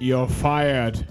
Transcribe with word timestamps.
You're 0.00 0.28
fired. 0.28 1.04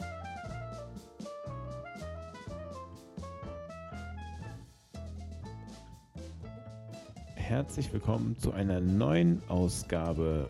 Herzlich 7.36 7.92
willkommen 7.92 8.38
zu 8.40 8.54
einer 8.54 8.80
neuen 8.80 9.42
Ausgabe 9.50 10.50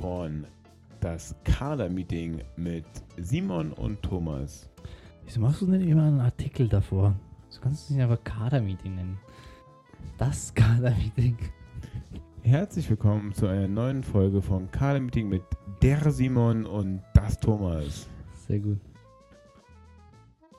von 0.00 0.44
das 0.98 1.36
Kader-Meeting 1.44 2.40
mit 2.56 2.84
Simon 3.16 3.72
und 3.72 4.02
Thomas. 4.02 4.68
Wieso 5.24 5.38
machst 5.38 5.62
du 5.62 5.66
denn 5.66 5.86
immer 5.86 6.02
einen 6.02 6.20
Artikel 6.20 6.68
davor? 6.68 7.14
Du 7.54 7.60
kannst 7.60 7.84
es 7.84 7.90
nicht 7.90 8.02
einfach 8.02 8.24
Kader-Meeting 8.24 8.96
nennen. 8.96 9.20
Das 10.16 10.52
Kader-Meeting. 10.52 11.36
Herzlich 12.42 12.90
willkommen 12.90 13.32
zu 13.34 13.46
einer 13.46 13.68
neuen 13.68 14.02
Folge 14.02 14.42
von 14.42 14.68
Kader-Meeting 14.72 15.28
mit 15.28 15.42
der 15.82 16.10
Simon 16.10 16.66
und 16.66 17.02
das 17.14 17.38
Thomas. 17.38 18.08
Sehr 18.46 18.58
gut. 18.60 18.78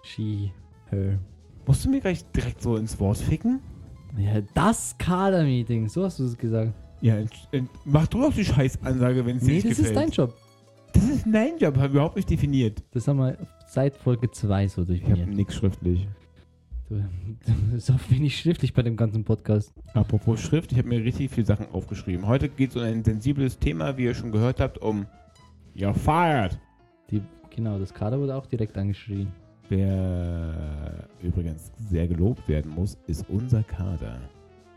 She, 0.04 0.52
her. 0.90 1.20
Musst 1.66 1.86
du 1.86 1.90
mir 1.90 2.00
gleich 2.02 2.26
direkt 2.32 2.62
so 2.62 2.78
ins 2.78 3.00
Wort 3.00 3.18
ficken? 3.18 3.60
Ja, 4.18 4.42
das 4.54 4.96
Kader-Meeting. 4.98 5.88
So 5.88 6.04
hast 6.04 6.20
du 6.20 6.26
es 6.26 6.38
gesagt. 6.38 6.74
Ja, 7.02 7.18
mach 7.86 8.08
du 8.08 8.22
doch 8.22 8.34
die 8.34 8.44
Scheißansage, 8.44 9.26
wenn 9.26 9.38
es 9.38 9.44
dir 9.44 9.50
Nee, 9.50 9.54
nicht 9.56 9.70
das 9.70 9.78
gefällt. 9.78 9.96
ist 10.10 10.18
dein 10.18 10.26
Job. 10.26 10.36
Das 10.94 11.04
ist 11.04 11.26
dein 11.32 11.58
Job, 11.60 11.76
habe 11.78 11.88
ich 11.88 11.94
überhaupt 11.94 12.16
nicht 12.16 12.30
definiert. 12.30 12.84
Das 12.92 13.08
haben 13.08 13.18
wir 13.20 13.38
seit 13.68 13.96
Folge 13.96 14.32
2 14.32 14.68
so 14.68 14.82
Ich 14.82 15.04
habe 15.04 15.14
definiert. 15.14 15.30
nichts 15.38 15.56
schriftlich. 15.56 16.08
Ist 17.76 17.92
auch 17.92 18.00
wenig 18.10 18.40
schriftlich 18.40 18.74
bei 18.74 18.82
dem 18.82 18.98
ganzen 18.98 19.24
Podcast. 19.24 19.74
Apropos 19.94 20.42
Schrift, 20.42 20.72
ich 20.72 20.78
habe 20.80 20.88
mir 20.88 21.04
richtig 21.04 21.30
viele 21.30 21.46
Sachen 21.46 21.68
aufgeschrieben. 21.72 22.26
Heute 22.26 22.50
geht 22.50 22.72
es 22.72 22.76
um 22.76 22.82
ein 22.82 23.04
sensibles 23.04 23.60
Thema, 23.60 23.96
wie 23.98 24.06
ihr 24.06 24.16
schon 24.16 24.32
gehört 24.32 24.60
habt, 24.60 24.80
um 24.80 25.06
You're 25.76 25.94
fired. 25.94 26.58
Die, 27.12 27.22
genau, 27.56 27.78
das 27.78 27.94
Kader 27.94 28.20
wurde 28.20 28.36
auch 28.36 28.48
direkt 28.48 28.76
angeschrien. 28.76 29.32
Wer 29.70 31.08
übrigens 31.22 31.72
sehr 31.78 32.08
gelobt 32.08 32.48
werden 32.48 32.72
muss, 32.72 32.98
ist 33.06 33.24
unser 33.30 33.62
Kader. 33.62 34.20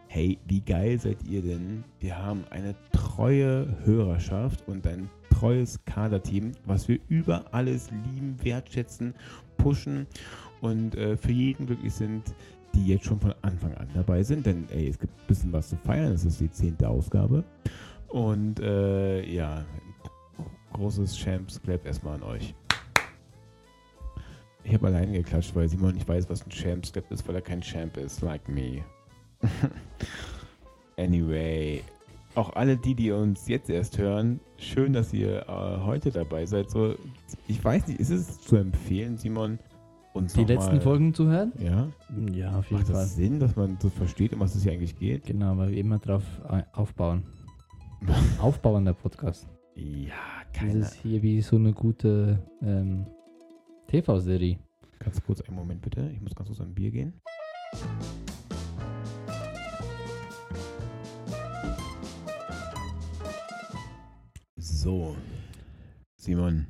Hey, 0.09 0.39
wie 0.47 0.61
geil 0.61 1.01
seid 1.01 1.17
ihr 1.27 1.41
denn? 1.41 1.83
Wir 1.99 2.19
haben 2.19 2.45
eine 2.51 2.75
treue 2.93 3.75
Hörerschaft 3.85 4.69
und 4.69 4.87
ein 4.87 5.09
treues 5.31 5.83
Kaderteam, 5.87 6.53
was 6.67 6.89
wir 6.89 6.99
über 7.09 7.47
alles 7.53 7.91
lieben, 7.91 8.37
wertschätzen, 8.43 9.15
pushen 9.57 10.07
und 10.63 10.95
äh, 10.95 11.17
für 11.17 11.33
jeden 11.33 11.67
glücklich 11.67 11.93
sind, 11.93 12.23
die 12.75 12.87
jetzt 12.87 13.05
schon 13.05 13.21
von 13.21 13.35
Anfang 13.43 13.75
an 13.75 13.89
dabei 13.95 14.23
sind. 14.23 14.47
Denn 14.47 14.67
ey, 14.71 14.89
es 14.89 14.99
gibt 14.99 15.13
ein 15.13 15.27
bisschen 15.27 15.53
was 15.53 15.69
zu 15.69 15.77
feiern. 15.77 16.13
Es 16.13 16.25
ist 16.25 16.41
die 16.41 16.51
zehnte 16.51 16.89
Ausgabe. 16.89 17.45
Und 18.09 18.61
äh, 18.61 19.25
ja, 19.25 19.65
großes 20.73 21.19
Champs 21.19 21.61
Clap 21.61 21.85
erstmal 21.85 22.15
an 22.15 22.23
euch. 22.23 22.55
Ich 24.65 24.73
habe 24.73 24.87
alleine 24.87 25.13
geklatscht, 25.13 25.55
weil 25.57 25.69
Simon 25.69 25.95
nicht 25.95 26.09
weiß, 26.09 26.31
was 26.31 26.47
ein 26.47 26.51
Champs 26.51 26.93
Clap 26.93 27.11
ist, 27.11 27.27
weil 27.27 27.35
er 27.35 27.43
kein 27.43 27.61
Champ 27.61 27.97
ist, 27.97 28.23
like 28.23 28.49
me. 28.49 28.85
anyway, 30.97 31.83
auch 32.37 32.55
alle 32.55 32.77
die, 32.77 32.95
die 32.95 33.11
uns 33.11 33.49
jetzt 33.49 33.69
erst 33.69 33.99
hören, 33.99 34.39
schön, 34.57 34.93
dass 34.93 35.13
ihr 35.13 35.49
äh, 35.49 35.85
heute 35.85 36.13
dabei 36.13 36.47
seid. 36.47 36.71
So, 36.71 36.95
ich 37.49 37.63
weiß 37.63 37.89
nicht, 37.89 37.99
ist 37.99 38.11
es 38.11 38.41
zu 38.41 38.57
empfehlen, 38.57 39.19
Simon, 39.19 39.59
uns 40.15 40.35
Die 40.35 40.45
letzten 40.45 40.75
mal, 40.77 40.81
Folgen 40.81 41.15
zu 41.15 41.27
hören? 41.29 41.53
Ja, 41.59 41.89
Ja, 42.33 42.59
auf 42.59 42.67
jeden 42.71 42.83
macht 42.83 42.87
Fall. 42.93 43.03
das 43.03 43.17
Sinn, 43.17 43.41
dass 43.41 43.57
man 43.57 43.79
so 43.81 43.89
versteht, 43.91 44.33
um 44.35 44.41
was 44.41 44.55
es 44.55 44.63
hier 44.63 44.73
eigentlich 44.73 44.99
geht? 44.99 45.27
Genau, 45.27 45.57
weil 45.57 45.71
wir 45.71 45.79
immer 45.79 45.99
drauf 45.99 46.25
äh, 46.49 46.63
aufbauen. 46.73 47.25
Aufbauen 48.41 48.85
der 48.85 48.95
Podcast. 48.95 49.47
Ja, 49.75 50.13
Das 50.53 50.61
keine. 50.61 50.79
ist 50.81 50.95
hier 50.95 51.23
wie 51.23 51.41
so 51.41 51.57
eine 51.57 51.73
gute 51.73 52.39
ähm, 52.63 53.07
TV-Serie. 53.89 54.59
Ganz 54.99 55.23
kurz 55.23 55.41
einen 55.43 55.57
Moment 55.57 55.83
bitte. 55.83 56.11
Ich 56.15 56.21
muss 56.21 56.35
ganz 56.35 56.49
kurz 56.49 56.61
ein 56.61 56.75
Bier 56.75 56.91
gehen. 56.91 57.15
So. 64.57 65.17
Simon. 66.17 66.67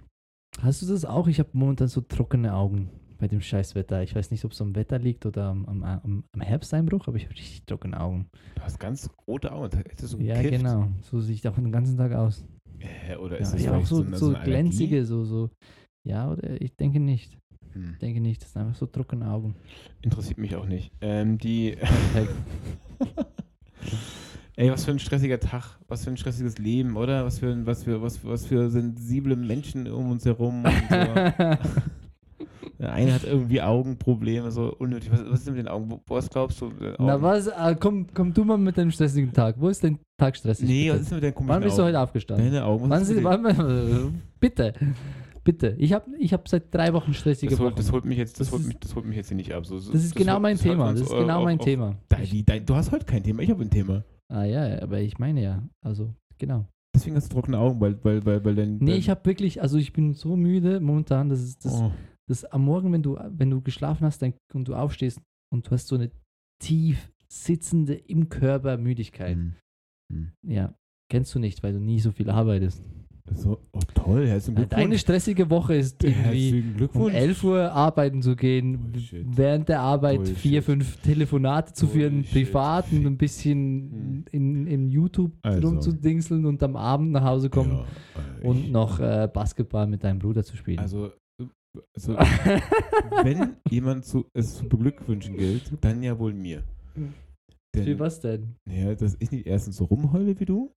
Hast 0.60 0.82
du 0.82 0.86
das 0.86 1.04
auch? 1.04 1.26
Ich 1.28 1.38
habe 1.38 1.50
momentan 1.52 1.88
so 1.88 2.00
trockene 2.00 2.54
Augen 2.54 2.90
bei 3.22 3.28
dem 3.28 3.40
Scheißwetter. 3.40 4.02
Ich 4.02 4.16
weiß 4.16 4.32
nicht, 4.32 4.44
ob 4.44 4.50
es 4.50 4.60
am 4.60 4.74
Wetter 4.74 4.98
liegt 4.98 5.24
oder 5.24 5.44
am, 5.44 5.64
am, 5.66 5.84
am, 5.84 6.24
am 6.32 6.40
Herbsteinbruch, 6.40 7.06
aber 7.06 7.16
ich 7.18 7.22
habe 7.26 7.34
richtig 7.36 7.64
trockene 7.66 7.98
Augen. 8.00 8.26
Du 8.56 8.62
hast 8.62 8.80
ganz 8.80 9.08
rote 9.28 9.52
Augen. 9.52 9.70
Hättest 9.76 10.12
du 10.14 10.18
Ja, 10.18 10.42
gekifft? 10.42 10.60
genau. 10.64 10.88
So 11.02 11.20
sieht 11.20 11.46
auch 11.46 11.54
den 11.54 11.70
ganzen 11.70 11.96
Tag 11.96 12.12
aus. 12.14 12.44
Äh, 12.80 13.14
oder 13.14 13.36
Ja, 13.36 13.42
ist 13.42 13.52
das 13.52 13.60
ich 13.60 13.68
habe 13.68 13.78
auch 13.78 13.86
so, 13.86 14.02
so 14.16 14.30
Allergie? 14.30 14.50
glänzige, 14.50 15.06
so, 15.06 15.24
so. 15.24 15.50
Ja, 16.04 16.32
oder 16.32 16.60
ich 16.60 16.74
denke 16.74 16.98
nicht. 16.98 17.38
Hm. 17.74 17.90
Ich 17.92 17.98
denke 18.00 18.20
nicht. 18.20 18.42
Das 18.42 18.54
sind 18.54 18.62
einfach 18.62 18.74
so 18.74 18.86
trockene 18.86 19.30
Augen. 19.30 19.54
Interessiert 20.02 20.38
mich 20.38 20.56
auch 20.56 20.66
nicht. 20.66 20.90
Ähm, 21.00 21.38
die. 21.38 21.76
Ey, 24.56 24.68
was 24.68 24.84
für 24.84 24.90
ein 24.90 24.98
stressiger 24.98 25.38
Tag, 25.38 25.78
was 25.86 26.02
für 26.02 26.10
ein 26.10 26.16
stressiges 26.16 26.58
Leben, 26.58 26.96
oder? 26.96 27.24
Was 27.24 27.38
für, 27.38 27.64
was 27.66 27.84
für, 27.84 28.02
was, 28.02 28.24
was 28.24 28.46
für 28.46 28.68
sensible 28.68 29.36
Menschen 29.36 29.86
um 29.86 30.10
uns 30.10 30.24
herum. 30.24 30.64
Und 30.64 30.72
so. 30.90 30.96
Der 32.82 32.92
eine 32.92 33.14
hat 33.14 33.24
irgendwie 33.24 33.62
Augenprobleme, 33.62 34.50
so 34.50 34.74
unnötig. 34.78 35.10
Was, 35.12 35.24
was 35.24 35.38
ist 35.38 35.46
denn 35.46 35.54
mit 35.54 35.64
den 35.64 35.68
Augen? 35.68 36.00
Was 36.08 36.28
glaubst 36.28 36.60
du? 36.60 36.66
äh, 36.66 36.94
Na 36.98 37.14
Augen? 37.14 37.22
was? 37.22 37.48
Ah, 37.48 37.74
komm, 37.74 38.06
komm 38.12 38.34
du 38.34 38.44
mal 38.44 38.58
mit 38.58 38.76
deinem 38.76 38.90
stressigen 38.90 39.32
Tag. 39.32 39.54
Wo 39.58 39.68
ist 39.68 39.82
dein 39.84 39.98
Tag 40.18 40.36
stressig? 40.36 40.68
Nee, 40.68 40.88
was 40.90 40.94
bitte? 40.94 41.02
ist 41.02 41.10
denn 41.10 41.16
mit 41.16 41.24
deinen 41.24 41.34
komischen 41.34 41.54
Wann 41.54 41.62
bist 41.62 41.78
du 41.78 41.82
Augen? 41.82 41.88
heute 41.88 42.00
aufgestanden? 42.00 42.46
Deine 42.52 42.64
Augen, 42.64 42.82
was 42.84 42.90
Wann 42.90 43.02
ist 43.02 43.08
sind, 43.08 43.24
wann, 43.24 44.22
bitte, 44.40 44.72
bitte. 45.44 45.76
Ich 45.78 45.92
habe 45.92 46.06
ich 46.18 46.32
hab 46.32 46.48
seit 46.48 46.74
drei 46.74 46.92
Wochen 46.92 47.14
stressige 47.14 47.50
das, 47.50 47.60
holt, 47.60 47.70
Wochen. 47.72 47.76
das 47.76 47.92
holt 47.92 48.04
mich 48.04 48.18
jetzt, 48.18 48.40
das, 48.40 48.48
Das 48.48 48.52
holt 48.52 48.62
ist- 48.62 48.68
mich, 48.68 48.78
das 48.80 48.94
holt 48.96 49.06
mich 49.06 49.16
jetzt 49.16 49.28
hier 49.28 49.36
nicht 49.36 49.52
ab. 49.54 49.64
So, 49.64 49.76
Das 49.76 49.86
ist 50.02 50.14
genau 50.16 50.34
holt- 50.34 50.42
mein 50.42 50.54
das 50.56 50.62
Thema. 50.62 50.92
Das 50.92 51.00
ist 51.02 51.12
äh, 51.12 51.18
genau 51.18 51.38
auf- 51.38 51.44
mein 51.44 51.58
auf- 51.60 51.64
Thema. 51.64 51.96
Dein, 52.08 52.24
die, 52.24 52.44
dein, 52.44 52.66
du 52.66 52.74
hast 52.74 52.90
heute 52.90 53.04
kein 53.06 53.22
Thema, 53.22 53.42
ich 53.42 53.50
habe 53.50 53.62
ein 53.62 53.70
Thema. 53.70 54.02
Ah 54.28 54.44
ja, 54.44 54.82
aber 54.82 55.00
ich 55.00 55.18
meine 55.18 55.40
ja. 55.42 55.62
Also, 55.82 56.14
genau. 56.38 56.66
Deswegen 56.94 57.16
hast 57.16 57.30
du 57.30 57.34
trockene 57.36 57.58
Augen, 57.58 57.80
weil, 57.80 57.96
weil, 58.04 58.24
weil, 58.26 58.44
weil 58.44 58.54
dein. 58.54 58.76
Nee, 58.78 58.96
ich 58.96 59.08
habe 59.08 59.24
wirklich, 59.24 59.62
also 59.62 59.78
ich 59.78 59.92
bin 59.92 60.12
so 60.14 60.36
müde 60.36 60.80
momentan, 60.80 61.28
das 61.30 61.40
ist 61.40 61.64
das, 61.64 61.72
oh, 61.74 61.90
das 62.32 62.44
am 62.44 62.64
Morgen, 62.64 62.92
wenn 62.92 63.02
du, 63.02 63.18
wenn 63.30 63.50
du 63.50 63.60
geschlafen 63.60 64.04
hast 64.06 64.22
dann, 64.22 64.34
und 64.54 64.66
du 64.68 64.74
aufstehst 64.74 65.20
und 65.52 65.66
du 65.66 65.70
hast 65.70 65.86
so 65.88 65.96
eine 65.96 66.10
tief 66.62 67.10
sitzende 67.28 67.94
im 67.94 68.28
Körper 68.28 68.76
Müdigkeit. 68.76 69.36
hm, 69.36 69.54
hm. 70.12 70.32
Ja, 70.46 70.74
kennst 71.10 71.34
du 71.34 71.38
nicht, 71.38 71.62
weil 71.62 71.72
du 71.72 71.80
nie 71.80 72.00
so 72.00 72.10
viel 72.12 72.28
arbeitest. 72.30 72.82
So, 73.34 73.60
oh 73.72 73.78
toll, 73.94 74.26
herzlichen 74.26 74.56
Glückwunsch. 74.56 74.82
Deine 74.82 74.98
stressige 74.98 75.48
Woche 75.48 75.76
ist 75.76 76.02
irgendwie 76.02 76.60
um 76.60 76.76
Glückwunsch. 76.76 77.14
11 77.14 77.44
Uhr 77.44 77.72
arbeiten 77.72 78.20
zu 78.20 78.34
gehen, 78.36 78.90
Bullshit. 78.92 79.24
während 79.24 79.68
der 79.68 79.80
Arbeit 79.80 80.16
Bullshit. 80.16 80.36
vier, 80.36 80.62
fünf 80.62 80.96
Telefonate 81.02 81.72
zu 81.72 81.86
führen, 81.86 82.22
Bullshit. 82.22 82.32
privat 82.48 82.92
und 82.92 83.06
ein 83.06 83.16
bisschen 83.16 83.90
Hm. 83.92 84.24
in, 84.32 84.66
in 84.66 84.90
YouTube 84.90 85.32
Also. 85.42 85.68
rumzudingseln 85.68 86.44
und 86.44 86.62
am 86.64 86.74
Abend 86.76 87.12
nach 87.12 87.24
Hause 87.24 87.48
kommen 87.48 87.72
Ja, 87.72 87.86
äh, 88.42 88.46
und 88.46 88.70
noch 88.72 88.98
äh, 88.98 89.28
Basketball 89.32 89.86
mit 89.86 90.02
deinem 90.02 90.18
Bruder 90.18 90.42
zu 90.42 90.56
spielen. 90.56 90.80
Also, 90.80 91.06
äh, 91.06 91.10
also 91.94 92.14
wenn 93.24 93.56
jemand 93.70 94.04
zu, 94.04 94.26
es 94.34 94.56
zu 94.56 94.68
beglückwünschen 94.68 95.36
gilt, 95.36 95.72
dann 95.80 96.02
ja 96.02 96.18
wohl 96.18 96.34
mir. 96.34 96.62
Für 97.74 97.80
Denn, 97.84 97.98
was 97.98 98.20
denn? 98.20 98.56
ja, 98.68 98.94
dass 98.94 99.16
ich 99.18 99.30
nicht 99.30 99.46
erstens 99.46 99.76
so 99.76 99.84
rumheule 99.84 100.38
wie 100.38 100.44
du 100.44 100.74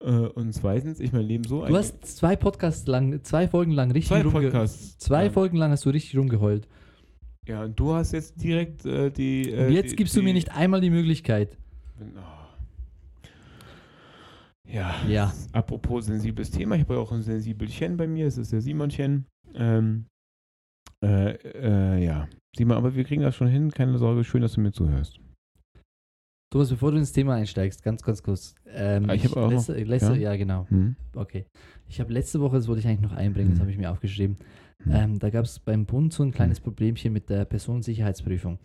äh, 0.00 0.10
und 0.10 0.52
zweitens 0.52 0.98
ich 0.98 1.12
mein 1.12 1.24
Leben 1.24 1.44
so 1.44 1.64
Du 1.64 1.76
hast 1.76 2.04
zwei 2.04 2.34
Podcasts 2.34 2.86
lang, 2.88 3.22
zwei 3.22 3.46
Folgen 3.46 3.70
lang 3.72 3.92
richtig 3.92 4.08
zwei 4.08 4.22
Podcasts. 4.24 4.98
Zwei 4.98 5.26
Ja. 5.26 5.30
folgen 5.30 5.56
lang 5.56 5.70
hast 5.70 5.84
du 5.84 5.90
richtig 5.90 6.18
rumgeheult. 6.18 6.66
Ja, 7.46 7.64
und 7.64 7.78
du 7.78 7.92
hast 7.94 8.12
jetzt 8.12 8.42
direkt 8.42 8.84
äh, 8.86 9.10
die. 9.10 9.50
Äh, 9.50 9.66
Und 9.66 9.72
jetzt 9.72 9.92
die, 9.92 9.96
gibst 9.96 10.14
die, 10.14 10.20
du 10.20 10.24
mir 10.24 10.32
nicht 10.32 10.52
einmal 10.56 10.80
die 10.80 10.90
Möglichkeit. 10.90 11.56
Oh. 12.00 12.20
Ja. 14.64 14.94
Ja. 15.08 15.32
Apropos 15.52 16.06
sensibles 16.06 16.50
Thema, 16.50 16.76
ich 16.76 16.82
habe 16.82 16.94
ja 16.94 17.00
auch 17.00 17.12
ein 17.12 17.22
Sensibelchen 17.22 17.96
bei 17.96 18.06
mir, 18.06 18.26
es 18.26 18.38
ist 18.38 18.52
der 18.52 18.60
Simonchen. 18.60 19.26
Ähm, 19.54 20.06
äh, 21.02 21.32
äh, 21.32 22.04
ja. 22.04 22.28
Simon, 22.56 22.76
aber 22.76 22.94
wir 22.94 23.04
kriegen 23.04 23.22
das 23.22 23.34
schon 23.34 23.48
hin, 23.48 23.70
keine 23.70 23.96
Sorge, 23.98 24.24
schön, 24.24 24.42
dass 24.42 24.52
du 24.54 24.60
mir 24.60 24.72
zuhörst. 24.72 25.18
Thomas, 26.52 26.68
bevor 26.68 26.92
du 26.92 26.98
ins 26.98 27.12
Thema 27.12 27.34
einsteigst, 27.36 27.82
ganz, 27.82 28.02
ganz 28.02 28.22
kurz. 28.22 28.54
Ähm, 28.66 29.08
Ah, 29.08 29.14
ich 29.14 29.24
hab 29.24 29.36
auch 29.38 29.50
letzte, 29.50 29.82
letzte, 29.84 30.12
ja? 30.16 30.32
ja? 30.32 30.36
genau. 30.36 30.66
Hm? 30.68 30.96
Okay. 31.16 31.46
Ich 31.88 31.98
habe 31.98 32.12
letzte 32.12 32.40
Woche, 32.40 32.56
das 32.56 32.68
wollte 32.68 32.80
ich 32.80 32.86
eigentlich 32.86 33.00
noch 33.00 33.16
einbringen, 33.16 33.50
das 33.50 33.58
Hm. 33.58 33.62
habe 33.62 33.70
ich 33.70 33.78
mir 33.78 33.90
aufgeschrieben. 33.90 34.36
Hm. 34.84 34.92
Ähm, 34.92 35.18
da 35.18 35.30
gab 35.30 35.46
es 35.46 35.58
beim 35.60 35.86
Bund 35.86 36.12
so 36.12 36.22
ein 36.22 36.30
kleines 36.30 36.60
Problemchen 36.60 37.12
mit 37.12 37.30
der 37.30 37.46
Personensicherheitsprüfung. 37.46 38.58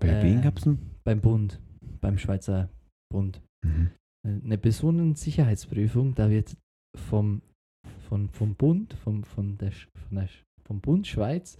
Bei 0.00 0.08
äh, 0.08 0.22
wen 0.22 0.40
gab 0.42 0.58
es? 0.58 0.68
Beim 1.04 1.20
Bund, 1.20 1.60
beim 2.00 2.16
Schweizer 2.16 2.68
Bund. 3.12 3.40
Mhm. 3.64 3.90
Äh, 4.24 4.44
Eine 4.44 4.58
Personensicherheitsprüfung, 4.58 6.14
da 6.14 6.30
wird 6.30 6.56
vom, 6.96 7.42
von, 8.08 8.28
vom 8.28 8.54
Bund, 8.54 8.92
vom, 8.94 9.24
von 9.24 9.58
der, 9.58 9.72
von 9.72 10.16
der, 10.18 10.28
vom 10.66 10.80
Bund 10.80 11.06
Schweiz, 11.06 11.56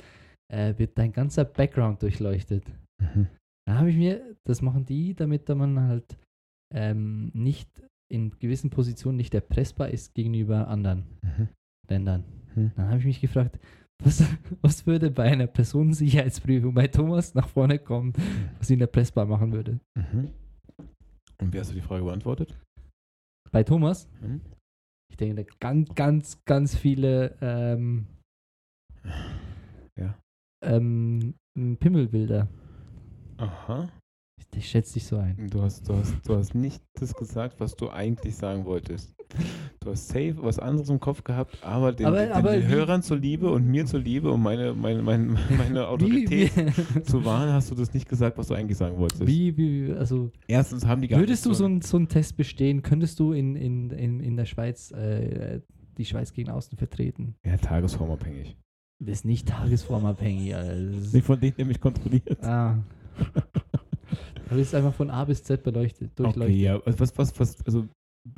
äh, 0.53 0.75
wird 0.77 0.99
dein 0.99 1.13
ganzer 1.13 1.45
Background 1.45 2.03
durchleuchtet. 2.03 2.65
Mhm. 3.01 3.29
Da 3.69 3.79
habe 3.79 3.91
ich 3.91 3.97
mir, 3.97 4.37
das 4.45 4.63
machen 4.63 4.85
die, 4.85 5.15
damit 5.15 5.49
da 5.49 5.55
man 5.55 5.81
halt 5.81 6.17
ähm, 6.75 7.31
nicht 7.35 7.69
in 8.13 8.31
gewissen 8.39 8.71
Positionen 8.71 9.17
nicht 9.17 9.35
erpressbar 9.35 9.91
ist 9.91 10.15
gegenüber 10.15 10.69
anderen 10.69 11.05
Mhm. 11.23 11.49
Ländern. 11.89 12.25
Mhm. 12.55 12.73
Dann 12.77 12.89
habe 12.89 12.99
ich 12.99 13.05
mich 13.05 13.21
gefragt, 13.21 13.59
was, 14.03 14.23
was 14.63 14.87
würde 14.87 15.11
bei 15.11 15.25
einer 15.25 15.47
Personensicherheitsprüfung 15.47 16.75
bei 16.75 16.87
Thomas 16.89 17.35
nach 17.35 17.49
vorne 17.49 17.79
kommen, 17.79 18.13
was 18.59 18.71
ihn 18.71 18.81
erpressbar 18.81 19.27
machen 19.27 19.53
würde? 19.53 19.81
Mhm. 19.97 20.31
Und 21.39 21.53
wie 21.53 21.59
hast 21.59 21.71
du 21.71 21.75
die 21.75 21.83
Frage 21.83 22.05
beantwortet? 22.05 22.57
Bei 23.51 23.63
Thomas? 23.63 24.09
Mhm. 24.21 24.41
Ich 25.11 25.17
denke, 25.17 25.45
da 25.45 25.51
ganz, 25.61 25.95
ganz, 25.95 26.45
ganz 26.45 26.77
viele 26.77 27.37
ähm, 27.41 28.07
Ja. 29.99 30.17
ähm, 30.63 31.35
Pimmelbilder. 31.79 32.49
Aha. 33.39 33.89
Ich, 34.39 34.59
ich 34.59 34.69
schätze 34.69 34.95
dich 34.95 35.05
so 35.07 35.17
ein. 35.17 35.49
Du 35.51 35.63
hast, 35.63 35.89
du, 35.89 35.95
hast, 35.95 36.15
du 36.29 36.37
hast 36.37 36.55
nicht 36.55 36.83
das 36.99 37.15
gesagt, 37.15 37.61
was 37.61 37.75
du 37.77 37.89
eigentlich 37.91 38.37
sagen 38.37 38.65
wolltest. 38.65 39.15
Du 39.81 39.91
hast 39.91 40.09
safe 40.09 40.37
was 40.39 40.59
anderes 40.59 40.89
im 40.89 41.01
Kopf 41.01 41.25
gehabt, 41.25 41.59
aber 41.63 41.93
den, 41.93 42.07
Aber- 42.07 42.19
den, 42.23 42.33
aber 42.33 42.53
den 42.53 42.69
Hörern 42.69 43.03
zuliebe 43.03 43.51
und 43.51 43.67
mir 43.67 43.85
zuliebe 43.87 44.31
und 44.31 44.41
meine, 44.43 44.73
meine, 44.73 45.03
meine, 45.03 45.37
meine 45.59 45.89
Autorität 45.89 46.53
Wie, 46.57 47.03
zu 47.03 47.25
wahren, 47.25 47.53
hast 47.53 47.71
du 47.71 47.75
das 47.75 47.93
nicht 47.93 48.09
gesagt, 48.09 48.39
was 48.39 48.49
du 48.49 48.55
eigentlich 48.55 48.79
sagen 48.79 48.97
wolltest. 48.99 49.27
wie, 49.27 49.57
wie, 49.57 49.93
also 49.93 50.31
Erstens 50.47 50.87
haben 50.87 51.03
die 51.03 51.09
gar 51.09 51.19
würdest 51.21 51.45
du 51.45 51.53
so, 51.55 51.65
einen 51.65 51.83
so 51.83 51.97
einen 51.97 52.09
Test 52.09 52.37
bestehen? 52.37 52.83
Könntest 52.83 53.19
du 53.19 53.33
in, 53.33 53.57
in, 53.57 53.91
in, 53.91 54.21
in 54.21 54.37
der 54.37 54.45
Schweiz 54.47 54.93
äh, 54.93 55.61
die 55.99 56.05
Schweiz 56.05 56.33
gegen 56.33 56.51
außen 56.51 56.79
vertreten? 56.79 57.35
Ja, 57.45 57.57
tagesformabhängig. 57.57 58.57
Das 58.99 59.19
ist 59.19 59.25
nicht 59.25 59.49
tagesformabhängig, 59.49 60.51
ist, 60.51 61.15
Nicht 61.15 61.27
von 61.27 61.39
denen, 61.39 61.57
der 61.57 61.67
mich 61.67 61.81
kontrolliert. 61.81 62.43
ah. 62.43 62.79
Du 64.49 64.55
bist 64.55 64.75
einfach 64.77 64.95
von 64.95 65.11
A 65.11 65.25
bis 65.25 65.43
Z 65.43 65.65
beleuchtet, 65.65 66.17
durchleuchtet. 66.17 66.55
Okay, 66.55 66.63
ja, 66.63 66.81
also 66.81 67.01
was, 67.01 67.19
was, 67.19 67.41
was, 67.41 67.67
also 67.67 67.89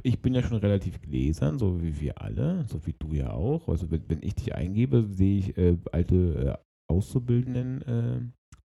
ich 0.03 0.21
bin 0.21 0.35
ja 0.35 0.43
schon 0.43 0.57
relativ 0.57 1.01
gläsern, 1.03 1.59
so 1.59 1.83
wie 1.83 2.01
wir 2.01 2.21
alle, 2.21 2.65
so 2.65 2.87
wie 2.87 2.95
du 2.99 3.13
ja 3.13 3.31
auch. 3.31 3.69
Also 3.69 3.91
wenn, 3.91 4.09
wenn 4.09 4.23
ich 4.23 4.35
dich 4.35 4.55
eingebe, 4.55 5.07
sehe 5.11 5.39
ich 5.39 5.59
äh, 5.59 5.77
alte 5.93 6.17
äh, 6.17 6.93
Auszubildenden 6.93 7.83
äh, 7.83 8.21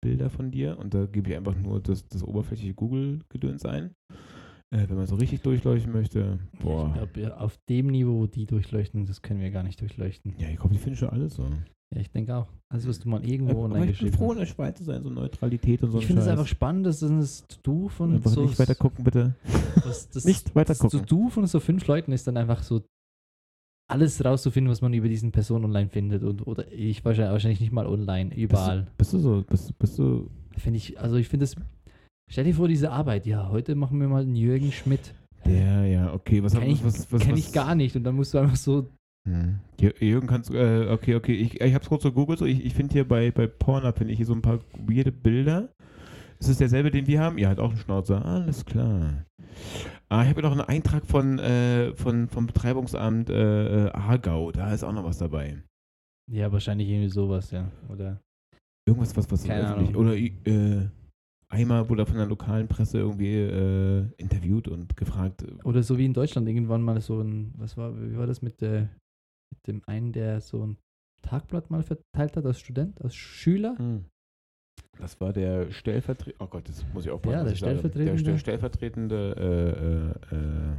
Bilder 0.02 0.30
von 0.30 0.50
dir 0.50 0.80
und 0.80 0.94
da 0.94 1.06
gebe 1.06 1.30
ich 1.30 1.38
einfach 1.38 1.56
nur 1.56 1.80
das, 1.82 2.08
das 2.08 2.24
oberflächliche 2.24 2.74
Google-Gedöns 2.74 3.66
ein. 3.66 3.94
Äh, 4.71 4.88
wenn 4.88 4.98
man 4.98 5.07
so 5.07 5.16
richtig 5.16 5.42
durchleuchten 5.42 5.92
möchte, 5.92 6.38
boah. 6.62 6.94
Ich 6.94 7.13
glaube, 7.13 7.39
auf 7.39 7.57
dem 7.69 7.88
Niveau 7.88 8.27
die 8.27 8.45
Durchleuchtung, 8.45 9.06
das 9.07 9.21
können 9.21 9.42
wir 9.42 9.50
gar 9.50 9.63
nicht 9.63 9.81
durchleuchten. 9.81 10.36
Ja, 10.38 10.50
ich 10.50 10.57
glaube, 10.57 10.74
die 10.74 10.80
finden 10.80 10.98
schon 10.98 11.10
alles 11.10 11.36
so. 11.36 11.44
Ja, 11.44 12.01
ich 12.01 12.12
denke 12.12 12.36
auch. 12.36 12.48
Also, 12.71 12.88
was 12.88 13.00
du 13.00 13.10
mal 13.10 13.18
Aber, 13.18 13.27
irgendwo 13.27 13.66
aber 13.66 13.74
online 13.74 13.92
ich 13.92 14.00
bin 14.00 14.13
froh, 14.13 14.31
in 14.31 14.38
der 14.38 14.45
Schweiz 14.45 14.77
zu 14.77 14.83
sein, 14.83 15.01
so 15.01 15.10
Neutralität 15.10 15.81
und 15.81 15.92
so 15.92 15.98
Ich 15.98 16.06
finde 16.06 16.21
es 16.21 16.27
einfach 16.27 16.45
spannend, 16.45 16.86
dass 16.86 17.00
das 17.00 17.48
To-Do 17.48 17.89
von 17.89 18.13
Einfach 18.13 18.30
so. 18.30 18.44
nicht 18.44 18.60
weiter 18.60 18.75
gucken, 18.75 19.04
bitte. 19.04 19.36
Das, 19.83 20.07
das, 20.13 20.25
Nicht 20.25 20.54
weiter 20.54 20.68
das 20.68 20.80
gucken. 20.80 21.00
To-Do 21.00 21.30
von 21.30 21.48
so 21.48 21.60
fünf 21.60 21.88
Leuten 21.88 22.12
ist 22.12 22.27
dann 22.27 22.38
einfach 22.38 22.62
so 22.62 22.83
alles 23.89 24.24
rauszufinden, 24.24 24.69
was 24.69 24.81
man 24.81 24.94
über 24.94 25.10
diesen 25.10 25.31
Person 25.31 25.65
online 25.65 25.89
findet. 25.89 26.22
Und, 26.22 26.45
oder 26.45 26.72
ich 26.72 27.04
wahrscheinlich, 27.04 27.31
wahrscheinlich 27.31 27.60
nicht 27.60 27.72
mal 27.74 27.88
online, 27.88 28.36
überall. 28.36 28.88
Bist 29.00 29.13
du, 29.13 29.18
bist 29.18 29.25
du 29.25 29.30
so, 29.30 29.44
bist, 29.50 29.80
bist 29.80 29.98
du, 29.98 30.30
Finde 30.60 30.77
ich, 30.77 31.00
also 31.00 31.15
ich 31.15 31.27
finde 31.27 31.45
es. 31.45 31.56
Stell 32.30 32.44
dir 32.46 32.54
vor, 32.54 32.68
diese 32.68 32.92
Arbeit, 32.92 33.26
ja, 33.26 33.50
heute 33.50 33.76
machen 33.76 34.00
wir 34.00 34.08
mal 34.08 34.22
einen 34.22 34.36
Jürgen 34.36 34.72
Schmidt. 34.72 35.14
der, 35.46 35.86
ja, 35.88 36.14
okay, 36.14 36.44
was, 36.44 36.54
Kenn 36.54 36.70
ich- 36.70 36.84
was, 36.84 37.12
was, 37.12 37.22
Kenne 37.22 37.34
was, 37.34 37.40
ich 37.40 37.52
gar 37.52 37.74
nicht. 37.76 37.96
Und 37.96 38.04
dann 38.04 38.16
musst 38.16 38.34
du 38.34 38.38
einfach 38.38 38.56
so. 38.56 38.88
Hm. 39.28 39.60
Jür- 39.80 40.00
Jürgen, 40.04 40.28
kannst 40.28 40.50
du, 40.50 40.54
äh, 40.54 40.90
okay, 40.92 41.16
okay, 41.16 41.34
ich, 41.34 41.60
ich 41.60 41.74
hab's 41.74 41.90
kurz 41.90 42.04
so 42.04 42.12
googelt, 42.12 42.40
so, 42.40 42.46
ich, 42.46 42.64
ich 42.66 42.74
finde 42.74 42.94
hier 42.94 43.08
bei, 43.08 43.31
bei 43.31 43.48
Pornhub, 43.48 43.98
finde 43.98 44.14
ich 44.14 44.18
hier 44.18 44.26
so 44.26 44.34
ein 44.34 44.42
paar 44.42 44.60
weirde 44.88 45.12
Bilder. 45.12 45.70
Ist 46.40 46.48
es 46.50 46.58
derselbe, 46.58 46.90
den 46.92 47.06
wir 47.08 47.20
haben? 47.20 47.38
Ihr 47.38 47.50
hat 47.50 47.60
auch 47.60 47.70
einen 47.72 47.80
Schnauzer, 47.80 48.24
alles 48.24 48.64
klar. 48.64 49.25
Ah, 50.08 50.24
ich 50.24 50.30
habe 50.30 50.42
noch 50.42 50.52
einen 50.54 50.62
Eintrag 50.62 51.06
von, 51.06 51.38
äh, 51.40 51.94
von, 51.96 52.30
vom 52.30 52.48
Betreibungsamt 52.48 53.30
äh, 53.30 53.88
äh, 53.88 53.92
Aargau, 53.92 54.52
da 54.52 54.74
ist 54.74 54.84
auch 54.84 54.94
noch 54.94 55.04
was 55.04 55.18
dabei. 55.18 55.62
Ja, 56.32 56.52
wahrscheinlich 56.52 56.88
irgendwie 56.88 57.10
sowas, 57.10 57.52
ja. 57.52 57.70
Oder. 57.90 58.22
Irgendwas, 58.88 59.16
was, 59.18 59.30
was 59.32 59.44
Keine 59.44 59.64
öffentlich- 59.68 59.90
Ahnung. 59.90 60.02
Oder 60.02 60.16
äh, 60.16 60.90
einmal 61.50 61.90
wurde 61.90 62.04
er 62.04 62.06
von 62.06 62.18
der 62.18 62.25
lokalen 62.28 62.68
Presse 62.68 63.00
irgendwie 63.00 63.36
äh, 63.36 64.06
interviewt 64.18 64.68
und 64.68 64.96
gefragt, 64.96 65.44
äh, 65.44 65.54
Oder 65.63 65.84
so 65.84 65.98
wie 65.98 66.06
in 66.06 66.13
Deutschland 66.13 66.48
irgendwann 66.48 66.81
mal 66.81 67.01
so 67.01 67.22
ein. 67.22 67.54
Was 67.57 67.75
war, 67.78 67.94
wie 68.00 68.18
war 68.18 68.28
das 68.28 68.42
mit, 68.42 68.62
der, 68.62 68.81
mit 69.51 69.68
dem 69.68 69.81
einen, 69.88 70.12
der 70.13 70.42
so 70.42 70.66
ein 70.66 70.78
Tagblatt 71.22 71.69
mal 71.69 71.84
verteilt 71.84 72.38
hat 72.38 72.46
als 72.46 72.60
Student, 72.60 73.01
als 73.01 73.16
Schüler? 73.16 73.75
Hm. 73.78 74.06
Das 74.98 75.19
war 75.22 75.34
der 75.34 75.72
Stellvertretende, 75.72 76.44
oh 76.44 76.48
Gott, 76.48 76.68
das 76.69 76.86
muss 76.94 77.06
ich 77.06 77.12
aufpassen. 77.12 77.38
Ja, 77.38 77.44
der 77.44 77.56
stellvertretende- 77.56 78.06
Der, 78.16 78.31
der 78.31 78.38
stellvertretende 78.38 80.16
äh, 80.31 80.36
äh, 80.36 80.38
äh, 80.38 80.75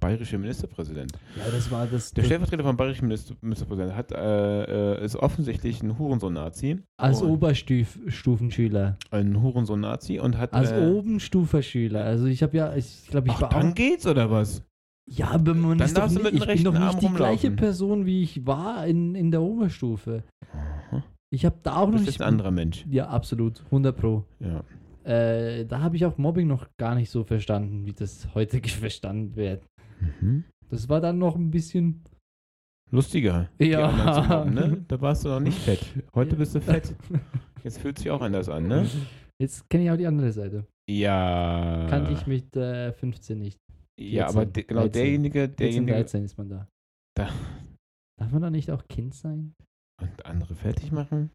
bayerische 0.00 0.38
Ministerpräsident. 0.38 1.12
Ja, 1.36 1.50
das 1.50 1.70
war 1.70 1.86
das. 1.86 2.12
Der 2.12 2.22
das 2.22 2.26
Stellvertreter 2.26 2.62
vom 2.64 2.76
bayerischen 2.76 3.06
Minister, 3.08 3.34
Ministerpräsident 3.40 3.94
hat, 3.96 4.12
äh, 4.12 4.94
äh, 4.94 5.04
ist 5.04 5.16
offensichtlich 5.16 5.82
ein 5.82 5.98
Hurensohn-Nazi. 5.98 6.78
als 6.96 7.22
Oberstufenschüler. 7.22 8.96
Ein 9.10 9.42
Hurensohn-Nazi 9.42 10.18
und 10.18 10.36
hat. 10.38 10.52
Als 10.52 10.70
äh, 10.72 10.86
Obenstuferschüler. 10.90 12.04
Also 12.04 12.26
ich 12.26 12.42
habe 12.42 12.56
ja, 12.56 12.74
ich 12.74 13.06
glaube, 13.08 13.28
ich 13.28 13.34
Ach, 13.34 13.42
war 13.42 13.48
dann 13.50 13.70
auch. 13.70 13.74
geht's 13.74 14.06
oder 14.06 14.30
was? 14.30 14.62
Ja, 15.08 15.28
aber 15.30 15.54
man 15.54 15.78
Dann 15.78 15.86
ist 15.86 15.96
doch 15.96 16.08
du 16.08 16.14
nicht, 16.22 16.34
ich 16.34 16.46
bin 16.46 16.64
doch 16.64 16.72
nicht 16.72 16.82
Arm 16.82 16.98
die 17.00 17.08
gleiche 17.08 17.46
rumlaufen. 17.48 17.56
Person, 17.56 18.06
wie 18.06 18.22
ich 18.22 18.44
war 18.46 18.86
in, 18.86 19.14
in 19.14 19.30
der 19.30 19.40
Oberstufe. 19.40 20.24
Aha. 20.52 21.04
Ich 21.30 21.44
habe 21.44 21.56
da 21.62 21.76
auch 21.76 21.86
Du 21.86 21.92
noch 21.92 21.92
bist 21.98 22.06
nicht. 22.06 22.14
jetzt 22.18 22.22
ein 22.22 22.28
anderer 22.34 22.50
Mensch. 22.50 22.84
Ja, 22.90 23.08
absolut. 23.08 23.62
100 23.66 23.96
Pro. 23.96 24.24
Ja. 24.40 24.64
Äh, 25.04 25.64
da 25.66 25.80
habe 25.80 25.94
ich 25.94 26.04
auch 26.04 26.18
Mobbing 26.18 26.48
noch 26.48 26.66
gar 26.76 26.96
nicht 26.96 27.10
so 27.10 27.22
verstanden, 27.22 27.86
wie 27.86 27.92
das 27.92 28.26
heute 28.34 28.60
verstanden 28.60 29.36
wird. 29.36 29.62
Mhm. 30.00 30.44
Das 30.68 30.88
war 30.88 31.00
dann 31.00 31.18
noch 31.18 31.36
ein 31.36 31.50
bisschen. 31.50 32.02
Lustiger. 32.90 33.50
Ja. 33.58 33.90
mobben, 33.90 34.54
ne? 34.54 34.84
Da 34.88 35.00
warst 35.00 35.24
du 35.24 35.28
noch 35.28 35.40
nicht 35.40 35.58
fett. 35.58 35.84
Heute 36.14 36.36
bist 36.36 36.54
du 36.54 36.60
fett. 36.60 36.94
Jetzt 37.64 37.78
fühlt 37.78 37.98
sich 37.98 38.10
auch 38.10 38.20
anders 38.20 38.48
an, 38.48 38.68
ne? 38.68 38.86
Jetzt 39.40 39.68
kenne 39.68 39.84
ich 39.84 39.90
auch 39.90 39.96
die 39.96 40.06
andere 40.06 40.32
Seite. 40.32 40.66
Ja. 40.88 41.86
Kannte 41.90 42.12
ich 42.12 42.26
mit 42.26 42.56
äh, 42.56 42.92
15 42.92 43.38
nicht. 43.38 43.58
Ja, 43.98 44.28
aber 44.28 44.42
14, 44.42 44.52
de, 44.52 44.64
genau 44.64 44.80
13. 44.82 44.92
derjenige, 44.92 45.40
14, 45.40 45.56
derjenige 45.56 45.92
13 45.92 46.24
ist 46.24 46.38
man 46.38 46.48
da. 46.48 46.68
Da. 47.16 47.30
Darf 48.20 48.30
man 48.30 48.42
da 48.42 48.50
nicht 48.50 48.70
auch 48.70 48.86
Kind 48.86 49.14
sein? 49.14 49.54
und 50.00 50.26
andere 50.26 50.54
fertig 50.54 50.92
machen. 50.92 51.30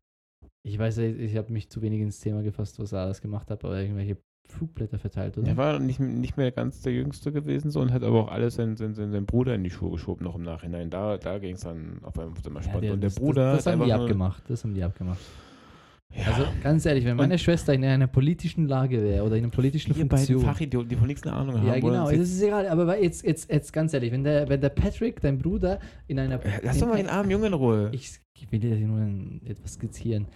Ich 0.64 0.78
weiß, 0.78 1.00
ich, 1.00 1.20
ich 1.20 1.38
habe 1.38 1.52
mich 1.52 1.70
zu 1.70 1.82
wenig 1.82 2.02
ins 2.02 2.20
Thema 2.20 2.44
gefasst, 2.44 2.80
was 2.80 2.92
er 2.92 3.02
alles 3.02 3.22
gemacht 3.22 3.50
hat, 3.50 3.64
aber 3.64 3.80
irgendwelche 3.80 4.18
Flugblätter 4.48 5.00
verteilt, 5.00 5.38
oder? 5.38 5.48
Er 5.48 5.58
war 5.58 5.80
nicht, 5.80 6.00
nicht 6.00 6.38
mehr 6.38 6.52
ganz 6.52 6.82
der 6.82 6.94
Jüngste 6.94 7.32
gewesen 7.32 7.72
so 7.72 7.80
und 7.80 7.92
hat 7.94 8.04
aber 8.04 8.26
auch 8.26 8.32
alles 8.32 8.56
seinen, 8.56 8.76
seinen, 8.76 8.94
seinen, 8.94 9.26
Bruder 9.26 9.56
in 9.56 9.64
die 9.64 9.70
Schuhe 9.70 9.92
geschoben 9.92 10.26
noch 10.26 10.36
im 10.36 10.44
Nachhinein. 10.44 10.90
Da, 10.90 11.18
da 11.18 11.40
ging 11.40 11.56
es 11.56 11.62
dann 11.62 12.00
auf 12.04 12.18
einmal 12.20 12.36
spannend. 12.62 12.84
der- 12.84 12.94
und 12.94 13.02
der 13.02 13.10
das, 13.10 13.16
Bruder 13.16 13.54
das, 13.54 13.64
das 13.64 13.74
haben 13.74 13.86
die 13.86 13.94
abgemacht. 13.94 14.44
Das 14.48 14.64
haben 14.64 14.74
die 14.74 14.84
abgemacht. 14.84 15.20
Ja, 16.14 16.26
Also 16.26 16.44
ganz 16.62 16.86
ehrlich, 16.86 17.06
wenn 17.06 17.16
meine 17.16 17.38
Schwester 17.38 17.74
in 17.74 17.86
einer 17.86 18.08
politischen 18.08 18.68
Lage 18.68 19.02
wäre 19.02 19.24
oder 19.24 19.38
in 19.38 19.46
einer 19.46 19.52
politischen 19.52 19.94
beiden 19.94 20.10
Funktion. 20.10 20.42
Fachidioten, 20.42 20.90
die 20.90 20.96
von 20.98 21.08
nichts 21.08 21.24
eine 21.24 21.34
Ahnung 21.34 21.58
haben. 21.58 21.68
Ja, 21.68 21.80
genau, 21.80 22.10
das 22.12 22.20
ist 22.20 22.42
egal, 22.42 22.68
aber 22.68 23.02
jetzt, 23.02 23.24
jetzt, 23.26 23.50
jetzt 23.50 23.72
ganz 23.72 23.94
ehrlich, 23.94 24.12
wenn 24.12 24.24
der, 24.24 24.50
wenn 24.50 24.60
der 24.60 24.70
Patrick, 24.70 25.22
dein 25.22 25.38
Bruder, 25.38 25.80
in 26.08 26.20
einer. 26.20 26.40
lass 26.64 26.80
doch 26.80 26.88
in 26.88 26.90
mal 26.90 26.98
den 26.98 27.08
armen 27.08 27.32
Jungen 27.32 27.46
in 27.46 27.54
Ruhe. 27.54 27.90
Ich, 27.94 28.20
ich 28.36 28.52
will 28.52 28.60
dir 28.60 28.76
nur 28.76 29.02
etwas 29.46 29.74
skizzieren. 29.74 30.28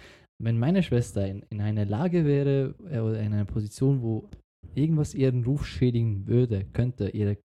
Wenn 0.42 0.60
meine 0.60 0.84
Schwester 0.84 1.28
in, 1.28 1.44
in 1.50 1.62
einer 1.62 1.86
Lage 1.86 2.26
wäre 2.26 2.76
äh, 2.90 3.00
oder 3.00 3.20
in 3.20 3.34
einer 3.34 3.46
Position, 3.46 4.02
wo 4.02 4.30
irgendwas 4.74 5.14
ihren 5.14 5.44
Ruf 5.44 5.66
schädigen 5.66 6.28
würde, 6.28 6.66
könnte, 6.74 7.10
ihre 7.10 7.38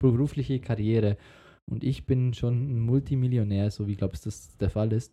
berufliche 0.00 0.60
Karriere, 0.60 1.16
und 1.68 1.82
ich 1.82 2.06
bin 2.06 2.32
schon 2.32 2.76
ein 2.76 2.80
Multimillionär, 2.80 3.70
so 3.70 3.88
wie 3.88 3.96
glaubst 3.96 4.24
du, 4.24 4.28
das 4.28 4.56
der 4.58 4.70
Fall 4.70 4.92
ist, 4.92 5.12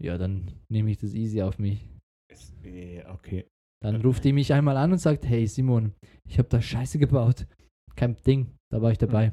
ja, 0.00 0.16
dann 0.16 0.52
nehme 0.68 0.90
ich 0.90 0.98
das 0.98 1.14
easy 1.14 1.42
auf 1.42 1.58
mich. 1.58 1.88
Ja, 2.62 3.12
okay. 3.12 3.46
Dann 3.82 4.00
ruft 4.00 4.24
die 4.24 4.32
mich 4.32 4.52
einmal 4.52 4.76
an 4.76 4.92
und 4.92 4.98
sagt, 4.98 5.26
hey 5.26 5.46
Simon, 5.46 5.92
ich 6.28 6.38
habe 6.38 6.48
da 6.48 6.60
Scheiße 6.60 6.98
gebaut. 6.98 7.46
Kein 7.96 8.16
Ding, 8.16 8.54
da 8.72 8.80
war 8.80 8.92
ich 8.92 8.98
dabei. 8.98 9.32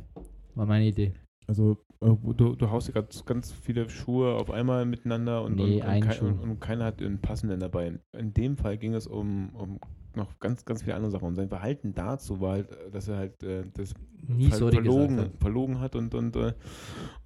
War 0.55 0.65
meine 0.65 0.87
Idee. 0.87 1.13
Also 1.47 1.77
äh, 2.01 2.09
du, 2.33 2.55
du 2.55 2.71
haust 2.71 2.87
hier 2.87 2.93
gerade 2.93 3.09
ganz 3.25 3.51
viele 3.51 3.89
Schuhe 3.89 4.35
auf 4.35 4.49
einmal 4.49 4.85
miteinander 4.85 5.43
und, 5.43 5.55
Nee, 5.55 5.75
und, 5.75 5.81
und, 5.81 5.87
einen 5.87 6.03
kei- 6.03 6.13
Schuh. 6.13 6.25
und, 6.25 6.39
und 6.39 6.59
keiner 6.59 6.85
hat 6.85 7.01
einen 7.01 7.21
passenden 7.21 7.59
dabei. 7.59 7.99
In 8.17 8.33
dem 8.33 8.57
Fall 8.57 8.77
ging 8.77 8.93
es 8.93 9.07
um, 9.07 9.49
um 9.55 9.79
noch 10.15 10.39
ganz, 10.39 10.65
ganz 10.65 10.83
viele 10.83 10.95
andere 10.95 11.11
Sachen. 11.11 11.27
Und 11.27 11.35
sein 11.35 11.49
Verhalten 11.49 11.93
dazu 11.93 12.39
war 12.41 12.53
halt, 12.53 12.71
äh, 12.71 12.91
dass 12.91 13.07
er 13.07 13.17
halt 13.17 13.43
äh, 13.43 13.63
das 13.73 13.93
Nie 14.27 14.49
ver 14.49 14.57
sorry 14.57 14.75
verlogen, 14.75 15.19
hat. 15.19 15.31
verlogen 15.39 15.79
hat 15.79 15.95
und, 15.95 16.15
und, 16.15 16.35
äh, 16.35 16.53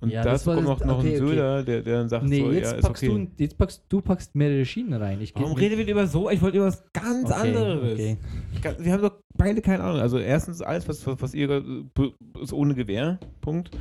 und 0.01 0.09
Ja, 0.09 0.23
das 0.23 0.43
dazu 0.43 0.55
kommt 0.55 0.67
noch, 0.67 0.85
noch 0.85 0.99
okay, 0.99 1.15
ein 1.15 1.23
okay. 1.23 1.27
Söder, 1.27 1.63
der, 1.63 1.81
der 1.81 1.97
dann 1.99 2.09
sagt 2.09 2.25
Nee, 2.25 2.41
so, 2.41 2.51
jetzt 2.51 2.73
ja, 2.73 2.81
packst 2.81 3.03
okay. 3.03 3.27
du, 3.37 3.43
jetzt 3.43 3.57
packst 3.57 3.83
du 3.89 4.01
packst 4.01 4.35
mehrere 4.35 4.65
Schienen 4.65 4.93
rein. 4.93 5.21
Ich 5.21 5.33
Warum 5.35 5.53
reden 5.53 5.77
wir 5.77 5.87
über 5.87 6.07
so? 6.07 6.29
Ich 6.29 6.41
wollte 6.41 6.57
über 6.57 6.67
was 6.67 6.83
ganz 6.91 7.31
Okay, 7.31 7.39
anderes. 7.39 7.93
okay. 7.93 8.17
Wir 8.79 8.93
haben 8.93 9.01
doch 9.01 9.15
beide 9.35 9.61
keine 9.61 9.83
Ahnung. 9.83 10.01
Also 10.01 10.17
erstens 10.19 10.61
alles, 10.61 10.87
was, 10.89 11.05
was, 11.07 11.21
was 11.21 11.33
ihr 11.33 11.63
ist 12.41 12.53
ohne 12.53 12.75
Gewehr. 12.75 13.19
Punkt. 13.41 13.71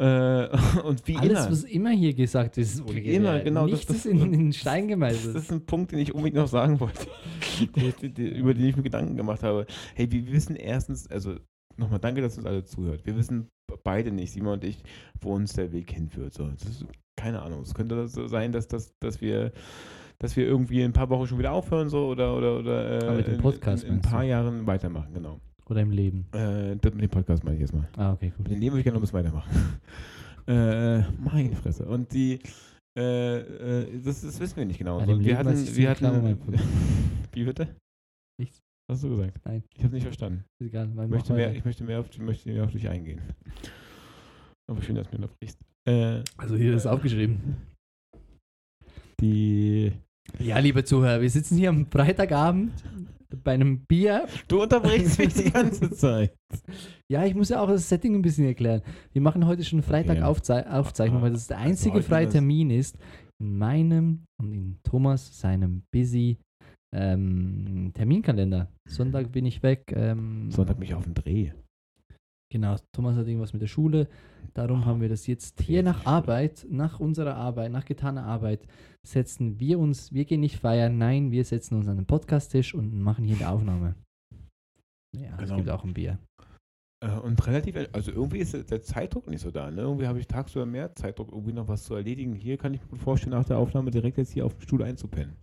Äh, 0.00 0.48
und 0.84 1.06
wie 1.08 1.16
Alles, 1.16 1.30
immer. 1.40 1.50
was 1.50 1.64
immer 1.64 1.90
hier 1.90 2.14
gesagt 2.14 2.56
ist, 2.58 2.74
ist 2.76 2.94
Wie 2.94 3.00
immer, 3.00 3.40
genau, 3.40 3.62
das- 3.66 3.70
Nichts 3.72 3.86
das- 3.86 3.96
ist 3.96 4.06
in, 4.06 4.32
in 4.32 4.52
Stein 4.52 4.82
Das 4.84 4.90
gemeißelt. 4.90 5.36
ist 5.36 5.52
ein 5.52 5.66
Punkt, 5.66 5.90
den 5.92 5.98
ich 5.98 6.14
unbedingt 6.14 6.36
noch 6.36 6.46
sagen 6.48 6.78
wollte, 6.80 7.06
die- 8.02 8.08
die- 8.14 8.28
über 8.28 8.54
den 8.54 8.64
ich 8.66 8.76
mir 8.76 8.82
Gedanken 8.84 9.16
gemacht 9.16 9.42
habe. 9.42 9.66
Hey, 9.94 10.10
wir 10.10 10.30
wissen 10.32 10.54
erstens, 10.56 11.08
also 11.10 11.34
nochmal 11.76 11.98
danke, 11.98 12.20
dass 12.20 12.36
uns 12.38 12.46
alle 12.46 12.64
zuhört. 12.64 13.04
Wir 13.06 13.16
wissen 13.16 13.48
beide 13.82 14.12
nicht, 14.12 14.32
Simon 14.32 14.54
und 14.54 14.64
ich, 14.64 14.82
wo 15.20 15.34
uns 15.34 15.52
der 15.54 15.72
Weg 15.72 15.90
hinführt. 15.92 16.32
So, 16.34 16.46
das 16.48 16.62
ist 16.64 16.86
keine 17.16 17.42
Ahnung. 17.42 17.62
Es 17.62 17.74
könnte 17.74 18.06
so 18.06 18.28
sein, 18.28 18.52
dass, 18.52 18.68
dass, 18.68 18.92
dass 19.00 19.20
wir 19.20 19.52
dass 20.20 20.36
wir 20.36 20.46
irgendwie 20.46 20.80
in 20.80 20.86
ein 20.86 20.92
paar 20.92 21.10
Wochen 21.10 21.28
schon 21.28 21.38
wieder 21.38 21.52
aufhören 21.52 21.88
so 21.88 22.06
oder 22.08 22.36
oder 22.36 22.58
oder 22.58 23.14
mit 23.14 23.26
dem 23.28 23.34
in- 23.34 23.40
Podcast, 23.40 23.84
in, 23.84 23.90
in 23.90 23.94
ein 23.98 24.02
paar? 24.02 24.24
Jahren 24.24 24.66
weitermachen, 24.66 25.12
genau. 25.14 25.38
Oder 25.68 25.82
im 25.82 25.90
Leben. 25.90 26.26
Äh, 26.32 26.76
das 26.76 26.94
mit 26.94 27.02
dem 27.02 27.10
Podcast 27.10 27.44
meine 27.44 27.56
ich 27.56 27.60
jetzt 27.62 27.74
mal. 27.74 27.88
Ah, 27.96 28.12
okay, 28.12 28.32
Mit 28.38 28.48
gut. 28.48 28.50
dem 28.50 28.62
würde 28.62 28.78
ich 28.78 28.84
gerne 28.84 28.98
noch 28.98 29.00
ein 29.00 29.00
bisschen 29.00 29.18
weitermachen. 29.18 29.80
äh, 30.46 31.02
meine 31.20 31.54
Fresse. 31.56 31.84
Und 31.86 32.12
die, 32.12 32.38
äh, 32.98 33.38
äh, 33.82 34.00
das, 34.02 34.22
das 34.22 34.40
wissen 34.40 34.56
wir 34.56 34.64
nicht 34.64 34.78
genau. 34.78 34.98
An 34.98 35.06
So, 35.06 35.12
dem 35.12 35.20
wir 35.20 35.36
Leben 35.36 35.48
hatten, 35.48 35.76
wir 35.76 35.90
hatten, 35.90 36.38
wie 37.32 37.44
bitte? 37.44 37.76
Nichts. 38.40 38.60
Hast 38.90 39.04
du 39.04 39.10
gesagt? 39.10 39.38
Nein. 39.44 39.62
Ich 39.76 39.84
habe 39.84 39.94
nicht 39.94 40.04
verstanden. 40.04 40.44
Ist 40.58 40.68
egal. 40.68 40.88
Ich 40.88 41.10
möchte, 41.10 41.34
mehr, 41.34 41.54
ich 41.54 41.64
möchte 41.64 41.84
mehr 41.84 42.00
auf, 42.00 42.18
möchte 42.18 42.50
mehr 42.50 42.64
auf 42.64 42.72
dich 42.72 42.88
eingehen. 42.88 43.20
Aber 44.70 44.80
schön, 44.82 44.96
dass 44.96 45.08
du 45.10 45.16
mir 45.18 45.24
unterbrichst. 45.24 45.58
Äh, 45.86 46.22
also 46.38 46.56
hier 46.56 46.74
ist 46.74 46.86
aufgeschrieben. 46.86 47.56
die. 49.20 49.92
Ja, 50.38 50.58
liebe 50.58 50.84
Zuhörer, 50.84 51.20
wir 51.20 51.30
sitzen 51.30 51.56
hier 51.56 51.70
am 51.70 51.86
Freitagabend 51.86 52.72
bei 53.44 53.52
einem 53.52 53.84
Bier. 53.86 54.26
Du 54.48 54.62
unterbrichst 54.62 55.18
mich 55.18 55.34
die 55.34 55.50
ganze 55.50 55.90
Zeit. 55.90 56.34
Ja, 57.10 57.24
ich 57.24 57.34
muss 57.34 57.48
ja 57.50 57.60
auch 57.60 57.68
das 57.68 57.88
Setting 57.88 58.14
ein 58.14 58.22
bisschen 58.22 58.46
erklären. 58.46 58.82
Wir 59.12 59.22
machen 59.22 59.46
heute 59.46 59.64
schon 59.64 59.82
Freitag. 59.82 60.22
Aufzei 60.22 60.66
Aufzeichnung, 60.68 61.22
weil 61.22 61.32
das 61.32 61.46
der 61.46 61.58
einzige 61.58 61.96
heute 61.96 62.06
freie 62.08 62.26
ist- 62.26 62.32
Termin 62.32 62.70
ist 62.70 62.98
in 63.40 63.56
meinem 63.58 64.24
und 64.40 64.52
in 64.52 64.78
Thomas 64.82 65.38
seinem 65.38 65.82
busy 65.92 66.38
ähm, 66.94 67.90
Terminkalender. 67.94 68.72
Sonntag 68.88 69.30
bin 69.30 69.44
ich 69.46 69.62
weg. 69.62 69.92
Ähm, 69.94 70.50
Sonntag 70.50 70.78
mich 70.78 70.94
auf 70.94 71.04
den 71.04 71.14
Dreh. 71.14 71.52
Genau, 72.50 72.76
Thomas 72.92 73.16
hat 73.16 73.26
irgendwas 73.26 73.52
mit 73.52 73.60
der 73.62 73.66
Schule. 73.66 74.08
Darum 74.54 74.86
haben 74.86 75.00
wir 75.00 75.08
das 75.08 75.26
jetzt 75.26 75.60
hier 75.60 75.82
nach. 75.82 76.06
Arbeit, 76.06 76.66
nach 76.70 76.98
unserer 76.98 77.34
Arbeit, 77.36 77.70
nach 77.70 77.84
getaner 77.84 78.24
Arbeit, 78.24 78.66
setzen 79.06 79.60
wir 79.60 79.78
uns, 79.78 80.12
wir 80.12 80.24
gehen 80.24 80.40
nicht 80.40 80.56
feiern, 80.56 80.96
nein, 80.96 81.30
wir 81.30 81.44
setzen 81.44 81.74
uns 81.76 81.88
an 81.88 81.96
den 81.96 82.06
Podcast-Tisch 82.06 82.74
und 82.74 82.98
machen 83.00 83.24
hier 83.24 83.36
eine 83.36 83.50
Aufnahme. 83.50 83.94
Ja, 85.16 85.30
es 85.34 85.38
Genau. 85.44 85.56
gibt 85.56 85.68
auch 85.70 85.84
ein 85.84 85.94
Bier. 85.94 86.18
Äh, 87.04 87.18
und 87.18 87.46
relativ, 87.46 87.76
also 87.92 88.10
irgendwie 88.10 88.38
ist 88.38 88.54
der 88.70 88.82
Zeitdruck 88.82 89.28
nicht 89.28 89.40
so 89.40 89.50
da. 89.50 89.70
Ne? 89.70 89.82
Irgendwie 89.82 90.06
habe 90.06 90.18
ich 90.18 90.26
tagsüber 90.26 90.66
mehr 90.66 90.94
Zeitdruck, 90.94 91.30
irgendwie 91.30 91.52
noch 91.52 91.68
was 91.68 91.84
zu 91.84 91.94
erledigen. 91.94 92.34
Hier 92.34 92.56
kann 92.56 92.74
ich 92.74 92.80
mir 92.80 92.88
gut 92.88 93.00
vorstellen, 93.00 93.32
nach 93.32 93.44
der 93.44 93.58
Aufnahme 93.58 93.90
direkt 93.90 94.18
jetzt 94.18 94.32
hier 94.32 94.44
auf 94.46 94.54
dem 94.54 94.62
Stuhl 94.62 94.82
einzupennen. 94.82 95.36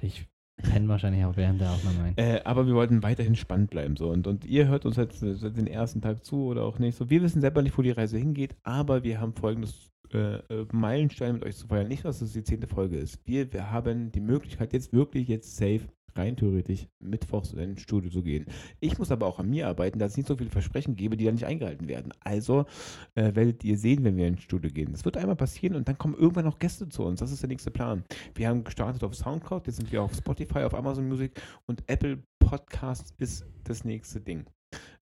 Ich 0.00 0.26
penne 0.56 0.88
wahrscheinlich 0.88 1.24
auch 1.24 1.36
während 1.36 1.60
der 1.60 1.70
Aufnahme 1.70 2.02
ein. 2.04 2.14
Äh, 2.16 2.40
aber 2.44 2.66
wir 2.66 2.74
wollten 2.74 3.02
weiterhin 3.02 3.36
spannend 3.36 3.70
bleiben. 3.70 3.96
So. 3.96 4.10
Und, 4.10 4.26
und 4.26 4.44
ihr 4.44 4.68
hört 4.68 4.86
uns 4.86 4.96
jetzt 4.96 5.22
äh, 5.22 5.34
seit 5.34 5.56
den 5.56 5.66
ersten 5.66 6.00
Tag 6.00 6.24
zu 6.24 6.44
oder 6.46 6.62
auch 6.62 6.78
nicht. 6.78 6.96
So, 6.96 7.10
wir 7.10 7.22
wissen 7.22 7.40
selber 7.40 7.62
nicht, 7.62 7.76
wo 7.76 7.82
die 7.82 7.90
Reise 7.90 8.18
hingeht, 8.18 8.56
aber 8.62 9.02
wir 9.02 9.20
haben 9.20 9.34
folgendes 9.34 9.90
äh, 10.12 10.36
äh, 10.36 10.66
Meilenstein 10.72 11.34
mit 11.34 11.44
euch 11.44 11.56
zu 11.56 11.66
feiern. 11.66 11.88
Nicht, 11.88 12.04
dass 12.04 12.20
es 12.20 12.32
die 12.32 12.44
zehnte 12.44 12.68
Folge 12.68 12.96
ist. 12.96 13.20
Wir, 13.26 13.52
wir 13.52 13.70
haben 13.70 14.12
die 14.12 14.20
Möglichkeit, 14.20 14.72
jetzt 14.72 14.92
wirklich 14.92 15.28
jetzt 15.28 15.56
safe, 15.56 15.88
rein 16.16 16.36
theoretisch, 16.36 16.86
mittwochs 16.98 17.52
in 17.52 17.58
ein 17.60 17.78
Studio 17.78 18.10
zu 18.10 18.22
gehen. 18.22 18.46
Ich 18.80 18.98
muss 18.98 19.10
aber 19.10 19.26
auch 19.26 19.38
an 19.38 19.50
mir 19.50 19.68
arbeiten, 19.68 19.98
dass 19.98 20.12
ich 20.12 20.18
nicht 20.18 20.28
so 20.28 20.36
viele 20.36 20.50
Versprechen 20.50 20.96
gebe, 20.96 21.16
die 21.16 21.24
dann 21.24 21.34
nicht 21.34 21.46
eingehalten 21.46 21.88
werden. 21.88 22.12
Also 22.20 22.66
äh, 23.14 23.34
werdet 23.34 23.64
ihr 23.64 23.78
sehen, 23.78 24.04
wenn 24.04 24.16
wir 24.16 24.26
ins 24.26 24.42
Studio 24.42 24.70
gehen. 24.70 24.92
Das 24.92 25.04
wird 25.04 25.16
einmal 25.16 25.36
passieren 25.36 25.76
und 25.76 25.88
dann 25.88 25.98
kommen 25.98 26.14
irgendwann 26.14 26.44
noch 26.44 26.58
Gäste 26.58 26.88
zu 26.88 27.04
uns. 27.04 27.20
Das 27.20 27.32
ist 27.32 27.42
der 27.42 27.48
nächste 27.48 27.70
Plan. 27.70 28.04
Wir 28.34 28.48
haben 28.48 28.64
gestartet 28.64 29.02
auf 29.04 29.14
Soundcloud, 29.14 29.66
jetzt 29.66 29.76
sind 29.76 29.92
wir 29.92 30.02
auf 30.02 30.14
Spotify, 30.14 30.60
auf 30.60 30.74
Amazon 30.74 31.08
Music 31.08 31.40
und 31.66 31.82
Apple 31.88 32.22
Podcasts 32.38 33.14
ist 33.18 33.46
das 33.64 33.84
nächste 33.84 34.20
Ding. 34.20 34.44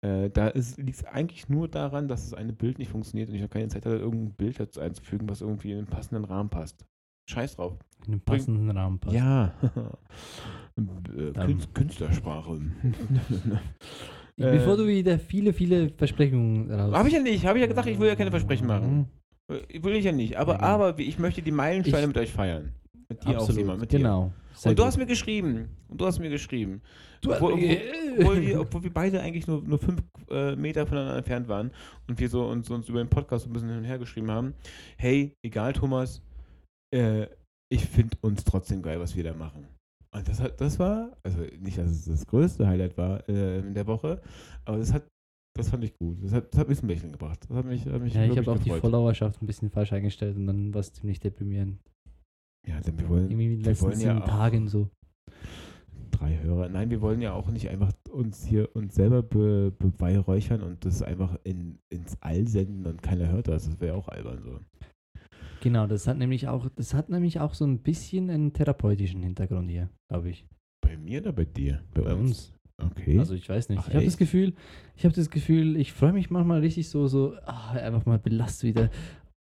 Äh, 0.01 0.31
da 0.31 0.53
liegt 0.77 0.99
es 0.99 1.05
eigentlich 1.05 1.49
nur 1.49 1.69
daran, 1.69 2.09
dass 2.09 2.25
das 2.25 2.35
eine 2.35 2.53
Bild 2.53 2.79
nicht 2.79 2.91
funktioniert 2.91 3.29
und 3.29 3.35
ich 3.35 3.43
habe 3.43 3.53
keine 3.53 3.69
Zeit 3.69 3.85
hatte, 3.85 3.97
irgendein 3.97 4.35
Bild 4.35 4.61
dazu 4.61 4.81
einzufügen, 4.81 5.29
was 5.29 5.41
irgendwie 5.41 5.73
in 5.73 5.79
einen 5.79 5.87
passenden 5.87 6.25
Rahmen 6.25 6.51
passt. 6.51 6.87
Scheiß 7.29 7.57
drauf. 7.57 7.75
In 8.07 8.13
einem 8.15 8.21
passenden 8.23 8.71
Rahmen 8.71 8.99
passt. 8.99 9.15
Ja. 9.17 9.53
Äh, 10.79 11.33
Dann- 11.33 11.49
Künst- 11.49 11.75
Künstlersprache. 11.75 12.61
Bevor 14.37 14.75
Äh, 14.75 14.77
du 14.77 14.87
wieder 14.87 15.19
viele, 15.19 15.53
viele 15.53 15.91
Versprechungen 15.91 16.71
raus. 16.71 16.95
Habe 16.95 17.09
ich 17.09 17.15
ja 17.15 17.21
nicht. 17.21 17.45
Habe 17.45 17.59
ich 17.59 17.63
ja 17.63 17.67
gesagt, 17.67 17.89
ich 17.89 17.99
will 17.99 18.07
ja 18.07 18.15
keine 18.15 18.31
Versprechen 18.31 18.67
machen. 18.69 19.09
Mhm. 19.49 19.57
Äh, 19.57 19.83
Will 19.83 19.97
ich 19.97 20.05
ja 20.05 20.13
nicht. 20.13 20.37
Aber, 20.37 20.55
genau. 20.55 20.67
aber 20.67 20.99
ich 21.01 21.19
möchte 21.19 21.43
die 21.43 21.51
Meilensteine 21.51 22.03
Ich- 22.03 22.07
mit 22.07 22.17
euch 22.19 22.31
feiern. 22.33 22.73
Mit 23.09 23.25
dir 23.25 23.31
auch, 23.31 23.35
Absolut, 23.43 23.55
Simon. 23.57 23.81
Mit 23.81 23.91
dir. 23.91 23.99
genau. 23.99 24.33
Sehr 24.55 24.71
Und 24.71 24.79
du 24.79 24.83
gut. 24.83 24.87
hast 24.89 24.99
mir 24.99 25.07
geschrieben. 25.07 25.69
Und 25.89 26.01
du 26.01 26.07
hast 26.07 26.19
mir 26.21 26.31
geschrieben. 26.31 26.83
Du- 27.23 27.33
Obwohl, 27.33 27.55
obwohl, 27.55 27.65
äh, 27.65 27.81
obwohl, 28.21 28.41
wir, 28.43 28.61
obwohl 28.61 28.83
wir 28.85 28.93
beide 28.93 29.21
eigentlich 29.21 29.49
nur, 29.49 29.63
nur 29.63 29.79
fünf 29.81 30.01
äh, 30.31 30.55
Meter 30.55 30.87
voneinander 30.87 31.17
entfernt 31.17 31.49
waren 31.49 31.73
und 32.07 32.21
wir 32.21 32.29
so 32.29 32.47
uns, 32.47 32.71
uns 32.71 32.89
über 32.89 33.03
den 33.03 33.09
Podcast 33.09 33.45
so 33.47 33.51
ein 33.51 33.53
bisschen 33.55 33.71
hin 33.71 33.79
und 33.79 33.85
her 33.85 33.99
geschrieben 33.99 34.31
haben. 34.31 34.55
Hey, 34.97 35.35
egal, 35.43 35.73
Thomas, 35.73 36.23
äh, 36.95 37.27
ich 37.71 37.85
finde 37.87 38.17
uns 38.23 38.45
trotzdem 38.45 38.83
geil, 38.83 39.01
was 39.01 39.15
wir 39.17 39.25
da 39.25 39.35
machen. 39.35 39.67
Und 40.15 40.27
das, 40.27 40.41
hat, 40.41 40.61
das 40.61 40.79
war, 40.79 41.17
also 41.23 41.39
nicht, 41.61 41.77
dass 41.77 41.91
es 41.91 42.05
das 42.07 42.27
größte 42.27 42.67
Highlight 42.67 42.97
war 42.97 43.29
äh, 43.29 43.59
in 43.59 43.75
der 43.75 43.87
Woche, 43.87 44.23
aber 44.65 44.79
das 44.79 44.93
hat, 44.93 45.07
das 45.55 45.69
fand 45.69 45.85
ich 45.85 45.93
gut. 45.99 46.23
Das 46.23 46.33
hat, 46.33 46.53
das 46.53 46.61
hat 46.61 46.69
mich 46.69 46.79
zum 46.79 46.89
Lächeln 46.89 47.13
gebracht. 47.13 47.45
Das 47.49 47.57
hat 47.57 47.67
mich, 47.67 47.85
hat 47.85 48.01
mich 48.01 48.15
Ja, 48.15 48.25
ich 48.25 48.39
habe 48.39 48.51
auch 48.51 48.59
die. 48.59 48.71
Followerschaft 48.71 49.43
ein 49.43 49.47
bisschen 49.47 49.71
falsch 49.71 49.93
eingestellt 49.93 50.37
und 50.37 50.47
dann 50.47 50.73
war 50.73 50.81
es 50.81 50.93
ziemlich 50.93 51.21
deprimierend. 51.21 51.79
Ja, 52.67 52.81
denn 52.81 52.99
wir 52.99 53.09
wollen 53.09 53.25
Irgendwie 53.31 53.45
in 53.47 53.51
den 53.57 53.65
letzten 53.65 53.91
ja 53.91 53.97
sieben 53.97 54.23
auch- 54.23 54.27
Tagen 54.29 54.69
so. 54.69 54.89
drei 56.11 56.39
Hörer. 56.43 56.69
Nein, 56.71 56.91
wir 56.91 57.01
wollen 57.01 57.21
ja 57.21 57.33
auch 57.35 57.49
nicht 57.51 57.69
einfach 57.69 57.93
uns 58.11 58.45
hier 58.47 58.75
uns 58.75 58.95
selber 58.95 59.23
be, 59.23 59.73
beweihräuchern 59.79 60.63
und 60.63 60.85
das 60.85 61.03
einfach 61.03 61.39
in, 61.45 61.79
ins 61.91 62.17
All 62.23 62.49
senden 62.49 62.87
und 62.87 63.03
keiner 63.03 63.29
hört 63.29 63.49
das. 63.49 63.67
Das 63.67 63.81
wäre 63.81 63.95
auch 63.95 64.09
albern 64.09 64.41
so. 64.43 64.59
Genau, 65.61 65.87
das 65.87 66.07
hat 66.07 66.19
nämlich 66.19 66.49
auch, 66.49 66.69
das 66.77 66.95
hat 66.95 67.09
nämlich 67.09 67.41
auch 67.41 67.55
so 67.55 67.65
ein 67.65 67.79
bisschen 67.79 68.31
einen 68.31 68.53
therapeutischen 68.53 69.23
Hintergrund 69.23 69.71
hier, 69.71 69.91
glaube 70.09 70.31
ich. 70.31 70.47
Bei 70.81 70.97
mir 70.97 71.21
oder 71.21 71.33
bei 71.33 71.45
dir? 71.45 71.83
Bei 71.95 72.15
uns. 72.15 72.55
Okay. 72.81 73.19
Also 73.19 73.35
ich 73.35 73.49
weiß 73.49 73.69
nicht. 73.71 73.81
Ach, 73.81 73.89
ich 73.89 73.95
habe 73.95 74.05
das? 74.05 74.17
Gefühl, 74.17 74.55
ich 74.97 75.05
habe 75.05 75.15
das 75.15 75.31
Gefühl, 75.31 75.77
ich 75.77 75.93
freue 75.93 76.13
mich 76.13 76.31
manchmal 76.31 76.61
richtig 76.61 76.89
so, 76.89 77.09
so, 77.09 77.35
ah, 77.45 77.73
einfach 77.73 78.07
mal 78.07 78.19
belastet 78.19 78.69
wieder. 78.69 78.91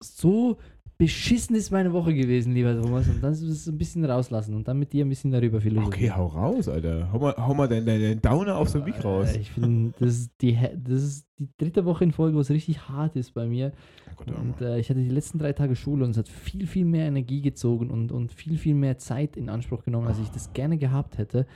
So 0.03 0.59
beschissen 0.97 1.57
ist 1.57 1.71
meine 1.71 1.93
Woche 1.93 2.15
gewesen, 2.15 2.55
lieber 2.55 2.81
Thomas. 2.81 3.09
Und 3.09 3.23
dann 3.23 3.33
ist 3.33 3.43
es 3.43 3.67
ein 3.67 3.77
bisschen 3.79 4.05
rauslassen 4.05 4.55
und 4.55 4.69
dann 4.69 4.79
mit 4.79 4.93
dir 4.93 5.05
ein 5.05 5.09
bisschen 5.09 5.31
darüber 5.31 5.59
okay, 5.59 5.71
philosophieren. 5.71 6.17
hau 6.17 6.27
raus, 6.27 6.69
Alter. 6.69 7.13
Hau 7.13 7.19
mal, 7.19 7.35
hau 7.37 7.55
mal 7.55 7.69
deinen 7.69 7.87
dein 7.87 8.21
Downer 8.21 8.57
auf 8.57 8.69
so 8.69 8.79
ein 8.79 8.85
Mic 8.85 9.03
raus. 9.03 9.35
Ich 9.35 9.51
finde, 9.51 9.93
das, 9.99 10.11
ist 10.11 10.31
die 10.41 10.57
das 10.77 11.03
ist 11.03 11.27
die 11.39 11.49
dritte 11.59 11.85
Woche 11.85 12.05
in 12.05 12.13
Folge, 12.13 12.37
wo 12.37 12.41
es 12.41 12.51
richtig 12.51 12.89
hart 12.89 13.17
ist 13.17 13.35
bei 13.35 13.47
mir. 13.47 13.73
Oh 14.13 14.25
Gott, 14.25 14.39
Und 14.39 14.61
äh, 14.61 14.79
ich 14.79 14.89
hatte 14.89 15.01
die 15.01 15.09
letzten 15.09 15.39
drei 15.39 15.53
Tage 15.53 15.75
Schule 15.75 16.05
und 16.05 16.13
es 16.13 16.19
hat 16.19 16.29
viel, 16.29 16.67
viel 16.67 16.85
mehr 16.85 17.07
Energie 17.07 17.43
gezogen 17.43 17.91
und, 17.91 18.13
und 18.13 18.33
viel, 18.33 18.57
viel 18.57 18.75
mehr 18.75 18.99
Zeit 18.99 19.37
in 19.37 19.49
Anspruch 19.49 19.85
genommen, 19.85 20.07
als 20.07 20.21
ich 20.21 20.29
das 20.29 20.53
gerne 20.53 20.79
gehabt 20.79 21.19
hätte. 21.19 21.47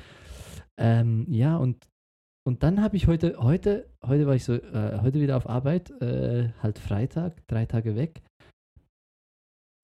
Ähm, 0.77 1.27
ja, 1.29 1.57
und, 1.57 1.89
und 2.45 2.63
dann 2.63 2.83
habe 2.83 2.97
ich 2.97 3.07
heute, 3.07 3.37
heute, 3.39 3.89
heute 4.05 4.27
war 4.27 4.35
ich 4.35 4.45
so, 4.45 4.55
äh, 4.55 5.01
heute 5.01 5.21
wieder 5.21 5.37
auf 5.37 5.49
Arbeit, 5.49 5.91
äh, 6.01 6.51
halt 6.61 6.79
Freitag, 6.79 7.47
drei 7.47 7.67
Tage 7.67 7.95
weg. 7.95 8.23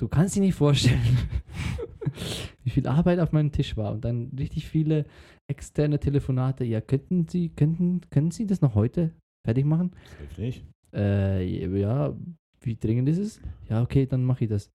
Du 0.00 0.08
kannst 0.08 0.34
dir 0.34 0.40
nicht 0.40 0.54
vorstellen, 0.54 1.00
wie 2.64 2.70
viel 2.70 2.86
Arbeit 2.88 3.20
auf 3.20 3.32
meinem 3.32 3.52
Tisch 3.52 3.76
war 3.76 3.92
und 3.92 4.04
dann 4.04 4.32
richtig 4.36 4.66
viele 4.66 5.06
externe 5.48 6.00
Telefonate. 6.00 6.64
Ja, 6.64 6.80
könnten 6.80 7.28
Sie, 7.28 7.50
könnten, 7.50 8.00
können 8.10 8.30
Sie 8.30 8.46
das 8.46 8.60
noch 8.60 8.74
heute 8.74 9.12
fertig 9.46 9.64
machen? 9.64 9.92
Das 9.92 10.18
hilft 10.18 10.38
nicht. 10.38 10.64
Äh, 10.92 11.44
ja, 11.78 12.16
wie 12.60 12.76
dringend 12.76 13.08
ist 13.08 13.18
es? 13.18 13.40
Ja, 13.68 13.82
okay, 13.82 14.06
dann 14.06 14.24
mache 14.24 14.44
ich 14.44 14.50
das. 14.50 14.70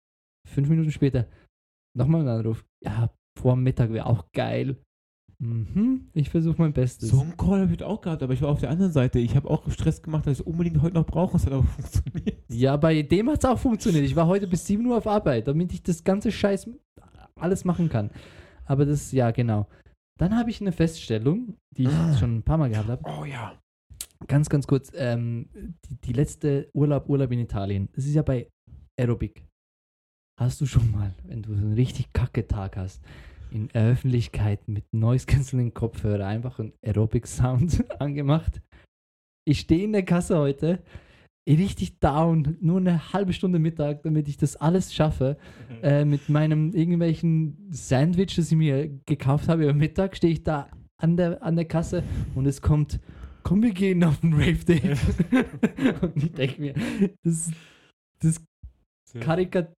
Fünf 0.48 0.70
Minuten 0.70 0.92
später, 0.92 1.28
nochmal 1.96 2.22
ein 2.22 2.28
Anruf. 2.28 2.64
Ja, 2.84 3.10
vor 3.38 3.56
Mittag 3.56 3.92
wäre 3.92 4.06
auch 4.06 4.32
geil. 4.34 4.78
Mhm, 5.40 6.10
ich 6.14 6.30
versuche 6.30 6.60
mein 6.60 6.74
Bestes. 6.74 7.10
So 7.10 7.22
ein 7.22 7.38
Call 7.38 7.62
habe 7.62 7.74
ich 7.74 7.84
auch 7.84 8.02
gehabt, 8.02 8.24
aber 8.24 8.34
ich 8.34 8.42
war 8.42 8.50
auf 8.50 8.60
der 8.60 8.72
anderen 8.72 8.92
Seite. 8.92 9.20
Ich 9.20 9.36
habe 9.36 9.50
auch 9.50 9.70
Stress 9.70 10.02
gemacht, 10.02 10.26
dass 10.26 10.34
ich 10.34 10.40
es 10.40 10.46
unbedingt 10.46 10.82
heute 10.82 10.96
noch 10.96 11.06
brauche. 11.06 11.38
Es 11.38 11.46
hat 11.46 11.54
aber 11.54 11.64
funktioniert. 11.78 12.44
Ja, 12.50 12.76
bei 12.78 13.04
dem 13.04 13.30
hat 13.30 13.44
es 13.44 13.46
auch 13.50 13.60
funktioniert. 13.60 14.04
Ich 14.06 14.16
war 14.16 14.26
heute 14.28 14.48
bis 14.48 14.66
7 14.66 14.84
Uhr 14.86 14.98
auf 14.98 15.06
Arbeit, 15.06 15.48
damit 15.48 15.72
ich 15.74 15.84
das 15.84 16.04
ganze 16.04 16.32
Scheiß 16.32 16.68
alles 17.36 17.66
machen 17.66 17.88
kann. 17.90 18.10
Aber 18.66 18.86
das, 18.86 19.12
ja, 19.12 19.30
genau. 19.32 19.68
Dann 20.20 20.36
habe 20.36 20.50
ich 20.50 20.60
eine 20.60 20.72
Feststellung, 20.72 21.56
die 21.78 21.84
ich 21.84 21.90
Ah. 21.90 22.18
schon 22.18 22.38
ein 22.38 22.44
paar 22.44 22.58
Mal 22.58 22.72
gehabt 22.72 22.90
habe. 22.90 23.04
Oh 23.06 23.24
ja. 23.24 23.54
Ganz, 24.28 24.50
ganz 24.50 24.66
kurz. 24.66 24.92
Ähm, 24.96 25.50
die, 25.86 25.96
die 26.02 26.14
letzte 26.14 26.68
Urlaub, 26.74 27.08
Urlaub 27.08 27.32
in 27.32 27.40
Italien. 27.40 27.90
Das 27.94 28.06
ist 28.06 28.16
ja 28.16 28.24
bei 28.24 28.50
Aerobic. 29.00 29.46
Hast 30.40 30.60
du 30.62 30.66
schon 30.66 30.90
mal, 30.92 31.14
wenn 31.26 31.44
du 31.44 31.54
so 31.54 31.62
einen 31.62 31.74
richtig 31.74 32.12
kacke 32.14 32.48
Tag 32.48 32.78
hast, 32.78 33.04
in 33.52 33.68
der 33.70 33.86
Öffentlichkeit 33.86 34.68
mit 34.68 34.86
Noise 34.94 35.26
Cancelling 35.26 35.74
Kopfhörer 35.74 36.26
einfach 36.26 36.60
einen 36.60 36.74
Aerobic 36.84 37.28
Sound 37.28 37.84
angemacht? 38.00 38.62
Ich 39.46 39.62
stehe 39.62 39.84
in 39.84 39.94
der 39.94 40.04
Kasse 40.04 40.38
heute, 40.38 40.84
richtig 41.56 42.00
down, 42.00 42.58
nur 42.60 42.80
eine 42.80 43.14
halbe 43.14 43.34
Stunde 43.34 43.60
Mittag, 43.60 44.04
damit 44.04 44.28
ich 44.28 44.38
das 44.38 44.58
alles 44.58 44.94
schaffe. 44.94 45.38
Äh, 45.82 46.04
mit 46.04 46.28
meinem 46.28 46.74
irgendwelchen 46.74 47.70
Sandwich, 47.70 48.36
das 48.36 48.52
ich 48.52 48.58
mir 48.58 48.90
gekauft 49.06 49.48
habe 49.48 49.64
über 49.64 49.74
Mittag, 49.74 50.18
stehe 50.18 50.34
ich 50.34 50.44
da 50.44 50.70
an 50.98 51.16
der, 51.16 51.42
an 51.42 51.56
der 51.56 51.66
Kasse 51.66 52.04
und 52.36 52.46
es 52.46 52.62
kommt, 52.62 53.00
komm, 53.44 53.64
wir 53.64 53.72
gehen 53.72 54.04
auf 54.04 54.20
den 54.20 54.34
Rave 54.34 54.66
Day. 54.66 54.82
und 56.02 56.24
ich 56.24 56.34
denke 56.34 56.62
mir, 56.62 56.74
das, 57.24 57.52
das 58.20 58.44
Karikat 59.22 59.74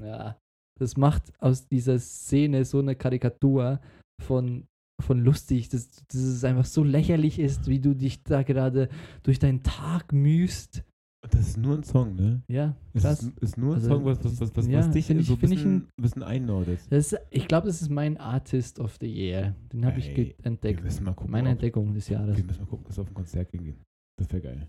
ja, 0.00 0.36
das 0.78 0.96
macht 0.96 1.32
aus 1.40 1.66
dieser 1.68 1.98
Szene 1.98 2.64
so 2.64 2.78
eine 2.78 2.94
Karikatur 2.96 3.80
von, 4.22 4.66
von 5.02 5.18
lustig, 5.20 5.68
dass, 5.68 5.90
dass 6.08 6.20
es 6.20 6.44
einfach 6.44 6.64
so 6.64 6.82
lächerlich 6.84 7.38
ist, 7.38 7.66
wie 7.68 7.80
du 7.80 7.94
dich 7.94 8.22
da 8.22 8.42
gerade 8.42 8.88
durch 9.22 9.38
deinen 9.38 9.62
Tag 9.62 10.12
mühst. 10.12 10.82
Das 11.30 11.48
ist 11.48 11.56
nur 11.56 11.74
ein 11.76 11.82
Song, 11.82 12.14
ne? 12.14 12.42
Ja, 12.46 12.76
Es 12.92 13.02
krass. 13.02 13.22
ist, 13.22 13.38
ist 13.40 13.58
nur 13.58 13.70
ein 13.72 13.74
Also, 13.76 13.88
Song, 13.88 14.04
was, 14.04 14.22
was, 14.24 14.40
was, 14.40 14.56
was, 14.56 14.66
ja, 14.68 14.78
was 14.78 14.90
dich 14.92 15.10
ich- 15.10 15.26
so 15.26 15.32
ein 15.32 15.38
bisschen, 15.40 15.76
ein- 15.76 15.88
bisschen 16.00 16.22
einnordet. 16.22 16.78
Das 16.88 17.12
ist, 17.12 17.18
ich 17.30 17.48
glaube, 17.48 17.66
das 17.66 17.82
ist 17.82 17.90
mein 17.90 18.16
Artist 18.16 18.78
of 18.78 18.96
the 19.00 19.08
Year. 19.08 19.56
Den 19.72 19.84
habe 19.86 19.98
ich 19.98 20.14
ge- 20.14 20.34
Wir 20.38 20.46
entdeckt. 20.46 20.84
müssen 20.84 21.02
mal 21.04 21.14
gucken, 21.14 21.32
Meine 21.32 21.48
Entdeckung 21.48 21.92
des 21.94 22.08
Jahres. 22.08 22.36
wir 22.36 22.44
müssen 22.44 22.60
mal 22.60 22.66
gucken, 22.68 22.84
dass 22.86 22.96
wir 22.96 23.02
auf 23.02 23.08
ein 23.10 23.14
Konzert 23.14 23.50
gehen. 23.50 23.74
Das 24.18 24.30
wäre 24.30 24.40
geil. 24.42 24.68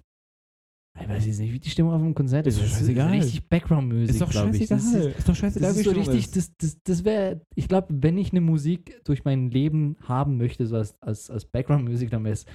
Ich 1.00 1.08
weiß 1.08 1.25
jetzt 1.27 1.39
nicht, 1.39 1.54
wie 1.54 1.60
die 1.60 1.70
Stimmung 1.70 1.94
auf 1.94 2.01
dem 2.01 2.13
Konzert 2.16 2.48
ist. 2.48 2.56
Ist 2.56 2.63
doch 2.63 2.70
Das 2.70 2.80
scheißegal. 2.80 3.12
richtig 3.12 3.48
Background-Musik, 3.48 4.10
Ist 4.10 4.22
doch 4.22 4.30
glaube 4.30 4.58
ich. 4.58 4.68
Das 4.68 4.82
scheißegal. 4.84 5.10
ist, 5.10 5.18
Ist 5.20 5.30
doch 5.30 5.36
scheißegal, 5.36 5.70
das 5.70 5.77
ist 5.77 5.84
so 5.86 5.92
richtig, 5.92 6.20
ist. 6.20 6.36
das, 6.36 6.58
das, 6.58 6.82
das 6.84 7.06
wäre, 7.06 7.42
ich 7.56 7.68
glaube, 7.68 7.88
wenn 7.89 8.18
ich 8.18 8.32
eine 8.32 8.42
Musik 8.42 9.00
durch 9.06 9.24
mein 9.24 9.50
Leben 9.51 9.96
haben 10.04 10.38
möchte, 10.38 10.66
so 10.66 10.75
als, 10.75 11.00
als, 11.01 11.30
als 11.30 11.46
Background-Musik, 11.46 12.10
dann 12.10 12.24
wäre 12.24 12.34
es, 12.34 12.46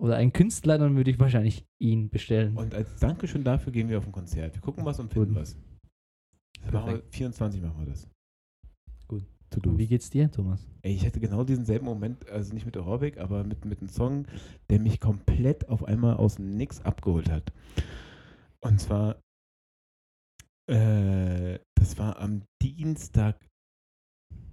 oder 0.00 0.16
ein 0.16 0.32
Künstler, 0.32 0.78
dann 0.78 0.96
würde 0.96 1.10
ich 1.10 1.20
wahrscheinlich 1.20 1.64
ihn 1.78 2.08
bestellen. 2.10 2.56
Und 2.56 2.74
als 2.74 2.96
Dankeschön 2.96 3.44
dafür 3.44 3.72
gehen 3.72 3.88
wir 3.88 3.98
auf 3.98 4.06
ein 4.06 4.12
Konzert. 4.12 4.54
Wir 4.54 4.62
gucken 4.62 4.84
was 4.84 4.98
und 4.98 5.12
finden 5.12 5.34
Gut. 5.34 5.42
was. 5.42 5.56
Das 6.62 6.72
machen 6.72 6.86
wir, 6.86 6.92
Perfekt. 6.94 7.14
24 7.14 7.62
machen 7.62 7.78
wir 7.78 7.86
das. 7.86 8.08
Gut. 9.54 9.64
To 9.64 9.70
Und 9.70 9.78
wie 9.78 9.86
geht's 9.86 10.10
dir, 10.10 10.30
Thomas? 10.30 10.66
Ey, 10.82 10.94
ich 10.94 11.06
hatte 11.06 11.20
genau 11.20 11.44
diesen 11.44 11.64
selben 11.64 11.86
Moment, 11.86 12.28
also 12.28 12.52
nicht 12.52 12.66
mit 12.66 12.76
Aerobic, 12.76 13.18
aber 13.18 13.44
mit, 13.44 13.64
mit 13.64 13.80
einem 13.80 13.88
Song, 13.88 14.26
der 14.68 14.80
mich 14.80 15.00
komplett 15.00 15.68
auf 15.68 15.84
einmal 15.84 16.16
aus 16.16 16.36
dem 16.36 16.56
Nix 16.56 16.80
abgeholt 16.80 17.30
hat. 17.30 17.52
Und 18.60 18.80
zwar, 18.80 19.20
äh, 20.68 21.58
das 21.74 21.98
war 21.98 22.18
am 22.18 22.42
Dienstag, 22.62 23.38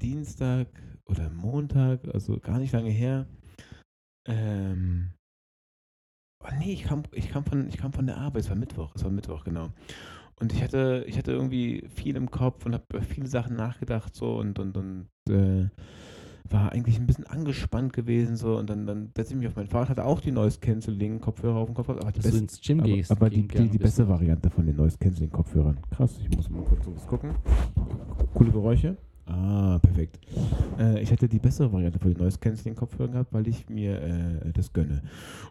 Dienstag 0.02 0.68
oder 1.06 1.30
Montag, 1.30 2.08
also 2.14 2.40
gar 2.40 2.60
nicht 2.60 2.74
lange 2.74 2.92
her. 2.92 3.28
Ähm, 4.28 5.14
oh 6.44 6.50
nee, 6.60 6.74
ich 6.74 6.84
kam, 6.84 7.04
ich 7.12 7.30
kam 7.30 7.46
von, 7.46 7.68
ich 7.68 7.78
kam 7.78 7.94
von 7.94 8.06
der 8.06 8.18
Arbeit, 8.18 8.44
es 8.44 8.50
war 8.50 8.56
Mittwoch, 8.56 8.94
es 8.96 9.04
war 9.04 9.12
Mittwoch, 9.12 9.44
genau. 9.44 9.72
Und 10.42 10.52
ich 10.54 10.64
hatte, 10.64 11.06
ich 11.08 11.18
hatte 11.18 11.32
irgendwie 11.32 11.84
viel 11.94 12.16
im 12.16 12.32
Kopf 12.32 12.66
und 12.66 12.74
habe 12.74 12.84
über 12.90 13.02
viele 13.04 13.28
Sachen 13.28 13.56
nachgedacht 13.56 14.16
so 14.16 14.38
und 14.38 14.58
und 14.58 14.76
und 14.76 15.08
äh, 15.30 15.68
war 16.50 16.72
eigentlich 16.72 17.00
ein 17.00 17.06
bisschen 17.06 17.28
angespannt 17.28 17.94
gewesen 17.94 18.36
so 18.36 18.58
und 18.58 18.70
dann, 18.70 18.86
dann 18.88 19.12
setze 19.16 19.34
ich 19.34 19.40
mich 19.40 19.48
auf 19.48 19.56
mein 19.56 19.68
Fahrrad, 19.68 19.90
hatte 19.90 20.04
auch 20.04 20.20
die 20.20 20.32
Noise 20.32 20.60
Cancelling 20.60 21.22
Kopfhörer 21.22 21.58
auf 21.58 21.68
dem 21.68 21.76
Kopf, 21.76 21.90
aber 21.90 22.12
die, 22.12 22.20
best, 22.22 22.36
ins 22.36 22.60
Gym 22.60 22.80
aber, 22.80 22.90
gehst. 22.90 23.12
aber 23.12 23.30
die, 23.30 23.48
gehen 23.48 23.66
die, 23.66 23.70
die 23.70 23.78
bist. 23.78 23.98
beste 23.98 24.10
Variante 24.10 24.50
von 24.50 24.66
den 24.66 24.76
Noise 24.76 24.98
Cancelling 24.98 25.32
Kopfhörern. 25.32 25.78
Krass, 25.92 26.20
ich 26.20 26.36
muss 26.36 26.50
mal 26.50 26.64
kurz 26.64 26.82
was 26.88 27.08
gucken. 27.08 27.36
Coole 28.34 28.52
Geräusche. 28.52 28.98
Ah, 29.28 29.80
perfekt. 29.80 30.20
Äh, 30.78 31.02
ich 31.02 31.12
hätte 31.12 31.30
die 31.30 31.40
bessere 31.40 31.72
Variante 31.72 32.00
von 32.00 32.12
den 32.14 32.22
Noise 32.22 32.40
Cancelling 32.40 32.76
Kopfhörern 32.76 33.14
gehabt, 33.14 33.32
weil 33.32 33.48
ich 33.48 33.70
mir 33.70 34.02
äh, 34.02 34.52
das 34.52 34.74
gönne. 34.74 35.04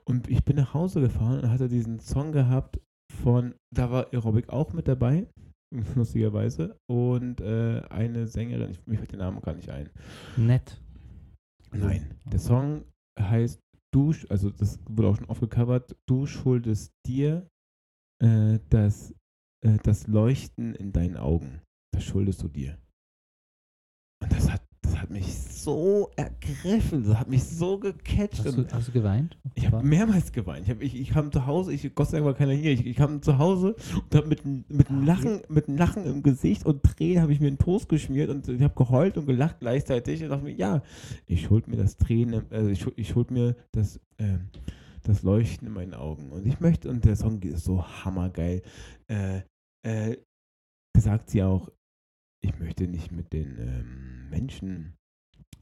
Und 0.05 0.29
ich 0.29 0.45
bin 0.45 0.57
nach 0.57 0.75
Hause 0.75 1.01
gefahren 1.01 1.41
und 1.41 1.49
hatte 1.51 1.69
diesen 1.69 2.01
Song 2.01 2.33
gehabt 2.33 2.81
von, 3.11 3.55
da 3.75 3.91
war 3.91 4.13
Aerobic 4.13 4.49
auch 4.49 4.73
mit 4.73 4.89
dabei, 4.89 5.27
lustigerweise, 5.95 6.77
und 6.89 7.41
äh, 7.41 7.83
eine 7.91 8.27
Sängerin, 8.27 8.71
ich, 8.71 8.87
mir 8.87 8.99
fällt 8.99 9.13
der 9.13 9.19
Name 9.19 9.41
gar 9.41 9.55
nicht 9.55 9.71
ein. 9.71 9.91
Nett. 10.37 10.81
Nein, 11.73 12.15
der 12.25 12.41
Song 12.41 12.85
heißt 13.19 13.61
Du, 13.93 14.15
also 14.29 14.51
das 14.51 14.79
wurde 14.89 15.09
auch 15.09 15.17
schon 15.17 15.27
oft 15.27 15.41
gecovert, 15.41 15.97
du 16.07 16.27
schuldest 16.27 16.93
dir 17.07 17.49
äh, 18.23 18.61
das, 18.69 19.13
äh, 19.65 19.79
das 19.83 20.07
Leuchten 20.07 20.75
in 20.77 20.93
deinen 20.93 21.17
Augen. 21.17 21.61
Das 21.93 22.05
schuldest 22.05 22.43
du 22.43 22.49
dir. 22.49 22.79
Und 24.23 24.33
das 24.33 24.49
hat, 24.49 24.63
das 25.01 25.09
hat 25.09 25.11
mich 25.11 25.35
so 25.35 26.11
ergriffen, 26.17 27.05
das 27.05 27.19
hat 27.19 27.29
mich 27.29 27.43
so 27.43 27.79
gecatcht. 27.79 28.45
Hast 28.45 28.59
du, 28.59 28.67
hast 28.71 28.89
du 28.89 28.93
geweint? 28.93 29.37
ich 29.55 29.67
habe 29.67 29.83
mehrmals 29.83 30.31
geweint. 30.31 30.65
Ich, 30.65 30.71
hab, 30.71 30.83
ich, 30.83 30.95
ich 30.95 31.11
kam 31.11 31.33
zu 31.33 31.47
Hause, 31.47 31.73
ich, 31.73 31.95
Gott 31.95 32.09
sei 32.09 32.19
Dank 32.19 32.27
war 32.27 32.35
keiner 32.35 32.53
hier, 32.53 32.73
ich, 32.73 32.85
ich 32.85 32.97
kam 32.97 33.23
zu 33.23 33.39
Hause 33.39 33.77
und 33.95 34.15
habe 34.15 34.29
mit, 34.29 34.45
mit, 34.45 34.91
einem 34.91 35.03
Ah, 35.03 35.07
Lachen, 35.07 35.41
mit 35.49 35.69
einem 35.69 35.79
Lachen 35.79 36.05
im 36.05 36.23
Gesicht 36.23 36.67
und 36.67 36.83
Tränen 36.83 37.23
habe 37.23 37.33
ich 37.33 37.41
mir 37.41 37.47
einen 37.47 37.59
Toast 37.59 37.89
geschmiert 37.89 38.29
und 38.29 38.47
ich 38.47 38.61
habe 38.61 38.75
geheult 38.75 39.17
und 39.17 39.25
gelacht 39.25 39.61
gleichzeitig 39.61 40.23
und 40.23 40.29
dachte 40.29 40.45
mir, 40.45 40.55
ja, 40.55 40.83
ich 41.27 41.43
schuld 41.43 41.67
mir 41.67 41.77
das 41.77 41.97
Tränen, 41.97 42.45
also 42.51 42.69
ich, 42.69 42.87
ich 42.97 43.09
schuld 43.09 43.31
mir 43.31 43.57
das, 43.73 44.01
ähm, 44.19 44.51
das 45.05 45.23
Leuchten 45.23 45.69
in 45.69 45.73
meinen 45.73 45.95
Augen. 45.95 46.31
Und 46.31 46.47
ich 46.47 46.61
möchte, 46.61 46.91
und 46.91 47.07
der 47.07 47.17
Song 47.17 47.41
ist 47.41 47.65
so 47.65 47.83
hammergeil, 47.83 48.61
äh, 49.09 49.41
äh, 49.83 50.19
sagt 50.95 51.31
sie 51.31 51.43
auch, 51.43 51.71
ich 52.41 52.59
möchte 52.59 52.87
nicht 52.87 53.13
mit 53.13 53.33
den 53.33 53.59
ähm, 53.59 54.31
Menschen, 54.31 54.95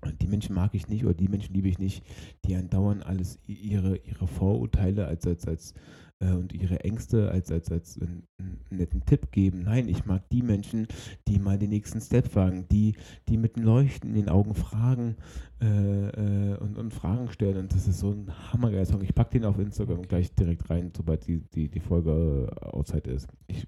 und 0.00 0.20
die 0.22 0.28
Menschen 0.28 0.54
mag 0.54 0.74
ich 0.74 0.88
nicht 0.88 1.04
oder 1.04 1.14
die 1.14 1.28
Menschen 1.28 1.54
liebe 1.54 1.68
ich 1.68 1.78
nicht, 1.78 2.04
die 2.44 2.54
andauernd 2.54 3.04
alles 3.04 3.38
ihre, 3.46 3.96
ihre 3.96 4.28
Vorurteile 4.28 5.06
als, 5.06 5.26
als, 5.26 5.46
als 5.46 5.74
äh, 6.20 6.32
und 6.32 6.52
ihre 6.52 6.80
Ängste 6.80 7.30
als, 7.30 7.50
als, 7.50 7.70
als 7.70 8.00
einen, 8.00 8.26
einen 8.38 8.58
netten 8.70 9.04
Tipp 9.04 9.30
geben. 9.32 9.62
Nein, 9.64 9.88
ich 9.88 10.04
mag 10.04 10.28
die 10.30 10.42
Menschen, 10.42 10.86
die 11.26 11.38
mal 11.38 11.58
den 11.58 11.70
nächsten 11.70 12.00
Step 12.00 12.34
wagen, 12.34 12.66
die, 12.70 12.94
die 13.28 13.36
mit 13.36 13.56
dem 13.56 13.64
Leuchten 13.64 14.10
in 14.10 14.16
den 14.16 14.28
Augen 14.28 14.54
fragen 14.54 15.16
äh, 15.60 16.08
äh, 16.08 16.56
und, 16.58 16.78
und 16.78 16.92
Fragen 16.92 17.30
stellen. 17.30 17.58
Und 17.58 17.72
das 17.72 17.86
ist 17.86 18.00
so 18.00 18.10
ein 18.12 18.32
hammergeiler 18.52 18.86
Song. 18.86 19.02
Ich 19.02 19.14
packe 19.14 19.38
den 19.38 19.44
auf 19.44 19.58
Instagram 19.58 20.02
gleich 20.02 20.34
direkt 20.34 20.68
rein, 20.70 20.92
sobald 20.96 21.26
die, 21.26 21.38
die, 21.54 21.68
die 21.68 21.80
Folge 21.80 22.48
äh, 22.50 22.64
outside 22.66 23.10
ist. 23.10 23.28
Ich, 23.46 23.66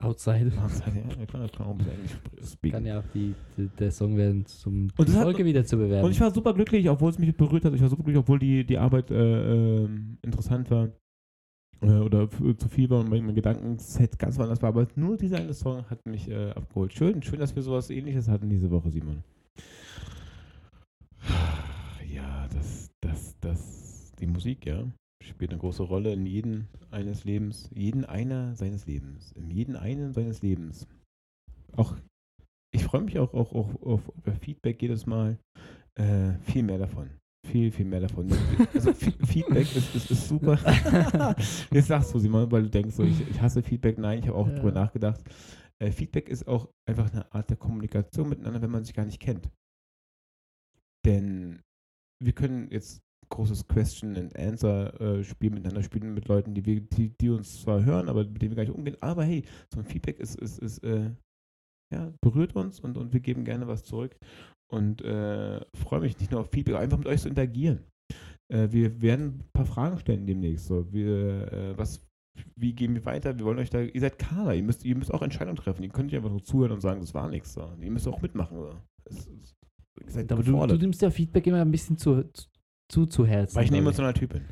Outside. 0.00 0.52
outside, 0.62 1.02
ja, 1.18 1.26
klar, 1.26 1.48
kann 1.48 1.80
speaken. 2.44 2.72
Kann 2.72 2.86
ja 2.86 3.00
auch 3.00 3.04
die, 3.12 3.34
die, 3.56 3.66
der 3.78 3.90
Song 3.90 4.16
werden, 4.16 4.44
um 4.64 4.82
Und 4.82 4.90
die 5.00 5.04
das 5.06 5.16
hat- 5.16 5.22
Folge 5.24 5.44
wieder 5.44 5.64
zu 5.64 5.76
bewerben. 5.76 6.04
Und 6.04 6.12
ich 6.12 6.20
war 6.20 6.32
super 6.32 6.54
glücklich, 6.54 6.88
obwohl 6.88 7.10
es 7.10 7.18
mich 7.18 7.36
berührt 7.36 7.64
hat. 7.64 7.74
Ich 7.74 7.80
war 7.82 7.88
super 7.88 8.04
glücklich, 8.04 8.20
obwohl 8.20 8.38
die, 8.38 8.64
die 8.64 8.78
Arbeit 8.78 9.10
äh, 9.10 9.82
ähm, 9.84 10.18
interessant 10.22 10.70
war. 10.70 10.90
Äh, 11.80 11.98
oder 11.98 12.28
zu 12.30 12.68
viel 12.68 12.88
war 12.90 13.00
und 13.00 13.08
mein, 13.10 13.24
mein 13.26 13.34
Gedankenset 13.34 14.16
ganz 14.20 14.38
woanders 14.38 14.62
war. 14.62 14.68
Aber 14.68 14.86
nur 14.94 15.16
dieser 15.16 15.38
eine 15.38 15.52
Song 15.52 15.84
hat 15.90 16.06
mich 16.06 16.28
äh, 16.30 16.50
abgeholt. 16.50 16.92
Schön, 16.92 17.20
schön, 17.22 17.40
dass 17.40 17.56
wir 17.56 17.62
sowas 17.62 17.90
ähnliches 17.90 18.28
hatten 18.28 18.48
diese 18.48 18.70
Woche, 18.70 18.90
Simon. 18.90 19.24
Ja, 22.08 22.46
das, 22.52 22.88
das, 23.00 23.36
das, 23.40 24.12
die 24.18 24.26
Musik, 24.26 24.64
ja, 24.66 24.84
spielt 25.28 25.50
eine 25.50 25.60
große 25.60 25.82
Rolle 25.82 26.12
in 26.12 26.26
jedem 26.26 26.66
eines 26.90 27.24
Lebens, 27.24 27.70
jeden 27.74 28.04
einer 28.04 28.54
seines 28.56 28.86
Lebens, 28.86 29.32
in 29.32 29.50
jeden 29.50 29.76
einen 29.76 30.12
seines 30.12 30.42
Lebens. 30.42 30.86
Auch, 31.76 31.96
ich 32.74 32.84
freue 32.84 33.02
mich 33.02 33.18
auch, 33.18 33.32
auch, 33.34 33.52
auch 33.54 33.82
auf, 33.82 34.08
über 34.16 34.32
Feedback 34.32 34.80
jedes 34.82 35.06
Mal. 35.06 35.38
Äh, 35.94 36.34
viel 36.42 36.62
mehr 36.62 36.78
davon. 36.78 37.10
Viel, 37.46 37.70
viel 37.72 37.86
mehr 37.86 38.00
davon. 38.00 38.30
Also 38.74 38.92
Fe- 38.92 39.12
Feedback 39.26 39.74
ist, 39.76 39.94
ist, 39.94 40.10
ist 40.10 40.28
super. 40.28 40.58
Jetzt 41.70 41.86
sagst 41.88 42.12
du, 42.14 42.18
Simon, 42.18 42.50
weil 42.50 42.64
du 42.64 42.70
denkst, 42.70 42.94
so, 42.96 43.04
ich, 43.04 43.20
ich 43.28 43.40
hasse 43.40 43.62
Feedback. 43.62 43.98
Nein, 43.98 44.18
ich 44.18 44.28
habe 44.28 44.36
auch 44.36 44.48
Ja. 44.48 44.54
drüber 44.54 44.72
nachgedacht. 44.72 45.20
Äh, 45.82 45.92
Feedback 45.92 46.28
ist 46.28 46.46
auch 46.48 46.68
einfach 46.88 47.10
eine 47.12 47.32
Art 47.32 47.48
der 47.50 47.56
Kommunikation 47.56 48.28
miteinander, 48.28 48.60
wenn 48.60 48.70
man 48.70 48.84
sich 48.84 48.94
gar 48.94 49.04
nicht 49.06 49.20
kennt. 49.20 49.48
Denn 51.06 51.62
wir 52.22 52.32
können 52.32 52.70
jetzt 52.70 53.00
großes 53.28 53.66
Question 53.66 54.16
and 54.16 54.36
Answer 54.36 55.00
äh, 55.00 55.24
Spiel 55.24 55.50
miteinander 55.50 55.82
spielen 55.82 56.14
mit 56.14 56.28
Leuten, 56.28 56.54
die, 56.54 56.64
wir, 56.64 56.80
die, 56.80 57.10
die 57.16 57.30
uns 57.30 57.62
zwar 57.62 57.84
hören, 57.84 58.08
aber 58.08 58.24
mit 58.24 58.42
denen 58.42 58.52
wir 58.52 58.56
gar 58.56 58.62
nicht 58.64 58.76
umgehen. 58.76 58.96
Aber 59.00 59.24
hey, 59.24 59.44
so 59.72 59.80
ein 59.80 59.86
Feedback 59.86 60.18
ist, 60.20 60.36
ist, 60.36 60.58
ist 60.58 60.78
äh, 60.84 61.10
ja, 61.92 62.12
berührt 62.20 62.54
uns 62.54 62.80
und, 62.80 62.96
und 62.96 63.12
wir 63.12 63.20
geben 63.20 63.44
gerne 63.44 63.66
was 63.66 63.82
zurück. 63.82 64.16
Und 64.70 65.02
äh, 65.02 65.60
freue 65.74 66.00
mich 66.00 66.18
nicht 66.18 66.30
nur 66.30 66.40
auf 66.40 66.50
Feedback, 66.50 66.76
einfach 66.76 66.98
mit 66.98 67.06
euch 67.06 67.22
zu 67.22 67.28
interagieren. 67.28 67.84
Äh, 68.52 68.68
wir 68.70 69.00
werden 69.00 69.26
ein 69.26 69.50
paar 69.52 69.66
Fragen 69.66 69.98
stellen 69.98 70.26
demnächst. 70.26 70.66
So. 70.66 70.92
Wir, 70.92 71.52
äh, 71.52 71.78
was, 71.78 72.06
wie 72.56 72.74
gehen 72.74 72.94
wir 72.94 73.04
weiter? 73.06 73.38
Wir 73.38 73.46
wollen 73.46 73.58
euch 73.58 73.70
da, 73.70 73.80
ihr 73.80 74.00
seid 74.00 74.18
Kader, 74.18 74.54
ihr 74.54 74.62
müsst, 74.62 74.84
ihr 74.84 74.96
müsst 74.96 75.12
auch 75.12 75.22
Entscheidungen 75.22 75.56
treffen. 75.56 75.82
Ihr 75.82 75.88
könnt 75.88 76.06
nicht 76.06 76.16
einfach 76.16 76.30
nur 76.30 76.42
zuhören 76.42 76.72
und 76.72 76.80
sagen, 76.80 77.00
das 77.00 77.14
war 77.14 77.28
nichts. 77.28 77.54
So. 77.54 77.72
Ihr 77.80 77.90
müsst 77.90 78.06
auch 78.06 78.20
mitmachen. 78.20 78.58
So. 78.58 78.74
Es, 79.04 79.26
es, 80.06 80.16
Aber 80.30 80.42
du, 80.42 80.66
du 80.66 80.76
nimmst 80.76 81.00
ja 81.00 81.10
Feedback 81.10 81.46
immer 81.46 81.62
ein 81.62 81.70
bisschen 81.70 81.96
zu, 81.96 82.24
zu, 82.90 83.06
zu, 83.06 83.06
zu 83.06 83.26
Herzen. 83.26 83.56
weil 83.56 83.64
ich 83.64 83.70
ein 83.70 83.76
emotionaler 83.78 84.14
Typ 84.14 84.32
bin. 84.32 84.42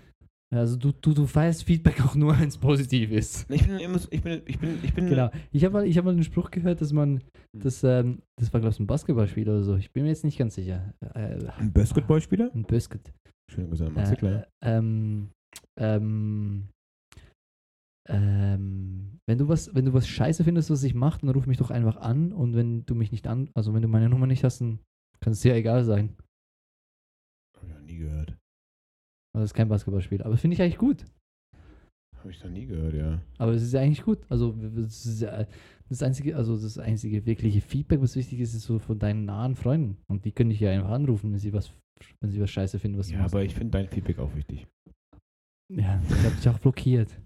Also 0.54 0.76
du, 0.76 0.92
du, 0.92 1.12
du 1.12 1.26
feierst 1.26 1.64
Feedback 1.64 2.00
auch 2.04 2.14
nur, 2.14 2.32
wenn 2.38 2.48
es 2.48 2.56
positiv 2.56 3.10
ist. 3.10 3.50
Ich 3.50 3.66
bin, 3.66 3.78
ich 3.80 4.22
bin, 4.22 4.42
ich 4.46 4.58
bin, 4.60 4.78
ich 4.82 4.94
bin 4.94 5.06
Genau. 5.08 5.30
Ich 5.50 5.64
habe 5.64 5.72
mal, 5.74 5.86
ich 5.86 5.98
hab 5.98 6.04
mal 6.04 6.14
den 6.14 6.22
Spruch 6.24 6.50
gehört, 6.50 6.80
dass 6.80 6.92
man, 6.92 7.16
Hm. 7.16 7.60
das, 7.62 7.82
ähm, 7.82 8.22
das 8.38 8.52
war 8.52 8.60
glaube 8.60 8.72
ich 8.74 8.80
ein 8.80 8.86
Basketballspiel 8.86 9.48
oder 9.48 9.62
so. 9.62 9.76
Ich 9.76 9.90
bin 9.92 10.04
mir 10.04 10.10
jetzt 10.10 10.24
nicht 10.24 10.38
ganz 10.38 10.54
sicher. 10.54 10.94
Äh, 11.14 11.38
ein 11.58 11.72
Basketballspieler. 11.72 12.50
ein 12.54 12.62
Basket. 12.64 13.12
Schön 13.50 13.70
gesagt, 13.70 13.94
Maxi, 13.94 14.14
Äh, 14.14 14.16
klar. 14.16 14.46
ähm, 14.64 15.30
ähm, 15.78 16.68
ähm, 18.08 19.18
wenn 19.28 19.38
du 19.38 19.48
was, 19.48 19.74
wenn 19.74 19.84
du 19.84 19.92
was 19.92 20.06
scheiße 20.06 20.44
findest, 20.44 20.70
was 20.70 20.82
ich 20.84 20.94
mache, 20.94 21.20
dann 21.20 21.30
ruf 21.30 21.46
mich 21.46 21.58
doch 21.58 21.70
einfach 21.70 21.96
an 21.96 22.32
und 22.32 22.54
wenn 22.54 22.86
du 22.86 22.94
mich 22.94 23.10
nicht 23.10 23.26
an, 23.26 23.50
also 23.54 23.74
wenn 23.74 23.82
du 23.82 23.88
meine 23.88 24.08
Nummer 24.08 24.26
nicht 24.28 24.44
hast, 24.44 24.60
dann 24.60 24.78
kann 25.20 25.32
es 25.32 25.40
dir 25.40 25.54
egal 25.54 25.84
sein. 25.84 26.10
Nie 27.96 28.02
gehört. 28.02 28.30
Also 29.34 29.42
das 29.42 29.50
ist 29.50 29.54
kein 29.54 29.68
Basketballspiel. 29.68 30.22
Aber 30.22 30.36
finde 30.36 30.54
ich 30.54 30.62
eigentlich 30.62 30.78
gut. 30.78 31.04
Habe 32.18 32.30
ich 32.30 32.42
noch 32.42 32.50
nie 32.50 32.66
gehört, 32.66 32.94
ja. 32.94 33.20
Aber 33.38 33.52
es 33.52 33.62
ist 33.62 33.72
ja 33.72 33.80
eigentlich 33.80 34.02
gut. 34.02 34.18
Also 34.28 34.52
das, 34.52 35.20
ja 35.20 35.46
das 35.88 36.02
einzige, 36.02 36.36
also 36.36 36.56
das 36.56 36.78
einzige 36.78 37.24
wirkliche 37.26 37.60
Feedback, 37.60 38.00
was 38.00 38.16
wichtig 38.16 38.40
ist, 38.40 38.54
ist 38.54 38.64
so 38.64 38.78
von 38.78 38.98
deinen 38.98 39.24
nahen 39.24 39.54
Freunden. 39.54 39.98
Und 40.08 40.24
die 40.24 40.32
können 40.32 40.50
dich 40.50 40.60
ja 40.60 40.70
einfach 40.70 40.90
anrufen, 40.90 41.32
wenn 41.32 41.38
sie 41.38 41.52
was, 41.52 41.72
wenn 42.20 42.30
sie 42.30 42.40
was 42.40 42.50
scheiße 42.50 42.78
finden, 42.78 42.98
was 42.98 43.10
Ja, 43.10 43.24
aber 43.24 43.44
ich 43.44 43.54
finde 43.54 43.72
dein 43.72 43.88
Feedback 43.88 44.18
auch 44.18 44.34
wichtig. 44.34 44.66
Ja, 45.72 46.00
ich 46.08 46.24
habe 46.24 46.36
dich 46.36 46.48
auch 46.48 46.58
blockiert. 46.58 47.16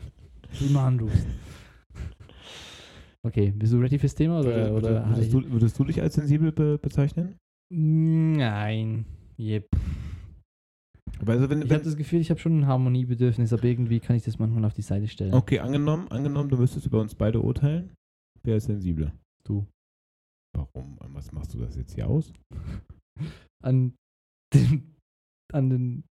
Immer 0.60 0.82
anrufst. 0.82 1.26
Okay, 3.22 3.50
bist 3.50 3.72
du 3.72 3.78
ready 3.78 3.98
fürs 3.98 4.14
Thema 4.14 4.40
oder, 4.40 4.70
Würdest- 4.70 4.72
oder 4.72 5.08
würdest, 5.10 5.32
du, 5.32 5.50
würdest 5.50 5.78
du 5.78 5.84
dich 5.84 6.00
als 6.00 6.14
sensibel 6.14 6.52
be 6.52 6.78
bezeichnen? 6.78 7.36
Nein. 7.70 9.04
Yep. 9.38 9.68
Also 11.24 11.48
wenn, 11.50 11.62
Ich 11.62 11.72
habe 11.72 11.82
das 11.84 11.96
Gefühl, 11.96 12.20
ich 12.20 12.30
habe 12.30 12.40
schon 12.40 12.60
ein 12.60 12.66
Harmoniebedürfnis, 12.66 13.52
aber 13.52 13.64
irgendwie 13.64 14.00
kann 14.00 14.16
ich 14.16 14.24
das 14.24 14.38
manchmal 14.38 14.64
auf 14.64 14.74
die 14.74 14.82
Seite 14.82 15.08
stellen. 15.08 15.32
okay, 15.34 15.60
angenommen, 15.60 16.08
angenommen, 16.08 16.48
du 16.50 16.56
müsstest 16.56 16.86
über 16.86 17.00
uns 17.00 17.14
beide 17.14 17.40
urteilen. 17.40 17.90
Wer 18.42 18.56
ist 18.56 18.66
sensibler? 18.66 19.12
Du. 19.44 19.66
Warum? 20.54 20.98
An 21.00 21.14
was 21.14 21.32
machst 21.32 21.54
du 21.54 21.58
das 21.58 21.76
jetzt 21.76 21.94
hier 21.94 22.08
aus? 22.08 22.32
An 23.62 23.94
den, 24.54 24.94
an 25.52 25.70
den 25.70 26.04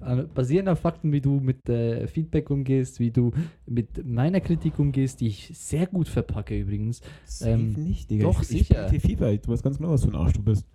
an, 0.00 0.28
basierend 0.34 0.68
auf 0.68 0.80
Fakten, 0.80 1.12
wie 1.12 1.20
du 1.20 1.40
mit 1.40 1.68
äh, 1.68 2.06
Feedback 2.08 2.50
umgehst, 2.50 2.98
wie 3.00 3.10
du 3.10 3.32
mit 3.66 4.04
meiner 4.04 4.40
Kritik 4.40 4.78
umgehst, 4.78 5.20
die 5.20 5.28
ich 5.28 5.56
sehr 5.56 5.86
gut 5.86 6.08
verpacke 6.08 6.58
übrigens. 6.58 7.00
Safe 7.24 7.52
Ähm, 7.52 7.72
nicht, 7.74 8.10
Digga. 8.10 8.24
doch, 8.24 8.42
ich, 8.42 8.48
sicher. 8.48 8.92
Ich 8.92 9.00
spiele 9.02 9.16
FIFA. 9.16 9.36
Du 9.36 9.52
weißt 9.52 9.62
ganz 9.62 9.78
genau, 9.78 9.90
was 9.90 10.04
für 10.04 10.10
ein 10.10 10.16
Arsch 10.16 10.32
du 10.32 10.42
bist. 10.42 10.66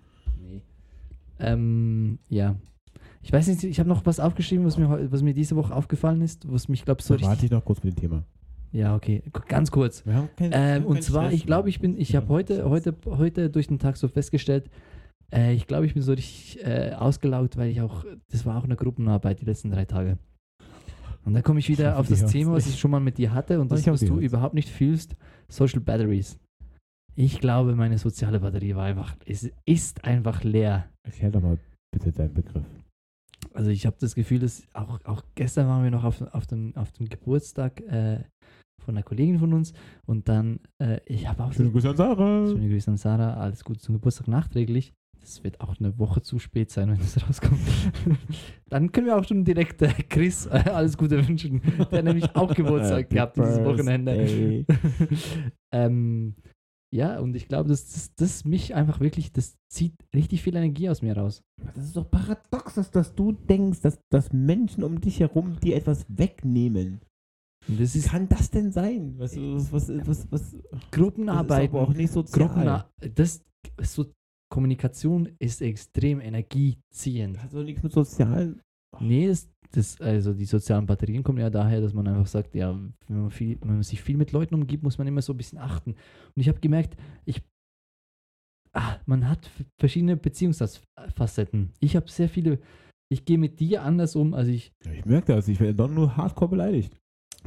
Nee. 0.42 0.62
Ähm, 1.40 2.18
ja. 2.30 2.56
Ich 3.26 3.34
weiß 3.34 3.48
nicht, 3.48 3.64
ich 3.64 3.80
habe 3.80 3.90
noch 3.90 4.06
was 4.06 4.20
aufgeschrieben, 4.20 4.68
was 4.68 4.78
mir, 4.78 5.12
was 5.12 5.24
mir 5.24 5.34
diese 5.34 5.56
Woche 5.56 5.76
aufgefallen 5.76 6.22
ist, 6.22 6.48
was 6.48 6.70
mich, 6.70 6.86
glaube 6.86 7.00
ich, 7.00 7.08
so 7.08 7.16
So, 7.16 7.22
warte 7.22 7.32
richtig... 7.32 7.46
ich 7.46 7.52
noch 7.52 7.66
kurz 7.66 7.84
mit 7.84 7.96
dem 7.96 8.00
Thema. 8.00 8.24
Ja, 8.72 8.96
okay, 8.96 9.24
ganz 9.48 9.72
kurz. 9.72 10.06
Wir 10.06 10.14
haben 10.14 10.30
kein, 10.38 10.52
wir 10.52 10.58
Ähm, 10.58 10.86
und 10.86 10.94
keinen 10.94 11.02
zwar, 11.02 11.24
Stress 11.24 11.34
ich 11.34 11.46
glaube, 11.48 11.70
ich 11.70 11.80
bin, 11.80 11.98
ich 11.98 12.10
Ja, 12.10 12.22
habe 12.22 12.30
heute, 12.30 12.70
heute, 12.70 12.96
heute 13.08 13.50
durch 13.50 13.68
den 13.68 13.80
Tag 13.80 13.98
so 13.98 14.08
festgestellt, 14.08 14.70
äh, 15.34 15.56
ich 15.56 15.66
glaube, 15.66 15.88
ich 15.88 15.96
bin 15.96 16.04
so 16.04 16.12
richtig 16.12 16.64
äh, 16.64 16.92
ausgelaugt, 16.94 17.58
weil 17.58 17.72
ich 17.72 17.82
auch, 17.82 18.06
das 18.32 18.46
war 18.46 18.60
auch 18.60 18.64
eine 18.64 18.76
Gruppenarbeit 18.76 19.42
die 19.42 19.46
letzten 19.46 19.72
drei 19.72 19.86
Tage. 19.86 20.20
Und 21.24 21.34
da 21.34 21.42
komme 21.42 21.58
ich 21.58 21.68
Ich 21.68 21.80
wieder 21.80 21.98
hoffe, 21.98 22.00
auf 22.02 22.08
das 22.08 22.32
Thema, 22.32 22.54
was 22.54 22.68
ich 22.68 22.78
schon 22.80 22.92
mal 22.92 23.00
mit 23.00 23.18
dir 23.18 23.34
hatte 23.34 23.60
und 23.60 23.72
das, 23.72 23.80
ich 23.80 23.88
was 23.88 24.02
du 24.02 24.20
überhaupt 24.20 24.54
nicht 24.54 24.70
fühlst, 24.70 25.16
Social 25.48 25.80
Batteries. 25.80 26.38
Ich 27.16 27.40
glaube, 27.40 27.76
meine 27.76 27.98
soziale 27.98 28.40
Batterie 28.40 28.76
war 28.76 28.86
einfach, 28.86 29.16
ist, 29.26 29.50
ist 29.66 30.06
einfach 30.06 30.44
leer. 30.44 30.90
Erklär 31.04 31.32
doch 31.32 31.42
mal 31.42 31.58
bitte 31.92 32.12
deinen 32.12 32.34
Begriff. 32.36 32.66
Also 33.54 33.70
ich 33.70 33.86
habe 33.86 33.96
das 34.00 34.16
Gefühl, 34.16 34.40
dass 34.40 34.64
auch, 34.74 35.00
auch 35.06 35.24
gestern 35.36 35.68
waren 35.68 35.84
wir 35.84 35.92
noch 35.92 36.04
auf, 36.04 36.22
auf, 36.34 36.48
dem, 36.48 36.76
auf 36.76 36.92
dem 36.92 37.08
Geburtstag 37.08 37.82
äh, 37.82 38.24
von 38.84 38.96
einer 38.96 39.04
Kollegin 39.04 39.40
von 39.40 39.54
uns 39.54 39.74
und 40.06 40.28
dann, 40.30 40.60
äh, 40.80 41.00
ich 41.06 41.28
habe 41.28 41.44
auch 41.44 41.54
Schöne 41.54 41.72
Grüße 41.72 41.90
an 41.90 41.98
Sarah. 41.98 42.48
Schöne 42.48 42.70
Grüße 42.70 42.92
an 42.92 42.98
Sarah, 42.98 43.36
alles 43.36 43.64
Gute 43.64 43.80
zum 43.80 43.96
Geburtstag 43.96 44.28
nachträglich. 44.28 44.94
Das 45.20 45.44
wird 45.44 45.60
auch 45.60 45.80
eine 45.80 45.98
Woche 45.98 46.22
zu 46.22 46.38
spät 46.38 46.70
sein, 46.70 46.90
wenn 46.90 47.00
das 47.00 47.18
rauskommt. 47.28 47.60
Dann 48.70 48.92
können 48.92 49.08
wir 49.08 49.18
auch 49.18 49.24
schon 49.24 49.44
direkt 49.44 49.82
äh, 49.82 49.88
Chris 49.88 50.46
äh, 50.46 50.64
alles 50.72 50.98
Gute 50.98 51.28
wünschen. 51.28 51.62
Der 51.92 51.98
hat 52.00 52.06
nämlich 52.06 52.36
auch 52.36 52.54
Geburtstag 52.56 53.10
gehabt 53.10 53.38
dieses 53.38 53.64
Wochenende. 53.64 54.66
Ähm, 55.72 56.36
ja, 56.94 57.20
und 57.20 57.36
ich 57.36 57.48
glaube, 57.48 57.70
dass 57.70 57.92
das, 57.92 58.14
das 58.16 58.46
mich 58.46 58.76
einfach 58.76 59.00
wirklich, 59.00 59.32
das 59.32 59.58
zieht 59.70 59.96
richtig 60.14 60.42
viel 60.44 60.56
Energie 60.56 60.90
aus 60.90 61.02
mir 61.02 61.18
raus. 61.18 61.44
Das 61.76 61.86
ist 61.86 61.98
doch 61.98 62.10
paradox, 62.10 62.76
dass, 62.76 62.92
dass 62.92 63.16
du 63.16 63.32
denkst, 63.34 63.82
dass, 63.82 64.00
dass 64.10 64.32
Menschen 64.32 64.84
um 64.84 65.02
dich 65.02 65.20
herum 65.20 65.60
dir 65.60 65.76
etwas 65.76 66.06
wegnehmen. 66.08 67.02
Das 67.68 67.96
Wie 67.96 68.02
kann 68.02 68.30
das 68.30 68.52
denn 68.52 68.72
sein? 68.72 69.16
Was, 69.18 69.36
was, 69.36 69.72
was, 69.72 69.90
was, 69.90 70.08
was, 70.08 70.30
das 70.30 70.54
ist 70.54 70.92
Gruppenarbeiten. 70.92 71.76
aber 71.76 71.88
auch 71.88 71.94
nicht 71.94 72.12
sozial. 72.12 72.48
Gruppen, 72.48 73.14
das, 73.16 73.44
so, 73.82 74.06
Kommunikation 74.50 75.30
ist 75.40 75.62
extrem 75.62 76.22
energieziehend. 76.22 77.38
Das 77.38 77.44
hat 77.44 77.54
doch 77.54 77.64
nichts 77.64 77.82
mit 77.82 77.92
sozialen. 77.92 78.62
Nee, 79.02 79.28
das, 79.28 79.50
das, 79.72 80.00
also 80.02 80.34
die 80.34 80.46
sozialen 80.46 80.86
Batterien 80.86 81.24
kommen 81.24 81.40
ja 81.40 81.50
daher, 81.50 81.82
dass 81.82 81.94
man 81.94 82.08
einfach 82.08 82.28
sagt, 82.28 82.56
ja, 82.56 82.78
wenn 83.08 83.22
man, 83.22 83.32
viel, 83.32 83.58
wenn 83.62 83.76
man 83.76 83.84
sich 83.84 84.02
viel 84.02 84.18
mit 84.18 84.32
Leuten 84.32 84.56
umgibt, 84.56 84.84
muss 84.84 84.98
man 84.98 85.08
immer 85.08 85.22
so 85.22 85.34
ein 85.34 85.38
bisschen 85.38 85.58
achten. 85.60 85.92
Und 85.92 86.42
ich 86.42 86.48
habe 86.48 86.60
gemerkt, 86.60 86.96
ich, 87.26 87.42
ah, 88.74 88.98
man 89.06 89.28
hat 89.30 89.50
verschiedene 89.80 90.18
Beziehungsfacetten. 90.18 91.72
Ich 91.80 91.96
habe 91.96 92.10
sehr 92.10 92.30
viele, 92.30 92.60
ich 93.10 93.26
gehe 93.26 93.38
mit 93.38 93.60
dir 93.60 93.84
anders 93.84 94.16
um, 94.16 94.34
als 94.34 94.48
ich, 94.48 94.72
Ja, 94.86 94.92
ich 94.92 95.06
merke 95.06 95.34
das. 95.36 95.48
Ich 95.48 95.60
werde 95.60 95.76
doch 95.76 95.90
nur 95.90 96.16
hardcore 96.16 96.50
beleidigt. 96.52 96.98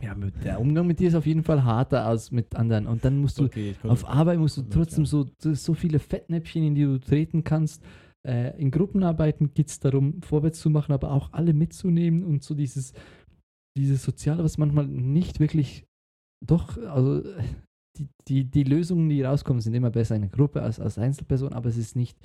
ja, 0.03 0.15
mit, 0.15 0.45
der 0.45 0.61
Umgang 0.61 0.87
mit 0.87 1.01
dir 1.01 1.09
ist 1.09 1.15
auf 1.15 1.27
jeden 1.27 1.43
Fall 1.43 1.65
harter 1.65 2.07
als 2.07 2.31
mit 2.31 2.55
anderen. 2.55 2.87
Und 2.87 3.05
dann 3.05 3.19
musst 3.19 3.39
du, 3.39 3.45
Okay, 3.45 3.75
auf 3.85 4.09
Arbeit 4.09 4.39
musst 4.39 4.57
du 4.57 4.63
trotzdem 4.63 5.07
so, 5.07 5.27
so 5.39 5.75
viele 5.75 5.99
Fettnäpfchen, 5.99 6.63
in 6.63 6.75
die 6.75 6.85
du 6.85 6.99
treten 7.01 7.43
kannst. 7.43 7.83
Äh, 8.27 8.61
in 8.61 8.71
Gruppenarbeiten 8.71 9.55
geht 9.55 9.69
es 9.69 9.81
darum, 9.81 10.23
vorwärts 10.23 10.61
zu 10.61 10.71
machen, 10.71 10.93
aber 10.93 11.13
auch 11.13 11.33
alle 11.33 11.53
mitzunehmen 11.55 12.25
und 12.25 12.43
so 12.43 12.55
dieses, 12.55 12.93
dieses 13.77 14.03
Soziale, 14.03 14.43
was 14.43 14.59
manchmal 14.59 14.87
nicht 14.87 15.41
wirklich, 15.41 15.87
doch, 16.45 16.77
also 16.79 17.23
die, 17.97 18.09
die, 18.29 18.45
die 18.45 18.65
Lösungen, 18.65 19.09
die 19.09 19.23
rauskommen, 19.23 19.61
sind 19.61 19.75
immer 19.75 19.91
besser 19.91 20.17
in 20.17 20.23
einer 20.23 20.31
Gruppe 20.31 20.63
als 20.63 20.81
als 20.81 20.99
Einzelperson, 20.99 21.53
aber 21.53 21.69
es 21.69 21.77
ist 21.77 21.97
nicht 21.97 22.19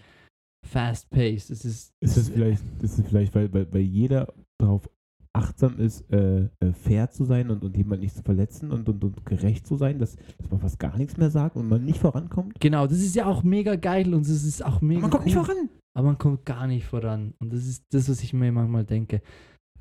fast-paced. 0.65 1.49
Es 1.49 1.65
ist, 1.65 1.93
Ist 1.99 2.17
das 2.17 2.29
vielleicht, 2.29 2.61
ist 2.81 2.99
das 2.99 3.07
vielleicht 3.07 3.35
weil, 3.35 3.53
weil, 3.53 3.71
weil 3.71 3.81
jeder 3.81 4.33
darauf 4.59 4.89
achtsam 5.35 5.79
ist, 5.79 6.09
äh, 6.11 6.43
äh, 6.59 6.73
fair 6.73 7.09
zu 7.09 7.25
sein 7.25 7.49
und, 7.49 7.63
und 7.63 7.75
jemand 7.75 8.01
nicht 8.01 8.15
zu 8.15 8.21
verletzen 8.21 8.71
und, 8.71 8.87
und, 8.87 9.03
und 9.03 9.25
gerecht 9.25 9.65
zu 9.65 9.75
sein, 9.75 9.97
dass, 9.97 10.15
dass 10.37 10.49
man 10.51 10.59
fast 10.59 10.79
gar 10.79 10.95
nichts 10.97 11.17
mehr 11.17 11.31
sagt 11.31 11.55
und 11.55 11.67
man 11.67 11.83
nicht 11.83 11.99
vorankommt? 11.99 12.59
Genau, 12.59 12.85
das 12.85 12.99
ist 12.99 13.15
ja 13.15 13.25
auch 13.25 13.43
mega 13.43 13.75
geil 13.75 14.13
und 14.13 14.21
es 14.21 14.43
ist 14.43 14.63
auch 14.63 14.81
mega 14.81 15.01
man 15.01 15.09
kommt 15.09 15.25
nicht 15.25 15.35
cool. 15.35 15.45
voran. 15.45 15.69
Aber 15.95 16.07
man 16.07 16.17
kommt 16.17 16.45
gar 16.45 16.67
nicht 16.67 16.85
voran. 16.85 17.33
Und 17.39 17.53
das 17.53 17.65
ist 17.67 17.85
das, 17.91 18.09
was 18.09 18.23
ich 18.23 18.33
mir 18.33 18.51
manchmal 18.51 18.85
denke. 18.85 19.21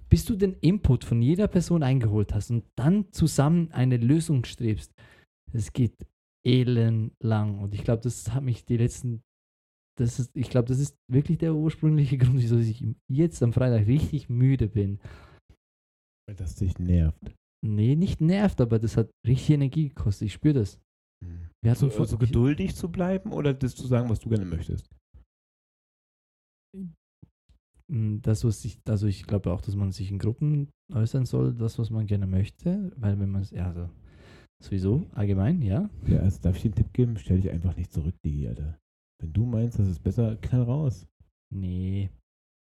Bis 0.09 0.25
du 0.25 0.37
den 0.37 0.55
Input 0.61 1.05
von 1.05 1.22
jeder 1.22 1.48
Person 1.48 1.83
eingeholt 1.83 2.35
hast 2.35 2.51
und 2.51 2.64
dann 2.77 3.11
zusammen 3.12 3.72
eine 3.72 3.96
Lösung 3.96 4.44
strebst, 4.44 4.92
es 5.53 5.72
geht 5.72 6.07
elendlang. 6.46 7.61
Und 7.61 7.75
ich 7.75 7.83
glaube, 7.85 8.03
das 8.03 8.33
hat 8.33 8.42
mich 8.42 8.64
die 8.64 8.77
letzten, 8.77 9.22
das 9.98 10.18
ist, 10.18 10.37
ich 10.37 10.51
glaube, 10.51 10.68
das 10.68 10.79
ist 10.79 10.96
wirklich 11.11 11.38
der 11.38 11.55
ursprüngliche 11.55 12.18
Grund, 12.18 12.37
wieso 12.37 12.59
ich 12.59 12.85
jetzt 13.09 13.42
am 13.42 13.53
Freitag 13.53 13.87
richtig 13.87 14.29
müde 14.29 14.68
bin. 14.68 15.01
Weil 16.29 16.37
das 16.37 16.57
dich 16.57 16.79
nervt. 16.79 17.35
Nee, 17.64 17.96
nicht 17.96 18.20
nervt, 18.20 18.61
aber 18.61 18.79
das 18.79 18.96
hat 18.96 19.11
richtig 19.27 19.51
Energie 19.51 19.88
gekostet. 19.88 20.27
Ich 20.27 20.33
spüre 20.35 20.55
das. 20.55 20.81
Wir 21.62 21.70
hatten 21.70 21.90
So, 21.90 21.98
also 21.98 22.18
geduldig 22.18 22.75
zu 22.75 22.90
bleiben 22.90 23.33
oder 23.33 23.55
das 23.55 23.77
zu 23.77 23.87
sagen, 23.87 24.11
was 24.11 24.20
du 24.20 24.29
gerne 24.29 24.44
möchtest? 24.44 24.88
Mm, 27.88 28.20
Das, 28.22 28.44
was 28.44 28.64
ich, 28.64 28.78
also 28.88 29.06
ich 29.06 29.26
glaube 29.26 29.52
auch, 29.52 29.61
dass 29.61 29.76
man 29.76 29.92
sich 29.92 30.11
in 30.11 30.18
Gruppen 30.18 30.68
äußern 30.92 31.26
soll, 31.26 31.54
das, 31.54 31.78
was 31.78 31.90
man 31.90 32.06
gerne 32.06 32.26
möchte, 32.26 32.92
weil 32.96 33.18
wenn 33.18 33.30
man 33.30 33.42
es, 33.42 33.50
ja, 33.50 33.66
also 33.66 33.88
sowieso, 34.62 35.06
allgemein, 35.14 35.61
ja. 35.62 35.90
Ja, 36.06 36.20
also 36.20 36.40
darf 36.40 36.56
ich 36.56 36.62
dir 36.62 36.68
einen 36.68 36.74
Tipp 36.76 36.92
geben? 36.92 37.16
Stell 37.18 37.40
dich 37.40 37.50
einfach 37.50 37.76
nicht 37.76 37.92
zurück, 37.92 38.14
Digi, 38.24 38.48
Alter. 38.48 38.78
Wenn 39.20 39.32
du 39.32 39.44
meinst, 39.44 39.78
das 39.78 39.88
ist 39.88 40.02
besser, 40.02 40.37
knall 40.37 40.62
raus. 40.62 41.06
Nee. 41.54 42.11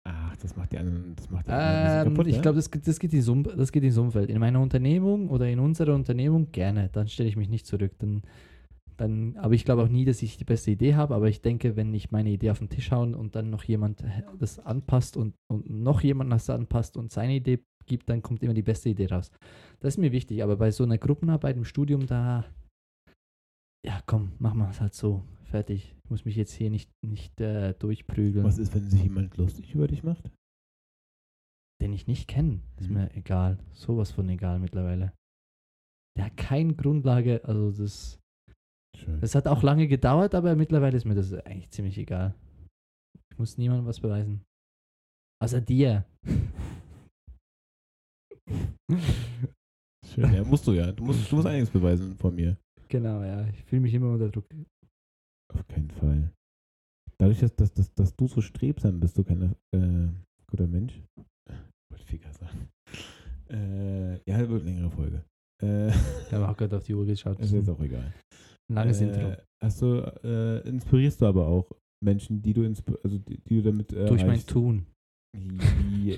Ach, 0.05 0.35
das 0.37 0.55
macht 0.57 0.73
die 0.73 0.77
anderen, 0.79 1.15
das 1.15 1.29
macht 1.29 1.47
die 1.47 1.51
Ähm, 1.53 2.03
kaputt, 2.09 2.27
ich 2.27 2.35
ne? 2.35 2.41
glaube, 2.41 2.57
das, 2.57 2.69
geht- 2.69 2.85
das, 2.87 2.99
geht 2.99 3.13
Um- 3.29 3.43
das 3.43 3.71
geht 3.71 3.83
ins 3.83 3.97
Umfeld. 3.97 4.29
In 4.29 4.39
meiner 4.39 4.59
Unternehmung 4.59 5.29
oder 5.29 5.47
in 5.47 5.59
unserer 5.59 5.95
Unternehmung 5.95 6.51
gerne. 6.51 6.89
Dann 6.91 7.07
stelle 7.07 7.29
ich 7.29 7.37
mich 7.37 7.47
nicht 7.47 7.65
zurück. 7.65 7.93
Dann, 7.99 8.21
dann, 9.03 9.35
aber 9.37 9.53
ich 9.53 9.65
glaube 9.65 9.83
auch 9.83 9.89
nie, 9.89 10.05
dass 10.05 10.21
ich 10.23 10.37
die 10.37 10.45
beste 10.45 10.71
Idee 10.71 10.95
habe. 10.95 11.13
Aber 11.15 11.27
ich 11.27 11.41
denke, 11.41 11.75
wenn 11.75 11.93
ich 11.93 12.11
meine 12.11 12.29
Idee 12.31 12.51
auf 12.51 12.59
den 12.59 12.69
Tisch 12.69 12.91
hauen 12.91 13.13
und 13.13 13.35
dann 13.35 13.49
noch 13.49 13.63
jemand 13.63 14.01
äh, 14.01 14.23
das 14.39 14.59
anpasst 14.59 15.17
und, 15.17 15.35
und 15.51 15.69
noch 15.69 16.01
jemand 16.01 16.31
das 16.31 16.49
anpasst 16.49 16.97
und 16.97 17.11
seine 17.11 17.35
Idee 17.35 17.59
gibt, 17.85 18.09
dann 18.09 18.21
kommt 18.21 18.41
immer 18.43 18.53
die 18.53 18.63
beste 18.63 18.89
Idee 18.89 19.07
raus. 19.07 19.29
Das 19.81 19.95
ist 19.95 19.97
mir 19.97 20.11
wichtig. 20.11 20.41
Aber 20.41 20.55
bei 20.55 20.71
so 20.71 20.83
einer 20.83 20.97
Gruppenarbeit 20.97 21.57
im 21.57 21.65
Studium, 21.65 22.05
da, 22.07 22.45
ja, 23.85 24.01
komm, 24.05 24.31
machen 24.39 24.59
wir 24.59 24.69
es 24.69 24.79
halt 24.81 24.93
so. 24.93 25.23
Fertig. 25.43 25.93
Ich 26.03 26.09
muss 26.09 26.25
mich 26.25 26.35
jetzt 26.35 26.53
hier 26.53 26.69
nicht, 26.71 26.89
nicht 27.05 27.39
äh, 27.41 27.73
durchprügeln. 27.73 28.45
Was 28.45 28.57
ist, 28.57 28.73
wenn 28.73 28.89
sich 28.89 29.03
jemand 29.03 29.37
lustig 29.37 29.73
über 29.75 29.87
dich 29.87 30.03
macht? 30.03 30.31
den 31.81 31.91
ich 31.91 32.07
nicht 32.07 32.29
kenne. 32.29 32.61
Ist 32.79 32.87
Mhm. 32.87 32.93
mir 32.95 33.13
egal. 33.13 33.57
Sowas 33.73 34.09
von 34.11 34.29
egal 34.29 34.57
mittlerweile. 34.59 35.11
Der 36.17 36.25
hat 36.27 36.37
keine 36.37 36.75
Grundlage, 36.75 37.43
also 37.43 37.71
das, 37.71 38.19
Schön. 39.03 39.19
das 39.21 39.35
hat 39.35 39.47
auch 39.47 39.63
lange 39.63 39.87
gedauert, 39.87 40.33
aber 40.35 40.55
mittlerweile 40.55 40.97
ist 40.97 41.05
mir 41.05 41.15
das 41.15 41.33
eigentlich 41.33 41.69
ziemlich 41.71 41.97
egal. 41.97 42.33
Ich 43.31 43.37
muss 43.37 43.57
niemandem 43.57 43.85
was 43.87 43.99
beweisen. 43.99 44.41
Außer 45.41 45.61
dir. 45.61 46.05
Schön. 50.05 50.33
Ja, 50.33 50.43
musst 50.43 50.67
du 50.67 50.73
ja. 50.73 50.91
Du 50.91 51.03
musst, 51.05 51.31
du 51.31 51.35
musst 51.35 51.47
einiges 51.47 51.69
beweisen 51.69 52.15
von 52.17 52.35
mir. 52.35 52.57
genau, 52.87 53.23
ja. 53.23 53.47
Ich 53.47 53.63
fühle 53.63 53.81
mich 53.81 53.93
immer 53.93 54.11
unter 54.13 54.29
Druck. 54.29 54.45
Auf 55.53 55.67
keinen 55.67 55.89
Fall. 55.89 56.31
Dadurch, 57.17 57.39
dass, 57.39 57.55
dass, 57.55 57.73
dass, 57.73 57.93
dass 57.93 58.15
du 58.15 58.27
so 58.27 58.41
strebsam 58.41 58.99
bist, 58.99 59.17
du 59.17 59.23
kein 59.23 59.55
äh, 59.73 60.09
guter 60.49 60.67
Mensch. 60.67 61.01
Ich 61.17 61.91
wollte 61.91 62.05
Ficker 62.05 62.33
sagen. 62.33 62.69
Äh, 63.49 64.13
ja, 64.29 64.39
das 64.39 64.49
wird 64.49 64.61
eine 64.63 64.71
längere 64.71 64.89
Folge. 64.91 65.23
Äh, 65.61 65.87
Ich 65.89 66.33
habe 66.33 66.47
auch 66.49 66.57
gerade 66.57 66.77
auf 66.77 66.83
die 66.83 66.93
Uhr 66.93 67.05
geschaut. 67.05 67.39
ist 67.41 67.51
jetzt 67.51 67.69
auch 67.69 67.79
egal. 67.81 68.13
Ein 68.69 68.75
langes 68.75 69.01
äh, 69.01 69.05
Intro. 69.05 69.35
Hast 69.63 69.81
du, 69.81 69.95
äh, 70.23 70.67
inspirierst 70.67 71.21
du 71.21 71.25
aber 71.25 71.47
auch 71.47 71.71
Menschen, 72.03 72.41
die 72.41 72.53
du, 72.53 72.63
also 72.65 73.17
die, 73.17 73.37
die 73.37 73.55
du 73.55 73.61
damit 73.61 73.93
äh, 73.93 74.05
Durch 74.05 74.25
mein? 74.25 74.45
Tun. 74.45 74.85
Ja, 76.03 76.15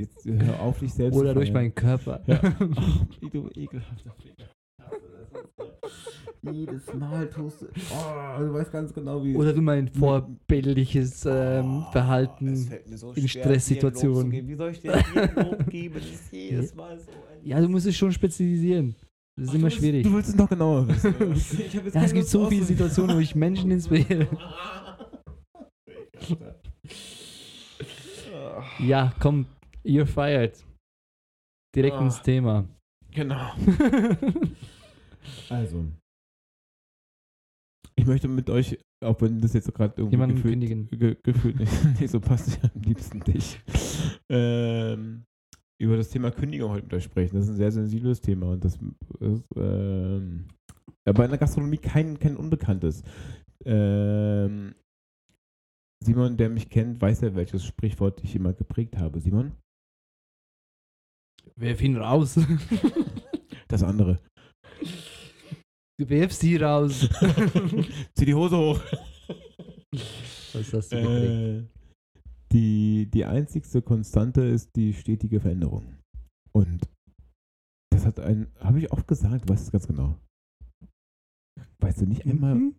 Jetzt 0.00 0.24
hör 0.24 0.60
auf, 0.60 0.80
dich 0.80 0.92
selbst 0.92 1.16
Oder 1.16 1.34
durch 1.34 1.52
meinen 1.52 1.74
Körper. 1.74 2.22
Ja. 2.26 2.42
Wie 3.20 3.30
du 3.30 3.48
ekelhafter 3.54 4.12
Finger. 4.20 4.50
Jedes 6.52 6.92
Mal 6.92 7.30
tust 7.30 7.62
du. 7.62 7.66
Oh, 7.66 8.38
du 8.40 8.52
weißt 8.52 8.70
ganz 8.70 8.92
genau, 8.92 9.24
wie. 9.24 9.34
Oder 9.34 9.52
durch 9.52 9.64
mein 9.64 9.88
vorbildliches 9.88 11.24
ähm, 11.26 11.84
Oh, 11.86 11.92
Verhalten. 11.92 12.54
so 12.96 13.12
in 13.12 13.28
Stresssituationen. 13.28 14.30
Wie 14.46 14.54
soll 14.54 14.72
ich 14.72 14.80
dir 14.80 14.92
Lob 15.36 15.66
geben? 15.70 15.94
Das 15.94 16.04
ist 16.04 16.32
jedes 16.32 16.74
Mal 16.74 16.98
so 16.98 17.10
ein. 17.10 17.46
Ja, 17.46 17.60
du 17.60 17.68
musst 17.68 17.86
es 17.86 17.96
schon 17.96 18.12
spezialisieren. 18.12 18.94
Das 19.36 19.46
ist 19.46 19.50
Ach, 19.50 19.54
immer 19.54 19.58
du 19.58 19.62
willst- 19.64 19.76
schwierig. 19.78 20.02
Du 20.04 20.12
willst 20.14 20.28
es 20.30 20.36
noch 20.36 20.48
genauer 20.48 20.86
wissen. 20.88 21.14
Ich 21.66 21.76
hab 21.76 21.84
jetzt 21.84 21.94
Ja, 21.94 22.02
es 22.04 22.12
gibt 22.12 22.26
so 22.28 22.48
viele 22.48 22.64
Situationen, 22.64 23.16
wo 23.16 23.20
ich 23.20 23.34
Menschen 23.34 23.70
inspiriere. 23.70 24.28
Ja, 28.80 29.12
komm, 29.20 29.46
you're 29.84 30.06
fired. 30.06 30.64
Direkt 31.74 31.96
Ah. 31.96 32.02
ins 32.04 32.22
Thema. 32.22 32.68
Genau. 33.10 33.52
Also. 35.48 35.86
Ich 37.96 38.04
möchte 38.04 38.28
mit 38.28 38.50
euch, 38.50 38.78
auch 39.02 39.18
wenn 39.22 39.40
das 39.40 39.54
jetzt 39.54 39.72
gerade 39.72 39.94
irgendwie 39.96 40.16
Jemanden 40.16 40.36
gefühlt, 40.36 40.52
kündigen. 40.52 40.86
ge 40.88 41.16
gefühlt 41.22 41.56
nicht, 41.60 42.00
nicht 42.00 42.10
so 42.10 42.20
passt, 42.20 42.48
ich 42.48 42.62
am 42.62 42.82
liebsten 42.82 43.20
dich, 43.20 43.58
ähm, 44.28 45.24
über 45.80 45.96
das 45.96 46.10
Thema 46.10 46.30
Kündigung 46.30 46.70
heute 46.70 46.84
mit 46.84 46.94
euch 46.94 47.04
sprechen. 47.04 47.36
Das 47.36 47.44
ist 47.44 47.50
ein 47.50 47.56
sehr 47.56 47.72
sensibles 47.72 48.20
Thema 48.20 48.52
und 48.52 48.64
das 48.64 48.78
ist 49.20 49.44
ähm, 49.56 50.48
bei 51.04 51.24
einer 51.24 51.38
Gastronomie 51.38 51.78
kein, 51.78 52.18
kein 52.18 52.36
Unbekanntes. 52.36 53.02
Ähm, 53.64 54.74
Simon, 56.02 56.36
der 56.36 56.50
mich 56.50 56.68
kennt, 56.68 57.00
weiß 57.00 57.22
ja, 57.22 57.34
welches 57.34 57.64
Sprichwort 57.64 58.22
ich 58.22 58.36
immer 58.36 58.52
geprägt 58.52 58.96
habe. 58.98 59.20
Simon? 59.20 59.52
Werf 61.56 61.82
ihn 61.82 61.96
raus. 61.96 62.38
Das 63.66 63.82
andere. 63.82 64.20
Du 65.98 66.08
wirfst 66.08 66.40
sie 66.40 66.56
raus. 66.56 67.08
Zieh 68.14 68.26
die 68.26 68.34
Hose 68.34 68.56
hoch. 68.56 68.80
Was 70.52 70.72
hast 70.72 70.92
du 70.92 70.96
geprägt? 70.96 71.73
Die, 72.54 73.10
die 73.10 73.24
einzigste 73.24 73.82
Konstante 73.82 74.42
ist 74.42 74.76
die 74.76 74.92
stetige 74.94 75.40
Veränderung. 75.40 75.96
Und 76.52 76.88
das 77.90 78.06
hat 78.06 78.20
ein, 78.20 78.46
habe 78.60 78.78
ich 78.78 78.92
oft 78.92 79.08
gesagt, 79.08 79.44
du 79.44 79.52
weißt 79.52 79.64
es 79.64 79.72
ganz 79.72 79.88
genau. 79.88 80.16
Weißt 81.80 82.00
du 82.00 82.06
nicht 82.06 82.24
einmal, 82.26 82.54
Mhm. 82.54 82.76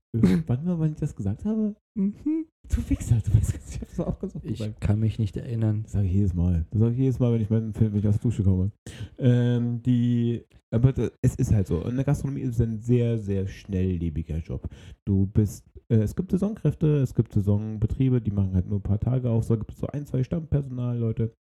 wann 0.48 0.64
mal, 0.64 0.80
wann 0.80 0.92
ich 0.92 0.98
das 0.98 1.16
gesagt 1.16 1.44
habe? 1.44 1.76
Mhm. 1.98 2.48
Du 2.74 2.82
Fixer, 2.82 3.16
du 3.26 3.34
weißt 3.36 3.54
ganz, 3.54 3.70
ich 3.76 3.82
habe 3.82 3.86
das 3.96 4.00
auch 4.00 4.20
ganz 4.20 4.36
oft 4.36 4.46
Ich 4.46 4.58
gesagt. 4.60 4.82
kann 4.82 5.00
mich 5.00 5.20
nicht 5.20 5.38
erinnern. 5.38 5.84
Das 5.84 5.94
sage 5.94 6.08
ich 6.08 6.14
jedes 6.14 6.34
Mal. 6.34 6.66
Das 6.72 6.80
sage 6.80 6.94
ich 6.94 7.00
jedes 7.00 7.20
Mal, 7.20 7.34
wenn 7.34 7.42
ich, 7.42 7.50
wenn, 7.50 7.74
wenn 7.80 7.96
ich 7.96 8.08
aus 8.08 8.16
der 8.16 8.22
Dusche 8.22 8.44
komme. 8.44 8.72
Ähm, 9.18 9.82
die, 9.84 10.44
aber 10.72 10.92
da- 10.94 11.10
es 11.22 11.36
ist 11.36 11.54
halt 11.54 11.68
so. 11.68 11.82
In 11.84 11.96
der 11.96 12.06
Gastronomie 12.06 12.42
ist 12.42 12.56
es 12.56 12.62
ein 12.62 12.80
sehr, 12.80 13.18
sehr 13.18 13.48
schnelllebiger 13.48 14.38
Job. 14.38 14.68
Du 15.06 15.26
bist, 15.28 15.66
äh, 15.90 15.98
es 15.98 16.16
gibt 16.16 16.32
Saisonkräfte, 16.32 16.98
es 16.98 17.14
gibt 17.14 17.34
Saisonbetriebe, 17.34 18.22
die 18.22 18.32
machen 18.32 18.54
halt 18.54 18.68
nur 18.68 18.80
ein 18.80 18.84
paar 18.84 19.00
Tage 19.00 19.30
auf. 19.30 19.44
So 19.46 19.58
gibt 19.58 19.72
es 19.72 19.80
so 19.80 19.88
ein, 19.88 20.06
zwei 20.06 20.24
Stammpersonalleute. 20.24 21.34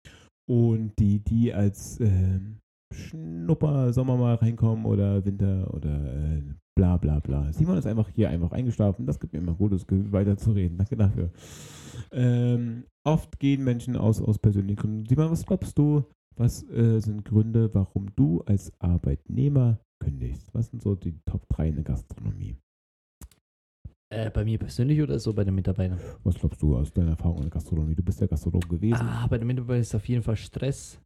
Und 0.50 0.94
die, 1.00 1.20
die 1.20 1.54
als 1.54 2.00
ähm, 2.02 2.58
Schnupper 2.94 3.94
Sommer 3.94 4.18
mal 4.18 4.36
reinkommen 4.36 4.86
oder 4.86 5.24
Winter 5.26 5.74
oder 5.74 6.14
äh, 6.14 6.44
bla 6.76 6.98
bla 6.98 7.20
bla. 7.20 7.52
Simon 7.54 7.78
ist 7.78 7.86
einfach 7.86 8.10
hier 8.10 8.30
einfach 8.30 8.52
eingeschlafen. 8.52 9.06
Das 9.06 9.20
gibt 9.20 9.34
mir 9.34 9.40
immer 9.40 9.54
gutes 9.54 9.86
Gefühl, 9.88 10.12
weiter 10.12 10.38
zu 10.38 10.52
reden. 10.52 10.78
Danke 10.78 10.98
dafür. 10.98 11.30
Ähm, 12.12 12.86
oft 13.04 13.40
gehen 13.40 13.64
Menschen 13.64 13.96
aus, 13.96 14.22
aus 14.22 14.40
persönlichen 14.40 14.78
Gründen. 14.78 15.06
Simon, 15.06 15.32
was 15.32 15.46
glaubst 15.46 15.78
du, 15.78 16.04
was 16.36 16.68
äh, 16.70 17.00
sind 17.00 17.26
Gründe, 17.26 17.74
warum 17.74 18.16
du 18.16 18.42
als 18.42 18.72
Arbeitnehmer 18.80 19.80
kündigst? 20.00 20.54
Was 20.54 20.70
sind 20.70 20.82
so 20.82 20.96
die 20.96 21.20
Top 21.26 21.48
3 21.50 21.70
in 21.70 21.76
der 21.76 21.84
Gastronomie? 21.84 22.58
Äh, 24.10 24.30
bei 24.30 24.44
mir 24.44 24.60
persönlich 24.60 25.02
oder 25.02 25.20
so 25.20 25.34
bei 25.34 25.44
den 25.44 25.56
Mitarbeitern? 25.56 26.00
Was 26.24 26.36
glaubst 26.36 26.62
du 26.62 26.78
aus 26.78 26.92
deiner 26.92 27.12
Erfahrung 27.12 27.38
in 27.38 27.44
der 27.44 27.52
Gastronomie? 27.52 27.96
Du 27.96 28.04
bist 28.04 28.22
ja 28.22 28.28
Gastronom 28.28 28.62
gewesen. 28.62 29.02
Ah, 29.02 29.26
bei 29.28 29.38
den 29.38 29.48
Mitarbeitern 29.48 29.82
ist 29.82 29.96
auf 29.96 30.08
jeden 30.08 30.22
Fall 30.22 30.36
Stress. 30.36 31.00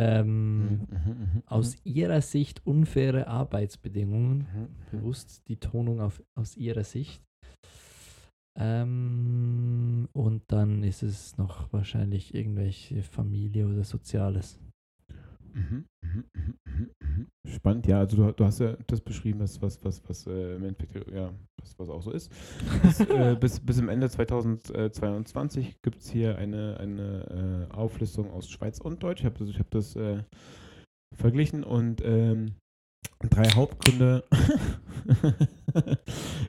Ähm, 0.00 0.60
Mhm, 0.60 0.86
mhm, 0.90 1.32
mhm, 1.34 1.42
Aus 1.46 1.76
ihrer 1.84 2.20
Sicht 2.22 2.66
unfaire 2.66 3.26
Arbeitsbedingungen. 3.26 4.46
Bewusst 4.90 5.42
die 5.48 5.56
Tonung 5.58 6.00
auf, 6.00 6.22
aus 6.34 6.56
ihrer 6.56 6.84
Sicht. 6.84 7.22
Ähm, 8.58 10.08
und 10.12 10.42
dann 10.48 10.82
ist 10.82 11.02
es 11.02 11.36
noch 11.38 11.72
wahrscheinlich 11.72 12.34
irgendwelche 12.34 13.02
Familie 13.02 13.66
oder 13.66 13.84
Soziales. 13.84 14.58
Mhm, 15.54 15.84
mhm, 16.02 16.24
mhm. 16.34 17.26
Spannend, 17.46 17.86
ja. 17.86 17.98
Also 17.98 18.16
du, 18.16 18.32
du 18.32 18.44
hast 18.44 18.60
ja 18.60 18.76
das 18.86 19.00
beschrieben, 19.00 19.40
was, 19.40 19.60
was, 19.60 19.82
was, 19.84 20.02
was 20.08 20.26
äh, 20.26 20.56
im 20.56 20.64
Endeffekt, 20.64 21.10
ja, 21.10 21.32
was, 21.60 21.78
was 21.78 21.88
auch 21.88 22.02
so 22.02 22.12
ist. 22.12 22.30
bis, 22.82 23.00
äh, 23.08 23.36
bis, 23.38 23.60
bis 23.60 23.78
im 23.78 23.88
Ende 23.88 24.08
2022 24.08 25.82
gibt 25.82 26.00
es 26.00 26.10
hier 26.10 26.38
eine, 26.38 26.78
eine 26.78 27.68
äh, 27.70 27.74
Auflistung 27.74 28.30
aus 28.30 28.48
Schweiz 28.48 28.80
und 28.80 29.02
Deutsch. 29.02 29.20
Ich 29.20 29.26
habe 29.26 29.38
das, 29.38 29.48
ich 29.48 29.58
hab 29.58 29.70
das 29.70 29.96
äh, 29.96 30.22
verglichen 31.16 31.64
und 31.64 32.02
ähm, 32.04 32.54
drei 33.28 33.48
Hauptgründe 33.50 34.24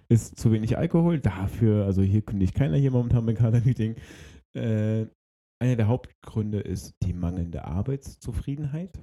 ist 0.10 0.40
zu 0.40 0.52
wenig 0.52 0.78
Alkohol. 0.78 1.20
Dafür, 1.20 1.86
also 1.86 2.02
hier 2.02 2.22
kündigt 2.22 2.56
keiner 2.56 2.78
hier 2.78 2.92
momentan 2.92 3.26
beim 3.26 3.36
Kader-Meeting. 3.36 3.96
Äh, 4.54 5.06
einer 5.62 5.76
der 5.76 5.88
Hauptgründe 5.88 6.60
ist 6.60 6.96
die 7.04 7.14
mangelnde 7.14 7.66
Arbeitszufriedenheit. 7.66 9.00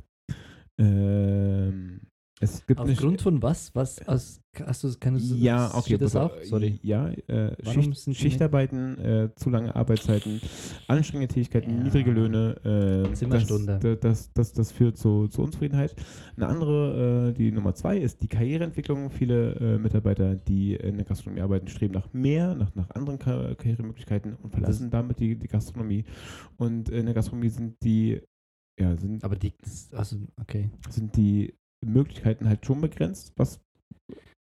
Ähm, 0.76 2.00
es 2.40 2.64
gibt 2.66 2.80
Aufgrund 2.80 3.20
von 3.20 3.42
was? 3.42 3.74
Was 3.74 4.06
aus, 4.06 4.40
hast 4.64 4.84
du, 4.84 4.92
kannst 5.00 5.30
du 5.30 5.34
ja, 5.34 5.74
okay. 5.74 5.98
das 5.98 6.14
auch? 6.14 6.30
Sorry. 6.44 6.78
Ja, 6.82 7.08
äh, 7.08 7.56
Schicht, 7.64 8.16
Schichtarbeiten, 8.16 8.98
äh, 8.98 9.30
zu 9.34 9.50
lange 9.50 9.74
Arbeitszeiten, 9.74 10.40
anstrengende 10.86 11.34
Tätigkeiten, 11.34 11.70
Ja. 11.70 11.82
niedrige 11.82 12.12
Löhne. 12.12 13.04
Äh, 13.08 13.12
Zimmerstunde. 13.14 13.78
Das, 13.80 13.98
das, 14.00 14.32
das, 14.32 14.52
das 14.52 14.72
führt 14.72 14.96
zu, 14.96 15.26
zu 15.28 15.42
Unzufriedenheit. 15.42 15.96
Eine 16.36 16.46
andere, 16.46 17.28
äh, 17.30 17.32
die 17.32 17.50
Nummer 17.50 17.74
zwei, 17.74 17.98
ist 17.98 18.22
die 18.22 18.28
Karriereentwicklung. 18.28 19.10
Viele 19.10 19.54
äh, 19.56 19.78
Mitarbeiter, 19.78 20.36
die 20.36 20.74
in 20.74 20.96
der 20.96 21.06
Gastronomie 21.06 21.40
arbeiten, 21.40 21.66
streben 21.68 21.94
nach 21.94 22.12
mehr, 22.12 22.54
nach, 22.54 22.72
nach 22.74 22.90
anderen 22.90 23.18
Ka 23.18 23.54
Karrieremöglichkeiten 23.56 24.36
und 24.36 24.50
verlassen 24.50 24.90
damit 24.90 25.18
die, 25.18 25.36
die 25.36 25.48
Gastronomie. 25.48 26.04
Und 26.56 26.88
in 26.88 27.06
der 27.06 27.14
Gastronomie 27.14 27.48
sind 27.48 27.82
die, 27.82 28.20
ja, 28.78 28.96
sind, 28.96 29.24
Aber 29.24 29.34
die, 29.34 29.52
also, 29.92 30.16
okay. 30.40 30.70
sind 30.88 31.16
die 31.16 31.54
Möglichkeiten 31.84 32.48
halt 32.48 32.64
schon 32.66 32.80
begrenzt, 32.80 33.32
was 33.36 33.60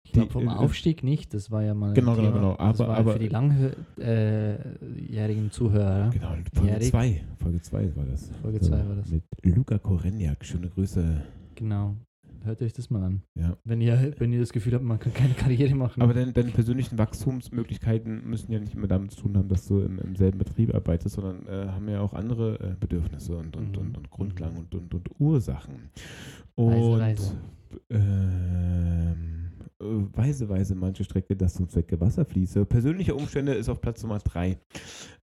Ich 0.06 0.12
glaube, 0.12 0.28
Die, 0.28 0.34
vom 0.34 0.48
äh, 0.48 0.52
Aufstieg 0.52 1.02
nicht, 1.04 1.34
das 1.34 1.50
war 1.50 1.64
ja 1.64 1.74
mal. 1.74 1.94
Genau, 1.94 2.16
genau, 2.16 2.32
genau. 2.32 2.56
Aber- 2.60 2.88
war 2.88 2.98
aber- 2.98 3.14
für 3.14 3.20
die 3.20 3.30
langjährigen 3.30 5.50
Zuhörer. 5.52 6.10
Genau, 6.12 6.36
Folge 6.54 6.70
Jährig. 6.72 6.90
2. 6.90 7.24
Folge 7.40 7.62
2 7.62 7.96
war 7.96 8.06
das. 8.06 8.30
Folge 8.42 8.60
zwei 8.62 8.88
war 8.88 8.96
das. 8.96 9.10
Mit 9.10 9.24
Luca 9.44 9.78
Koreniak. 9.80 10.46
Schöne 10.46 10.70
Grüße. 10.70 11.24
Genau. 11.56 11.96
Hört 12.44 12.62
euch 12.62 12.74
das 12.74 12.90
mal 12.90 13.04
an. 13.04 13.22
Ja. 13.36 13.56
Wenn 13.64 13.80
ihr, 13.80 14.14
wenn 14.18 14.34
ihr 14.34 14.40
das 14.40 14.52
Gefühl 14.52 14.74
habt, 14.74 14.84
man 14.84 15.00
kann 15.00 15.14
keine 15.14 15.34
Karriere 15.34 15.76
machen. 15.76 16.02
Aber 16.02 16.14
deine, 16.14 16.34
deine 16.34 16.52
persönlichen 16.52 16.98
Wachstumsmöglichkeiten 16.98 18.30
müssen 18.30 18.52
ja 18.52 18.60
nicht 18.60 18.74
immer 18.76 18.88
damit 18.88 19.12
zu 19.12 19.22
tun 19.22 19.38
haben, 19.38 19.48
dass 19.48 19.66
du 19.68 19.80
im, 19.80 19.98
im 20.00 20.16
selben 20.16 20.40
Betrieb 20.40 20.76
arbeitest, 20.76 21.16
sondern 21.16 21.48
äh, 21.48 21.70
haben 21.72 21.88
ja 21.88 22.02
auch 22.02 22.14
andere 22.14 22.60
äh, 22.60 22.76
Bedürfnisse 22.80 23.38
und, 23.38 23.56
und, 23.56 23.72
Mhm. 23.72 23.78
und, 23.78 23.98
und 23.98 24.10
Grundlagen 24.12 24.58
und, 24.58 24.76
und, 24.76 24.94
und 24.94 25.10
Ursachen. 25.20 25.90
Und 26.56 27.00
weise. 27.00 27.34
Ähm, 27.90 29.50
äh, 29.50 29.53
weise, 29.80 30.50
weise 30.50 30.76
manche 30.76 31.04
Strecke, 31.04 31.36
dass 31.36 31.56
zum 31.56 31.70
Zwecke 31.70 32.00
Wasser 32.00 32.26
fließe. 32.26 32.66
Persönliche 32.66 33.16
Umstände 33.16 33.54
ist 33.54 33.70
auf 33.70 33.82
Platz 33.82 34.02
Nummer 34.04 34.20
drei. 34.20 34.58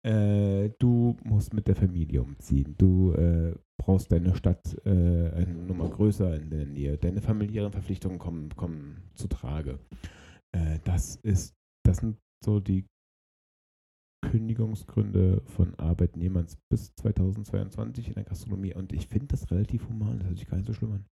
Äh, 0.03 0.71
du 0.79 1.17
musst 1.25 1.55
mit 1.55 1.67
der 1.67 1.77
Familie 1.77 2.23
umziehen. 2.23 2.75
Du 2.79 3.13
äh, 3.13 3.55
brauchst 3.79 4.13
deine 4.13 4.35
Stadt 4.35 4.77
äh, 4.85 4.91
eine 4.91 5.55
Nummer 5.55 5.89
größer 5.89 6.35
in 6.37 6.51
der 6.51 6.67
Nähe. 6.67 6.99
Deine 6.99 7.21
familiären 7.21 7.73
Verpflichtungen 7.73 8.19
kommen, 8.19 8.51
kommen 8.57 9.03
zu 9.15 9.29
Trage. 9.29 9.79
Äh, 10.53 10.79
das 10.85 11.17
ist, 11.17 11.55
das 11.85 11.99
sind 11.99 12.19
so 12.45 12.61
die 12.61 12.87
Kündigungsgründe 14.23 15.43
von 15.47 15.75
Arbeitnehmern 15.77 16.47
bis 16.71 16.95
2022 16.97 18.09
in 18.09 18.15
der 18.15 18.25
Gastronomie. 18.25 18.75
Und 18.75 18.93
ich 18.93 19.07
finde 19.09 19.29
das 19.29 19.51
relativ 19.51 19.89
human. 19.89 20.19
Das 20.19 20.29
hört 20.29 20.39
sich 20.39 20.49
gar 20.49 20.57
nicht 20.59 20.67
so 20.67 20.73
schlimm 20.73 20.93
an. 20.93 21.05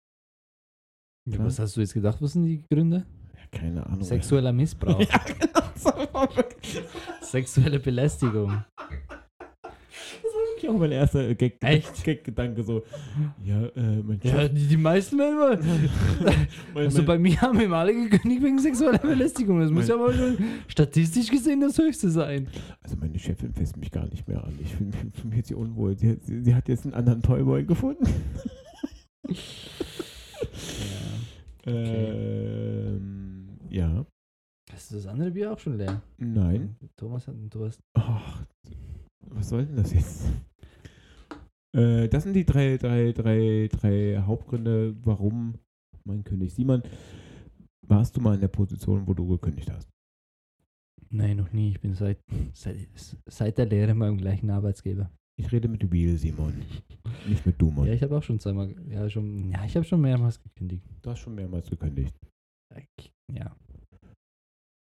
Ja, 1.28 1.38
was 1.40 1.58
hast 1.58 1.76
du 1.76 1.80
jetzt 1.80 1.94
gedacht? 1.94 2.22
Was 2.22 2.32
sind 2.32 2.44
die 2.44 2.62
Gründe? 2.70 3.06
Ja, 3.52 3.58
keine 3.60 3.86
Ahnung. 3.86 4.02
Sexueller 4.02 4.52
Missbrauch, 4.52 5.00
Ja, 5.10 5.18
genau. 5.26 6.28
Sexuelle 7.20 7.78
Belästigung. 7.78 8.62
Das 9.62 10.32
war 10.34 10.42
wirklich 10.54 10.70
auch 10.70 10.78
mein 10.78 10.92
erster 10.92 11.34
Gag, 11.34 11.56
Echt? 11.62 12.02
Gag-Gedanke 12.04 12.62
so. 12.62 12.82
Ja, 13.44 13.66
äh, 13.66 14.02
mein 14.02 14.18
Ja, 14.22 14.48
die, 14.48 14.66
die 14.66 14.76
meisten 14.76 15.16
mein, 15.16 15.60
Also 16.74 17.04
bei 17.04 17.18
mir 17.18 17.40
haben 17.40 17.58
wir 17.58 17.70
alle 17.72 17.94
gekündigt 17.94 18.42
wegen 18.42 18.58
sexueller 18.58 18.98
Belästigung. 19.02 19.60
Das 19.60 19.70
muss 19.70 19.88
ja 19.88 19.94
aber 19.94 20.12
schon 20.12 20.36
statistisch 20.66 21.30
gesehen 21.30 21.60
das 21.60 21.78
Höchste 21.78 22.10
sein. 22.10 22.48
also 22.82 22.96
meine 22.96 23.18
Chefin 23.18 23.52
fässt 23.54 23.76
mich 23.76 23.90
gar 23.90 24.06
nicht 24.08 24.26
mehr 24.26 24.42
an. 24.44 24.52
Ich 24.62 24.74
fühle 24.74 24.90
mich, 24.90 24.96
fühl 25.14 25.28
mich 25.30 25.36
jetzt 25.38 25.48
hier 25.48 25.58
unwohl. 25.58 25.96
Sie, 25.96 26.10
hat- 26.10 26.24
sie, 26.24 26.42
sie 26.42 26.54
hat 26.54 26.68
jetzt 26.68 26.84
einen 26.84 26.94
anderen 26.94 27.22
Toyboy 27.22 27.64
gefunden. 27.64 28.04
Ähm, 31.66 33.17
ja. 33.70 34.06
Hast 34.72 34.90
du 34.90 34.96
das 34.96 35.06
andere 35.06 35.30
Bier 35.30 35.52
auch 35.52 35.58
schon 35.58 35.76
leer? 35.78 36.02
Nein. 36.18 36.76
Thomas 36.96 37.26
hat 37.26 37.34
du 37.50 37.64
hast. 37.64 37.80
Ach, 37.94 38.44
was 39.20 39.48
soll 39.48 39.66
denn 39.66 39.76
das 39.76 39.92
jetzt? 39.92 40.24
Äh, 41.74 42.08
das 42.08 42.24
sind 42.24 42.34
die 42.34 42.44
drei, 42.44 42.76
drei, 42.76 43.12
drei, 43.12 43.68
drei 43.70 44.22
Hauptgründe, 44.24 44.96
warum 45.04 45.54
man 46.04 46.24
kündigt. 46.24 46.56
Simon, 46.56 46.82
warst 47.86 48.16
du 48.16 48.20
mal 48.20 48.34
in 48.34 48.40
der 48.40 48.48
Position, 48.48 49.06
wo 49.06 49.14
du 49.14 49.26
gekündigt 49.26 49.70
hast? 49.70 49.88
Nein, 51.10 51.36
noch 51.36 51.52
nie. 51.52 51.70
Ich 51.70 51.80
bin 51.80 51.94
seit, 51.94 52.18
seit, 52.52 52.76
seit 53.26 53.58
der 53.58 53.66
Lehre 53.66 53.94
beim 53.94 54.18
gleichen 54.18 54.50
Arbeitsgeber. 54.50 55.10
Ich 55.36 55.52
rede 55.52 55.68
mit 55.68 55.90
Real, 55.92 56.16
Simon. 56.18 56.52
Nicht 57.28 57.46
mit 57.46 57.60
Dumon. 57.60 57.86
Ja, 57.86 57.92
ich 57.92 58.02
habe 58.02 58.16
auch 58.16 58.22
schon 58.22 58.40
zweimal, 58.40 58.74
ja 58.88 59.08
schon, 59.08 59.50
ja, 59.52 59.64
ich 59.64 59.76
habe 59.76 59.84
schon 59.84 60.00
mehrmals 60.00 60.42
gekündigt. 60.42 60.82
du 61.00 61.10
hast 61.10 61.20
schon 61.20 61.34
mehrmals 61.34 61.70
gekündigt. 61.70 62.14
Ja. 63.32 63.56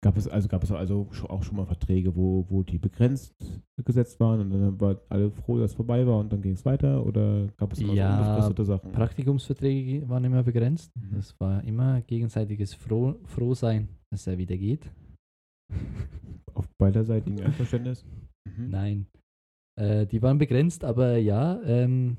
Gab 0.04 0.18
es 0.18 0.28
also 0.28 0.48
gab 0.48 0.62
es 0.62 0.70
also 0.70 1.08
auch 1.28 1.42
schon 1.42 1.56
mal 1.56 1.64
Verträge, 1.64 2.14
wo, 2.14 2.44
wo 2.50 2.62
die 2.62 2.76
begrenzt 2.76 3.34
gesetzt 3.82 4.20
waren 4.20 4.40
und 4.40 4.50
dann 4.50 4.78
waren 4.78 4.98
alle 5.08 5.30
froh, 5.30 5.58
dass 5.58 5.70
es 5.70 5.74
vorbei 5.74 6.06
war 6.06 6.18
und 6.18 6.30
dann 6.30 6.42
ging 6.42 6.52
es 6.52 6.64
weiter? 6.66 7.06
Oder 7.06 7.46
gab 7.56 7.72
es 7.72 7.80
immer 7.80 7.94
Ja, 7.94 8.16
so 8.16 8.22
unbefristete 8.22 8.64
Sachen? 8.66 8.92
Praktikumsverträge 8.92 10.06
waren 10.06 10.24
immer 10.24 10.42
begrenzt. 10.42 10.94
Mhm. 10.94 11.14
Das 11.14 11.34
war 11.40 11.64
immer 11.64 12.02
gegenseitiges 12.02 12.74
Froh, 12.74 13.14
Frohsein, 13.24 13.88
dass 14.12 14.26
er 14.26 14.36
wieder 14.36 14.58
geht. 14.58 14.90
Auf 16.54 16.68
beiderseitigen 16.78 17.40
Einverständnis? 17.42 18.04
Mhm. 18.46 18.68
Nein. 18.68 19.06
Äh, 19.80 20.06
die 20.06 20.20
waren 20.20 20.36
begrenzt, 20.36 20.84
aber 20.84 21.16
ja, 21.16 21.62
ähm, 21.62 22.18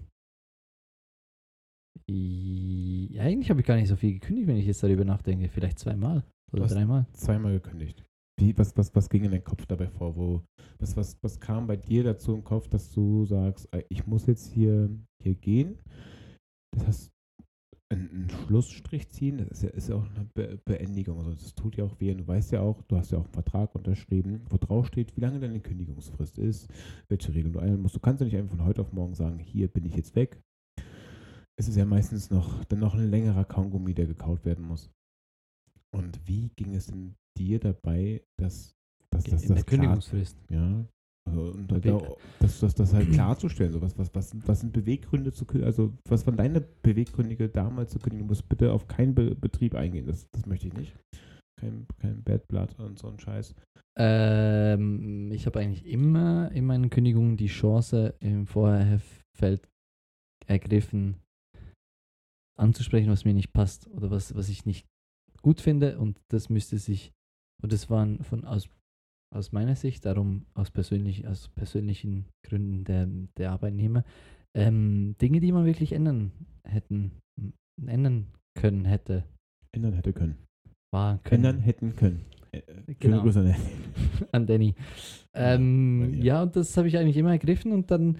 i- 2.09 3.17
eigentlich 3.19 3.49
habe 3.49 3.61
ich 3.61 3.65
gar 3.65 3.75
nicht 3.75 3.87
so 3.87 3.95
viel 3.95 4.13
gekündigt, 4.13 4.47
wenn 4.47 4.57
ich 4.57 4.65
jetzt 4.65 4.83
darüber 4.83 5.05
nachdenke. 5.05 5.49
Vielleicht 5.49 5.79
zweimal 5.79 6.23
oder 6.51 6.63
Was? 6.63 6.73
dreimal. 6.73 7.05
Zweimal 7.13 7.53
gekündigt. 7.53 8.03
Wie, 8.39 8.57
was, 8.57 8.75
was, 8.77 8.93
was 8.93 9.09
ging 9.09 9.23
in 9.23 9.31
deinem 9.31 9.43
Kopf 9.45 9.65
dabei 9.65 9.87
vor? 9.87 10.15
Wo, 10.15 10.41
was, 10.79 10.97
was, 10.97 11.17
was 11.21 11.39
kam 11.39 11.67
bei 11.67 11.77
dir 11.77 12.03
dazu 12.03 12.33
im 12.33 12.43
Kopf, 12.43 12.67
dass 12.67 12.91
du 12.91 13.25
sagst, 13.25 13.73
äh, 13.73 13.83
ich 13.89 14.05
muss 14.07 14.25
jetzt 14.25 14.51
hier, 14.51 14.89
hier 15.23 15.35
gehen? 15.35 15.77
Das 16.75 16.85
heißt, 16.87 17.11
einen, 17.93 18.09
einen 18.09 18.29
Schlussstrich 18.29 19.07
ziehen, 19.09 19.37
das 19.37 19.47
ist 19.51 19.63
ja, 19.63 19.69
ist 19.69 19.89
ja 19.89 19.95
auch 19.95 20.05
eine 20.15 20.25
Be 20.33 20.59
Beendigung. 20.65 21.19
Also 21.19 21.31
das 21.31 21.55
tut 21.55 21.77
ja 21.77 21.85
auch 21.85 21.97
weh. 22.01 22.11
Und 22.11 22.17
du 22.17 22.27
weißt 22.27 22.51
ja 22.51 22.59
auch, 22.59 22.81
du 22.83 22.97
hast 22.97 23.11
ja 23.11 23.19
auch 23.19 23.23
einen 23.23 23.33
Vertrag 23.33 23.73
unterschrieben, 23.73 24.41
wo 24.49 24.57
drauf 24.57 24.87
steht, 24.87 25.15
wie 25.15 25.21
lange 25.21 25.39
deine 25.39 25.61
Kündigungsfrist 25.61 26.37
ist, 26.37 26.69
welche 27.07 27.33
Regeln 27.33 27.53
du 27.53 27.59
einhalten 27.59 27.83
musst. 27.83 27.95
Du 27.95 27.99
kannst 28.01 28.19
ja 28.19 28.25
nicht 28.25 28.35
einfach 28.35 28.57
von 28.57 28.65
heute 28.65 28.81
auf 28.81 28.91
morgen 28.91 29.13
sagen, 29.13 29.39
hier 29.39 29.69
bin 29.69 29.85
ich 29.85 29.95
jetzt 29.95 30.15
weg. 30.15 30.41
Es 31.57 31.67
ist 31.67 31.77
ja 31.77 31.85
meistens 31.85 32.29
noch, 32.29 32.63
dann 32.65 32.79
noch 32.79 32.95
ein 32.95 33.09
längerer 33.09 33.45
Kaugummi, 33.45 33.93
der 33.93 34.07
gekaut 34.07 34.43
werden 34.45 34.65
muss. 34.65 34.91
Und 35.95 36.19
wie 36.27 36.49
ging 36.57 36.75
es 36.75 36.87
denn 36.87 37.15
dir 37.37 37.59
dabei, 37.59 38.21
dass, 38.37 38.75
dass, 39.11 39.23
dass 39.23 39.43
in 39.43 39.49
das 39.55 39.65
klar, 39.65 39.79
Kündigungsfrist. 39.79 40.37
ja, 40.49 40.85
also, 41.27 41.51
und 41.51 41.71
Weg- 41.83 42.17
das, 42.39 42.59
das, 42.59 42.75
das 42.75 42.93
halt 42.93 43.11
klarzustellen, 43.11 43.71
so 43.71 43.81
was, 43.81 43.97
was, 43.97 44.13
was, 44.13 44.29
sind- 44.29 44.47
was 44.47 44.59
sind 44.59 44.73
Beweggründe 44.73 45.31
zu 45.31 45.45
kündigen, 45.45 45.65
also 45.67 45.93
was 46.07 46.27
waren 46.27 46.35
deine 46.37 46.59
Beweggründe 46.61 47.49
damals 47.49 47.91
zu 47.91 47.99
kündigen? 47.99 48.27
Du 48.27 48.31
musst 48.31 48.47
bitte 48.49 48.71
auf 48.73 48.87
keinen 48.87 49.15
Be 49.15 49.33
Betrieb 49.35 49.73
eingehen, 49.75 50.05
das, 50.05 50.29
das 50.31 50.45
möchte 50.45 50.67
ich 50.67 50.73
nicht. 50.73 50.95
Kein, 51.59 51.87
kein 51.99 52.21
Bad 52.21 52.47
Blood 52.49 52.77
und 52.79 52.99
so 52.99 53.07
ein 53.07 53.17
Scheiß. 53.19 53.55
Ähm, 53.97 55.31
ich 55.31 55.45
habe 55.45 55.59
eigentlich 55.59 55.85
immer 55.85 56.51
in 56.51 56.65
meinen 56.65 56.89
Kündigungen 56.89 57.37
die 57.37 57.47
Chance 57.47 58.13
im 58.19 58.45
Vorherfeld 58.45 59.69
ergriffen, 60.45 61.15
anzusprechen, 62.57 63.09
was 63.09 63.25
mir 63.25 63.33
nicht 63.33 63.53
passt 63.53 63.87
oder 63.87 64.09
was, 64.11 64.35
was 64.35 64.49
ich 64.49 64.65
nicht 64.65 64.85
gut 65.41 65.61
finde. 65.61 65.99
Und 65.99 66.19
das 66.29 66.49
müsste 66.49 66.77
sich, 66.77 67.11
und 67.61 67.71
das 67.71 67.89
waren 67.89 68.23
von 68.23 68.45
aus, 68.45 68.69
aus 69.33 69.51
meiner 69.51 69.75
Sicht, 69.75 70.05
darum 70.05 70.45
aus, 70.53 70.71
persönlich, 70.71 71.27
aus 71.27 71.49
persönlichen 71.49 72.25
Gründen 72.45 72.83
der, 72.83 73.07
der 73.37 73.51
Arbeitnehmer, 73.51 74.03
ähm, 74.55 75.15
Dinge, 75.21 75.39
die 75.41 75.51
man 75.51 75.65
wirklich 75.65 75.91
ändern 75.91 76.31
hätten, 76.65 77.11
ändern 77.85 78.27
können 78.57 78.85
hätte, 78.85 79.25
Ändern 79.73 79.93
hätte 79.93 80.13
können. 80.13 80.37
war 80.93 81.19
können. 81.19 81.43
Ändern 81.43 81.59
hätten 81.61 81.95
können. 81.95 82.25
Äh, 82.53 82.59
äh, 82.59 82.95
Genau. 82.99 83.21
Grüße 83.21 83.39
an 83.39 83.45
Danny. 83.45 83.65
an 84.31 84.45
Danny. 84.47 84.75
Ähm, 85.33 86.11
dir. 86.13 86.23
ja, 86.23 86.43
und 86.43 86.55
das 86.55 86.77
habe 86.77 86.87
ich 86.87 86.97
eigentlich 86.97 87.17
immer 87.17 87.31
ergriffen 87.31 87.73
und 87.73 87.91
dann 87.91 88.17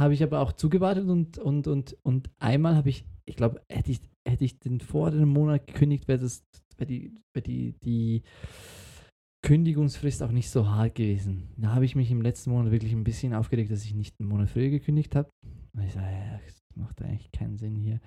habe 0.00 0.14
ich 0.14 0.22
aber 0.22 0.40
auch 0.40 0.52
zugewartet 0.52 1.06
und, 1.08 1.38
und, 1.38 1.68
und, 1.68 1.96
und 2.02 2.30
einmal 2.38 2.74
habe 2.74 2.88
ich, 2.88 3.04
ich 3.26 3.36
glaube, 3.36 3.62
hätte 3.68 3.92
ich, 3.92 4.00
hätte 4.26 4.44
ich 4.44 4.58
den 4.58 4.80
vor 4.80 5.10
dem 5.10 5.28
Monat 5.28 5.66
gekündigt, 5.66 6.08
wäre 6.08 6.18
das, 6.18 6.42
die, 6.80 7.14
wäre 7.34 7.42
die, 7.42 7.74
die 7.84 8.22
Kündigungsfrist 9.42 10.22
auch 10.22 10.32
nicht 10.32 10.50
so 10.50 10.68
hart 10.68 10.94
gewesen. 10.94 11.50
Da 11.56 11.74
habe 11.74 11.84
ich 11.84 11.94
mich 11.94 12.10
im 12.10 12.22
letzten 12.22 12.50
Monat 12.50 12.72
wirklich 12.72 12.92
ein 12.92 13.04
bisschen 13.04 13.34
aufgeregt, 13.34 13.70
dass 13.70 13.84
ich 13.84 13.94
nicht 13.94 14.18
einen 14.18 14.28
Monat 14.28 14.50
früher 14.50 14.70
gekündigt 14.70 15.14
habe. 15.14 15.30
Ich 15.84 15.92
sage, 15.92 16.10
ja, 16.10 16.40
das 16.44 16.62
macht 16.74 17.00
eigentlich 17.02 17.30
keinen 17.32 17.56
Sinn 17.56 17.76
hier. 17.76 18.00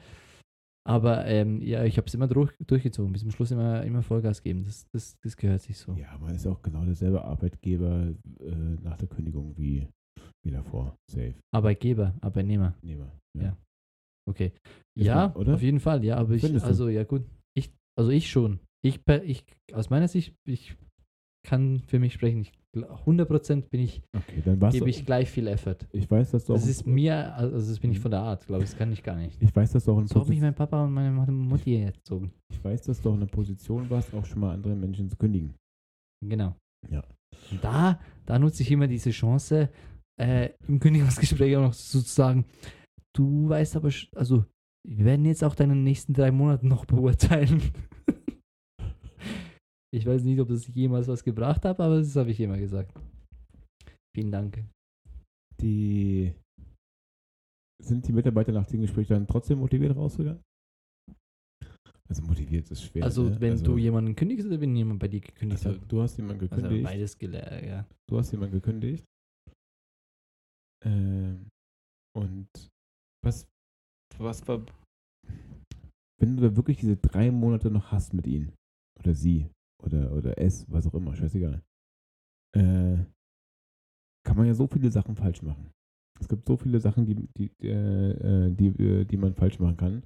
Aber 0.85 1.25
ähm, 1.27 1.61
ja, 1.61 1.85
ich 1.85 1.97
habe 1.97 2.07
es 2.07 2.13
immer 2.13 2.27
durch, 2.27 2.51
durchgezogen, 2.67 3.13
bis 3.13 3.21
zum 3.21 3.31
Schluss 3.31 3.51
immer, 3.51 3.83
immer 3.83 4.03
Vollgas 4.03 4.41
geben. 4.41 4.63
Das, 4.63 4.89
das, 4.89 5.17
das 5.21 5.37
gehört 5.37 5.61
sich 5.61 5.77
so. 5.77 5.93
Ja, 5.93 6.17
man 6.17 6.35
ist 6.35 6.45
auch 6.45 6.61
genau 6.61 6.83
derselbe 6.83 7.23
Arbeitgeber 7.23 8.13
äh, 8.39 8.55
nach 8.81 8.97
der 8.97 9.07
Kündigung 9.07 9.57
wie, 9.57 9.87
wie 10.45 10.51
davor. 10.51 10.95
Safe. 11.11 11.33
Arbeitgeber, 11.53 12.13
Arbeitnehmer. 12.21 12.75
Nehmer. 12.81 13.11
Ja. 13.39 13.57
Okay. 14.29 14.51
Ist 14.97 15.05
ja, 15.05 15.27
man, 15.27 15.35
oder? 15.35 15.55
auf 15.55 15.61
jeden 15.61 15.79
Fall, 15.79 16.03
ja, 16.03 16.17
aber 16.17 16.33
ich, 16.33 16.41
Findest 16.41 16.65
du? 16.65 16.69
also 16.69 16.87
ja 16.89 17.03
gut, 17.03 17.23
ich, 17.57 17.71
also 17.97 18.09
ich 18.11 18.29
schon. 18.29 18.59
Ich, 18.85 18.99
ich, 19.25 19.45
aus 19.73 19.89
meiner 19.89 20.07
Sicht, 20.07 20.35
ich 20.47 20.75
kann 21.45 21.81
für 21.87 21.99
mich 21.99 22.13
sprechen. 22.13 22.41
Ich, 22.41 22.51
gl- 22.75 22.87
100% 23.05 23.69
bin 23.69 23.81
ich, 23.81 24.01
Okay, 24.15 24.41
dann 24.45 24.59
gebe 24.71 24.85
du. 24.85 24.89
ich 24.89 25.05
gleich 25.05 25.29
viel 25.29 25.47
Effort. 25.47 25.77
Ich 25.91 26.09
weiß, 26.09 26.31
dass 26.31 26.45
du 26.45 26.53
Das 26.53 26.63
auch. 26.63 26.67
ist 26.69 26.85
mir, 26.87 27.33
also 27.35 27.57
das 27.57 27.79
bin 27.79 27.91
ich 27.91 27.97
Mhm. 27.97 28.01
von 28.01 28.11
der 28.11 28.21
Art, 28.21 28.45
glaube 28.45 28.63
ich, 28.63 28.69
das 28.69 28.77
kann 28.77 28.91
ich 28.93 29.03
gar 29.03 29.15
nicht. 29.15 29.41
ich 29.41 29.53
weiß, 29.55 29.71
dass 29.73 29.85
du 29.85 29.91
auch 29.93 29.99
in 29.99 30.07
So 30.07 30.19
habe 30.21 30.29
mich 30.29 30.39
mein 30.41 30.55
Papa 30.55 30.83
und 30.85 30.93
meine 30.93 31.11
Mutti 31.31 31.75
erzogen. 31.75 32.31
ich 32.51 32.63
weiß, 32.63 32.83
dass 32.83 33.01
du 33.01 33.09
auch 33.09 33.13
in 33.15 33.21
einer 33.21 33.31
Position 33.31 33.89
warst, 33.89 34.13
auch 34.13 34.25
schon 34.25 34.39
mal 34.39 34.53
andere 34.53 34.75
Menschen 34.75 35.09
zu 35.09 35.15
kündigen. 35.17 35.53
Genau. 36.25 36.55
Ja. 36.89 37.03
Und 37.51 37.63
da, 37.63 37.99
da 38.25 38.39
nutze 38.39 38.63
ich 38.63 38.71
immer 38.71 38.87
diese 38.87 39.11
Chance, 39.11 39.69
äh, 40.19 40.49
im 40.67 40.79
Kündigungsgespräch 40.79 41.55
auch 41.57 41.61
noch 41.61 41.73
sozusagen, 41.73 42.45
du 43.15 43.49
weißt 43.49 43.75
aber, 43.75 43.89
also, 44.15 44.45
wir 44.85 45.05
werden 45.05 45.25
jetzt 45.25 45.43
auch 45.43 45.55
deine 45.55 45.75
nächsten 45.75 46.13
drei 46.13 46.31
Monate 46.31 46.67
noch 46.67 46.85
beurteilen. 46.85 47.61
ich 49.93 50.05
weiß 50.05 50.23
nicht, 50.23 50.39
ob 50.39 50.49
das 50.49 50.67
jemals 50.67 51.07
was 51.07 51.23
gebracht 51.23 51.63
hat, 51.65 51.79
aber 51.79 51.99
das 51.99 52.15
habe 52.15 52.31
ich 52.31 52.39
immer 52.39 52.57
gesagt. 52.57 52.93
Vielen 54.15 54.31
Dank. 54.31 54.63
Die 55.61 56.33
sind 57.81 58.07
die 58.07 58.13
Mitarbeiter 58.13 58.51
nach 58.51 58.65
dem 58.65 58.81
Gespräch 58.81 59.07
dann 59.07 59.27
trotzdem 59.27 59.59
motiviert 59.59 59.95
rausgegangen? 59.95 60.41
Also 62.09 62.21
motiviert 62.23 62.69
ist 62.69 62.83
schwer. 62.83 63.03
Also, 63.03 63.23
ne? 63.23 63.41
wenn 63.41 63.51
also, 63.53 63.65
du 63.65 63.77
jemanden 63.77 64.15
kündigst 64.15 64.45
oder 64.45 64.59
wenn 64.59 64.75
jemand 64.75 64.99
bei 64.99 65.07
dir 65.07 65.21
gekündigt 65.21 65.65
also, 65.65 65.79
hat? 65.79 65.91
du 65.91 66.01
hast 66.01 66.17
jemanden 66.17 66.43
Also 66.43 66.55
gekündigt. 66.55 66.83
beides 66.83 67.17
gelernt, 67.17 67.65
ja. 67.65 67.87
du 68.09 68.17
hast 68.17 68.31
jemanden 68.31 68.55
gekündigt. 68.55 69.05
Ähm, 70.85 71.49
und 72.15 72.47
was, 73.23 73.47
was 74.17 74.47
war, 74.47 74.65
wenn 76.19 76.37
du 76.37 76.43
da 76.49 76.55
wirklich 76.55 76.77
diese 76.77 76.97
drei 76.97 77.31
Monate 77.31 77.71
noch 77.71 77.91
hast 77.91 78.13
mit 78.13 78.27
ihm 78.27 78.53
oder 78.99 79.13
sie 79.13 79.49
oder, 79.83 80.11
oder 80.13 80.37
es, 80.37 80.69
was 80.69 80.87
auch 80.87 80.93
immer, 80.93 81.15
scheißegal, 81.15 81.61
äh, 82.55 82.97
kann 84.25 84.37
man 84.37 84.47
ja 84.47 84.53
so 84.53 84.67
viele 84.67 84.91
Sachen 84.91 85.15
falsch 85.15 85.41
machen. 85.41 85.71
Es 86.19 86.27
gibt 86.27 86.47
so 86.47 86.55
viele 86.55 86.79
Sachen, 86.79 87.05
die, 87.05 87.27
die, 87.37 87.67
äh, 87.67 88.51
die, 88.51 88.67
äh, 88.67 89.05
die 89.05 89.17
man 89.17 89.33
falsch 89.33 89.59
machen 89.59 89.77
kann, 89.77 90.03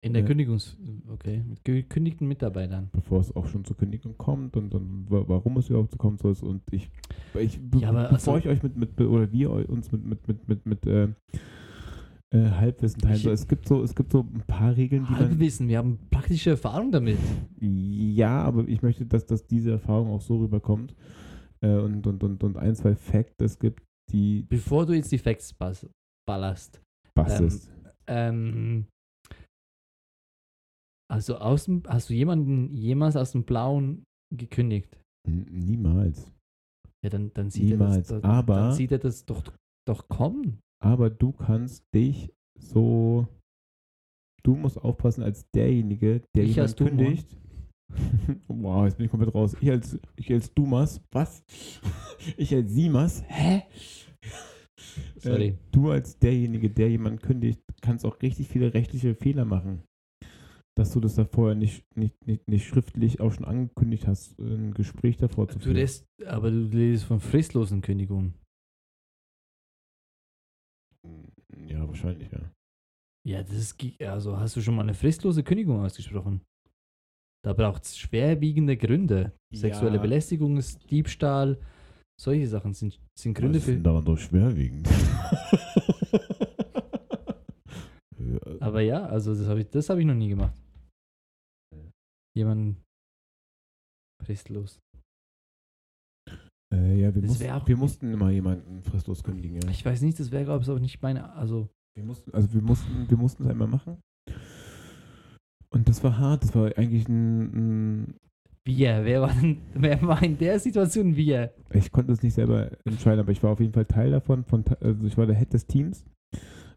In 0.00 0.12
der 0.12 0.22
Ja. 0.22 0.28
Kündigungs... 0.28 0.76
Okay, 1.12 1.42
mit 1.48 1.64
gekündigten 1.64 2.28
Mitarbeitern. 2.28 2.88
bevor 2.92 3.20
es 3.20 3.34
auch 3.34 3.46
schon 3.48 3.64
zur 3.64 3.76
Kündigung 3.76 4.16
kommt 4.16 4.56
und 4.56 4.72
dann 4.72 5.06
wa- 5.08 5.24
warum 5.26 5.56
es 5.56 5.68
überhaupt 5.68 5.90
so 5.90 5.96
kommt 5.96 6.20
soll. 6.20 6.34
Und 6.42 6.62
ich, 6.70 6.88
ich 7.34 7.58
Ja, 7.80 7.90
bevor 8.08 8.34
also- 8.34 8.36
ich 8.36 8.46
euch 8.48 8.62
mit, 8.62 8.76
mit 8.76 9.00
oder 9.00 9.32
wir 9.32 9.50
uns 9.68 9.90
mit 9.90 10.04
mit 10.04 10.28
mit 10.28 10.48
mit, 10.48 10.66
mit 10.66 10.86
äh, 10.86 11.08
äh, 12.30 12.50
Halbwissen 12.50 13.00
teilen, 13.00 13.16
so, 13.16 13.30
es 13.30 13.48
gibt 13.48 13.66
so 13.66 13.82
es 13.82 13.94
gibt 13.94 14.12
so 14.12 14.20
ein 14.20 14.42
paar 14.46 14.76
Regeln, 14.76 15.04
die 15.06 15.10
man 15.12 15.20
Halbwissen, 15.20 15.66
wir 15.66 15.78
haben 15.78 15.98
praktische 16.10 16.50
Erfahrung 16.50 16.92
damit. 16.92 17.18
ja, 17.58 18.42
aber 18.42 18.68
ich 18.68 18.82
möchte, 18.82 19.04
dass, 19.06 19.26
dass 19.26 19.46
diese 19.46 19.72
Erfahrung 19.72 20.10
auch 20.10 20.20
so 20.20 20.36
rüberkommt 20.38 20.94
äh, 21.60 21.74
und, 21.74 22.06
und, 22.06 22.22
und, 22.22 22.44
und 22.44 22.56
ein, 22.56 22.74
zwei 22.76 22.94
Facts 22.94 23.34
es 23.40 23.58
gibt, 23.58 23.82
die 24.12 24.44
Bevor 24.48 24.86
du 24.86 24.92
jetzt 24.92 25.10
die 25.10 25.18
Facts 25.18 25.52
ballerst. 26.26 26.80
Bassist. 27.16 27.72
Ähm, 28.06 28.86
also 31.10 31.38
aus 31.38 31.64
dem, 31.64 31.82
hast 31.86 32.10
du 32.10 32.14
jemanden 32.14 32.74
jemals 32.74 33.16
aus 33.16 33.32
dem 33.32 33.44
Blauen 33.44 34.04
gekündigt? 34.34 34.98
N- 35.26 35.46
Niemals. 35.50 36.32
Ja, 37.04 37.10
dann, 37.10 37.32
dann 37.34 37.50
sieht 37.50 37.64
Niemals. 37.64 37.96
er 37.96 37.98
das, 38.00 38.08
dann, 38.22 38.30
Aber- 38.30 38.54
dann 38.56 38.72
sieht 38.74 38.92
er 38.92 38.98
das 38.98 39.24
doch, 39.24 39.42
doch 39.86 40.08
kommen. 40.08 40.60
Aber 40.82 41.10
du 41.10 41.32
kannst 41.32 41.82
dich 41.94 42.32
so. 42.58 43.26
Du 44.44 44.54
musst 44.54 44.78
aufpassen 44.78 45.22
als 45.22 45.44
derjenige, 45.54 46.22
der 46.36 46.44
Ich 46.44 46.54
jemand 46.56 46.76
kündigt. 46.76 47.36
wow, 48.48 48.84
jetzt 48.84 48.96
bin 48.96 49.06
ich 49.06 49.10
komplett 49.10 49.34
raus. 49.34 49.56
Ich 49.60 49.70
als, 49.70 49.98
ich 50.16 50.32
als 50.32 50.52
Dumas. 50.54 51.00
Was? 51.12 51.42
ich 52.36 52.54
als 52.54 52.70
Simas. 52.72 53.22
Hä? 53.26 53.62
Sorry. 55.16 55.48
Äh, 55.48 55.58
du 55.72 55.90
als 55.90 56.18
derjenige, 56.18 56.70
der 56.70 56.90
jemand 56.90 57.22
kündigt, 57.22 57.60
kannst 57.80 58.04
auch 58.04 58.20
richtig 58.22 58.48
viele 58.48 58.72
rechtliche 58.74 59.14
Fehler 59.14 59.44
machen. 59.44 59.82
Dass 60.78 60.92
du 60.92 61.00
das 61.00 61.16
da 61.16 61.24
vorher 61.24 61.56
nicht, 61.56 61.84
nicht, 61.96 62.14
nicht, 62.24 62.46
nicht 62.46 62.64
schriftlich 62.68 63.20
auch 63.20 63.32
schon 63.32 63.44
angekündigt 63.44 64.06
hast, 64.06 64.38
ein 64.38 64.72
Gespräch 64.74 65.16
davor 65.16 65.48
zu 65.48 65.58
Du 65.58 65.64
führen. 65.64 65.74
redest, 65.76 66.06
aber 66.24 66.52
du 66.52 66.66
redest 66.72 67.02
von 67.04 67.18
fristlosen 67.18 67.80
Kündigungen. 67.80 68.34
Ja, 71.66 71.88
wahrscheinlich, 71.88 72.30
ja. 72.30 72.52
Ja, 73.26 73.42
das 73.42 73.54
ist, 73.56 73.76
also 74.02 74.38
hast 74.38 74.54
du 74.54 74.60
schon 74.60 74.76
mal 74.76 74.82
eine 74.82 74.94
fristlose 74.94 75.42
Kündigung 75.42 75.80
ausgesprochen? 75.84 76.42
Da 77.44 77.54
braucht 77.54 77.82
es 77.82 77.98
schwerwiegende 77.98 78.76
Gründe. 78.76 79.32
Sexuelle 79.52 79.96
Ja. 79.96 80.02
Belästigung 80.02 80.56
ist 80.58 80.88
Diebstahl. 80.92 81.58
Solche 82.20 82.46
Sachen 82.46 82.72
sind, 82.72 83.00
sind 83.18 83.34
Gründe 83.34 83.58
Was 83.58 83.64
für. 83.64 83.72
denn 83.72 83.82
daran 83.82 84.04
doch 84.04 84.16
schwerwiegend? 84.18 84.88
Aber 88.60 88.80
ja, 88.80 89.06
also 89.06 89.34
das 89.34 89.46
habe 89.48 89.60
ich, 89.62 89.68
das 89.70 89.90
hab 89.90 89.98
ich 89.98 90.06
noch 90.06 90.14
nie 90.14 90.28
gemacht. 90.28 90.54
Jemanden 92.38 92.76
fristlos. 94.22 94.80
Äh, 96.72 97.00
ja, 97.00 97.14
wir, 97.14 97.22
mussten, 97.22 97.66
wir 97.66 97.76
mussten 97.76 98.12
immer 98.12 98.30
jemanden 98.30 98.82
fristlos 98.82 99.24
kündigen. 99.24 99.60
Ja. 99.60 99.68
Ich 99.70 99.84
weiß 99.84 100.02
nicht, 100.02 100.20
das 100.20 100.30
wäre, 100.30 100.44
glaube 100.44 100.62
ich, 100.62 100.70
auch 100.70 100.78
nicht 100.78 101.02
meine. 101.02 101.32
Also, 101.34 101.68
Wir 101.96 102.04
mussten, 102.04 102.32
also 102.32 102.52
wir 102.52 102.62
mussten, 102.62 103.10
wir 103.10 103.16
mussten 103.16 103.42
es 103.42 103.48
einmal 103.48 103.68
machen. 103.68 103.98
Und 105.70 105.88
das 105.88 106.04
war 106.04 106.16
hart. 106.18 106.44
Das 106.44 106.54
war 106.54 106.76
eigentlich 106.78 107.08
ein, 107.08 108.04
ein 108.04 108.14
wir. 108.64 109.04
Wer 109.04 109.22
war, 109.22 109.32
denn, 109.32 109.58
wer 109.74 110.00
war 110.02 110.22
in 110.22 110.38
der 110.38 110.60
Situation 110.60 111.16
wir? 111.16 111.52
ich 111.72 111.90
konnte 111.90 112.12
es 112.12 112.22
nicht 112.22 112.34
selber 112.34 112.70
entscheiden, 112.84 113.20
aber 113.20 113.32
ich 113.32 113.42
war 113.42 113.50
auf 113.50 113.60
jeden 113.60 113.72
Fall 113.72 113.86
Teil 113.86 114.12
davon. 114.12 114.44
Von, 114.44 114.64
also 114.80 115.06
ich 115.06 115.16
war 115.16 115.26
der 115.26 115.36
Head 115.36 115.54
des 115.54 115.66
Teams. 115.66 116.04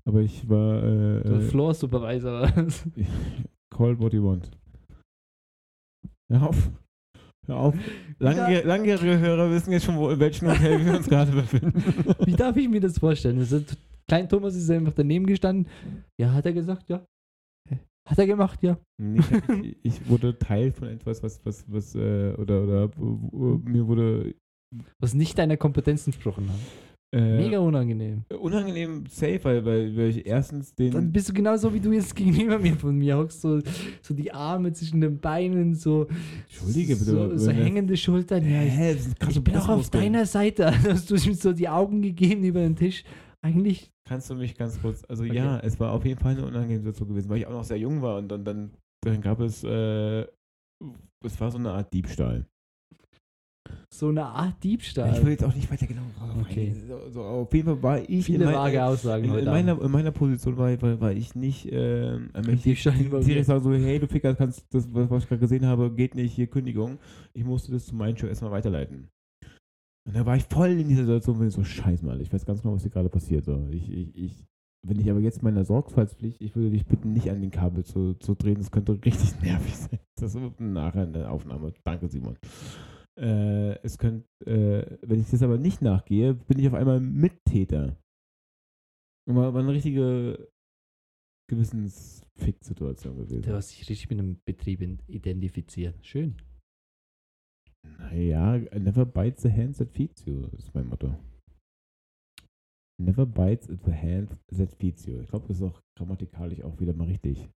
Aber 0.05 0.22
ich 0.22 0.49
war 0.49 0.84
äh, 0.84 1.41
Floor 1.41 1.74
Supervisor. 1.76 2.47
call 3.70 3.99
what 3.99 4.14
you 4.14 4.24
want. 4.24 4.49
Hör 6.32 6.49
auf. 6.49 6.71
Hör 7.47 7.57
auf. 7.57 7.75
Langjähr, 8.19 8.63
langjährige 8.63 9.19
Hörer 9.19 9.51
wissen 9.51 9.71
jetzt 9.71 9.86
schon, 9.86 9.97
wo, 9.97 10.09
in 10.09 10.19
welchem 10.19 10.49
Hotel 10.49 10.86
wir 10.86 10.95
uns 10.95 11.07
gerade 11.09 11.32
befinden. 11.32 11.84
Wie 12.25 12.34
darf 12.34 12.55
ich 12.55 12.69
mir 12.69 12.79
das 12.79 12.97
vorstellen? 12.97 13.39
Also, 13.39 13.61
Klein 14.07 14.29
Thomas 14.29 14.55
ist 14.55 14.69
einfach 14.69 14.93
daneben 14.93 15.25
gestanden. 15.25 15.67
Ja, 16.19 16.34
hat 16.34 16.45
er 16.45 16.53
gesagt, 16.53 16.89
ja. 16.89 17.05
Hat 18.07 18.17
er 18.17 18.25
gemacht, 18.25 18.61
ja. 18.63 18.77
Nee, 18.97 19.21
ich, 19.61 19.77
ich 19.84 20.09
wurde 20.09 20.38
Teil 20.38 20.71
von 20.71 20.88
etwas, 20.88 21.21
was, 21.23 21.39
was, 21.45 21.63
was, 21.71 21.95
äh, 21.95 22.34
oder, 22.38 22.63
oder 22.63 22.84
äh, 22.86 23.69
mir 23.69 23.88
wurde 23.88 24.34
Was 24.99 25.13
nicht 25.13 25.38
deiner 25.38 25.57
Kompetenz 25.57 26.07
entsprochen 26.07 26.49
hat. 26.49 26.59
Äh, 27.14 27.38
Mega 27.38 27.59
unangenehm. 27.59 28.24
unangenehm 28.39 29.05
safe, 29.07 29.39
weil, 29.43 29.66
weil, 29.66 29.97
weil 29.97 30.09
ich 30.09 30.26
erstens 30.26 30.74
den. 30.74 30.91
Dann 30.91 31.12
bist 31.12 31.28
du 31.30 31.34
genauso 31.34 31.74
wie 31.74 31.80
du 31.80 31.91
jetzt 31.91 32.16
gegenüber 32.16 32.57
mir 32.57 32.76
von 32.76 32.95
mir 32.95 33.18
hockst, 33.18 33.41
so, 33.41 33.59
so 34.01 34.14
die 34.14 34.32
Arme 34.32 34.72
zwischen 34.72 35.01
den 35.01 35.20
Beinen, 35.20 35.76
so, 35.76 36.07
Entschuldige 36.47 36.95
bitte. 36.95 37.05
so, 37.12 37.38
so 37.38 37.51
hängende 37.51 37.97
Schultern. 37.97 38.49
Ja, 38.49 38.64
ich, 38.64 38.72
Hä, 38.72 38.95
ich 39.30 39.43
bin 39.43 39.55
auch 39.57 39.70
auf 39.70 39.89
deiner 39.89 40.26
Seite. 40.26 40.66
Also 40.72 40.89
hast 40.91 41.09
du 41.09 41.16
mir 41.16 41.36
so 41.36 41.51
die 41.53 41.68
Augen 41.68 42.01
gegeben 42.01 42.43
über 42.43 42.62
den 42.62 42.76
Tisch. 42.76 43.03
Eigentlich, 43.41 43.91
Kannst 44.07 44.30
du 44.30 44.36
mich 44.36 44.55
ganz 44.55 44.82
kurz. 44.82 45.03
Also 45.07 45.24
Okay. 45.24 45.36
ja, 45.36 45.59
es 45.59 45.80
war 45.80 45.91
auf 45.91 46.05
jeden 46.05 46.20
Fall 46.20 46.34
eine 46.34 46.45
unangenehme 46.45 46.82
Situation 46.84 47.09
gewesen, 47.09 47.30
weil 47.30 47.38
ich 47.39 47.47
auch 47.47 47.51
noch 47.51 47.64
sehr 47.64 47.78
jung 47.78 48.01
war 48.01 48.18
und 48.18 48.30
dann, 48.30 48.43
dann, 48.45 48.72
dann 49.03 49.22
gab 49.22 49.39
es. 49.39 49.64
Äh, 49.64 50.26
es 51.24 51.39
war 51.39 51.51
so 51.51 51.57
eine 51.57 51.72
Art 51.72 51.93
Diebstahl. 51.93 52.45
So 53.93 54.09
eine 54.09 54.26
Art 54.26 54.55
Ich 54.59 54.63
will 54.63 54.72
Diebstahl. 54.72 55.30
jetzt 55.30 55.43
auch 55.43 55.55
nicht 55.55 55.72
weiter 55.72 55.88
genau 55.88 56.01
drauf 56.17 56.30
Okay. 56.41 56.74
So, 56.88 57.09
so, 57.11 57.22
auf 57.24 57.53
jeden 57.53 57.65
Fall 57.67 57.84
war 57.84 58.09
ich. 58.09 58.26
Viele 58.26 58.45
in 58.45 58.51
mein- 58.51 58.55
vage 58.55 58.84
Aussagen 58.86 59.26
In, 59.26 59.36
in, 59.39 59.45
meiner, 59.45 59.82
in 59.82 59.91
meiner 59.91 60.11
Position 60.11 60.57
war, 60.57 60.82
war, 60.82 60.99
war 60.99 61.11
ich 61.11 61.36
nicht 61.36 61.67
ähm, 61.72 62.30
Diebstahl 62.63 62.93
direkt 62.93 63.45
sagen 63.45 63.63
so, 63.63 63.74
hey 63.74 63.99
du 63.99 64.07
Ficker, 64.07 64.36
kannst 64.36 64.65
das, 64.74 64.93
was 64.93 65.09
was 65.09 65.24
ich 65.24 65.30
gerade 65.30 65.39
gesehen 65.41 65.65
habe, 65.65 65.91
geht 65.91 66.15
nicht, 66.15 66.34
hier 66.34 66.47
Kündigung. 66.47 66.97
Ich 67.34 67.43
musste 67.43 67.72
das 67.72 67.86
zu 67.86 67.95
meinem 67.95 68.17
Show 68.17 68.28
erstmal 68.28 68.51
weiterleiten. 68.51 69.09
Und 70.07 70.15
da 70.15 70.26
war 70.26 70.36
ich 70.36 70.43
voll 70.45 70.69
in 70.69 70.88
dieser 70.88 71.01
Situation, 71.03 71.39
wo 71.39 71.43
ich 71.43 71.53
so, 71.53 71.63
scheiß 71.63 72.01
mal, 72.01 72.19
ich 72.22 72.34
weiß 72.34 72.45
ganz 72.45 72.61
genau, 72.61 72.74
was 72.74 72.82
hier 72.82 72.91
gerade 72.91 73.09
passiert. 73.09 73.45
So. 73.45 73.67
Ich, 73.72 73.88
ich, 73.91 74.15
ich, 74.15 74.45
wenn 74.88 74.99
ich 74.99 75.11
aber 75.11 75.19
jetzt 75.19 75.43
meiner 75.43 75.63
Sorgfaltspflicht, 75.63 76.41
ich 76.41 76.55
würde 76.55 76.72
dich 76.72 76.88
bitten, 76.88 77.13
nicht 77.13 77.30
an 77.30 77.39
den 77.39 77.51
Kabel 77.51 77.84
zu, 77.84 78.15
zu 78.15 78.34
drehen, 78.34 78.55
das 78.57 78.72
könnte 78.72 78.97
richtig 79.05 79.39
nervig 79.43 79.78
sein. 79.78 79.99
Das 80.19 80.34
wird 80.34 80.59
nachher 80.59 81.03
in 81.03 81.13
der 81.13 81.32
Aufnahme. 81.32 81.72
Danke, 81.84 82.07
Simon. 82.07 82.36
Äh, 83.22 83.80
es 83.84 83.99
könnte, 83.99 84.28
äh, 84.47 84.97
wenn 85.03 85.22
ich 85.22 85.30
das 85.30 85.43
aber 85.43 85.59
nicht 85.59 85.84
nachgehe, 85.84 86.34
bin 86.34 86.57
ich 86.57 86.67
auf 86.67 86.74
einmal 86.74 86.99
Mittäter. 86.99 87.95
Und 89.28 89.36
war, 89.36 89.53
war 89.53 89.61
eine 89.61 89.74
richtige 89.74 90.51
Gewissensfick-Situation 91.47 93.17
gewesen. 93.17 93.43
Du 93.43 93.53
hast 93.53 93.69
dich 93.72 93.88
richtig 93.88 94.09
mit 94.09 94.17
dem 94.17 94.41
Betrieb 94.43 94.82
identifiziert. 95.07 96.03
Schön. 96.03 96.36
Naja, 97.84 98.57
never 98.80 99.05
bites 99.05 99.43
the 99.43 99.51
hand 99.51 99.78
that 99.78 99.91
feeds 99.91 100.26
you, 100.26 100.47
ist 100.57 100.74
mein 100.74 100.88
Motto. 100.88 101.15
Never 102.99 103.26
bites 103.26 103.67
the 103.67 103.93
hand 103.93 104.36
that 104.55 104.74
feeds 104.76 105.05
you. 105.05 105.19
Ich 105.22 105.30
glaube, 105.30 105.47
das 105.47 105.57
ist 105.57 105.63
auch 105.63 105.80
grammatikalisch 105.95 106.63
auch 106.63 106.80
wieder 106.80 106.93
mal 106.93 107.07
richtig. 107.07 107.47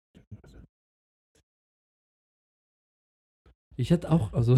Ich 3.77 3.91
hatte 3.91 4.11
auch, 4.11 4.31
also 4.33 4.57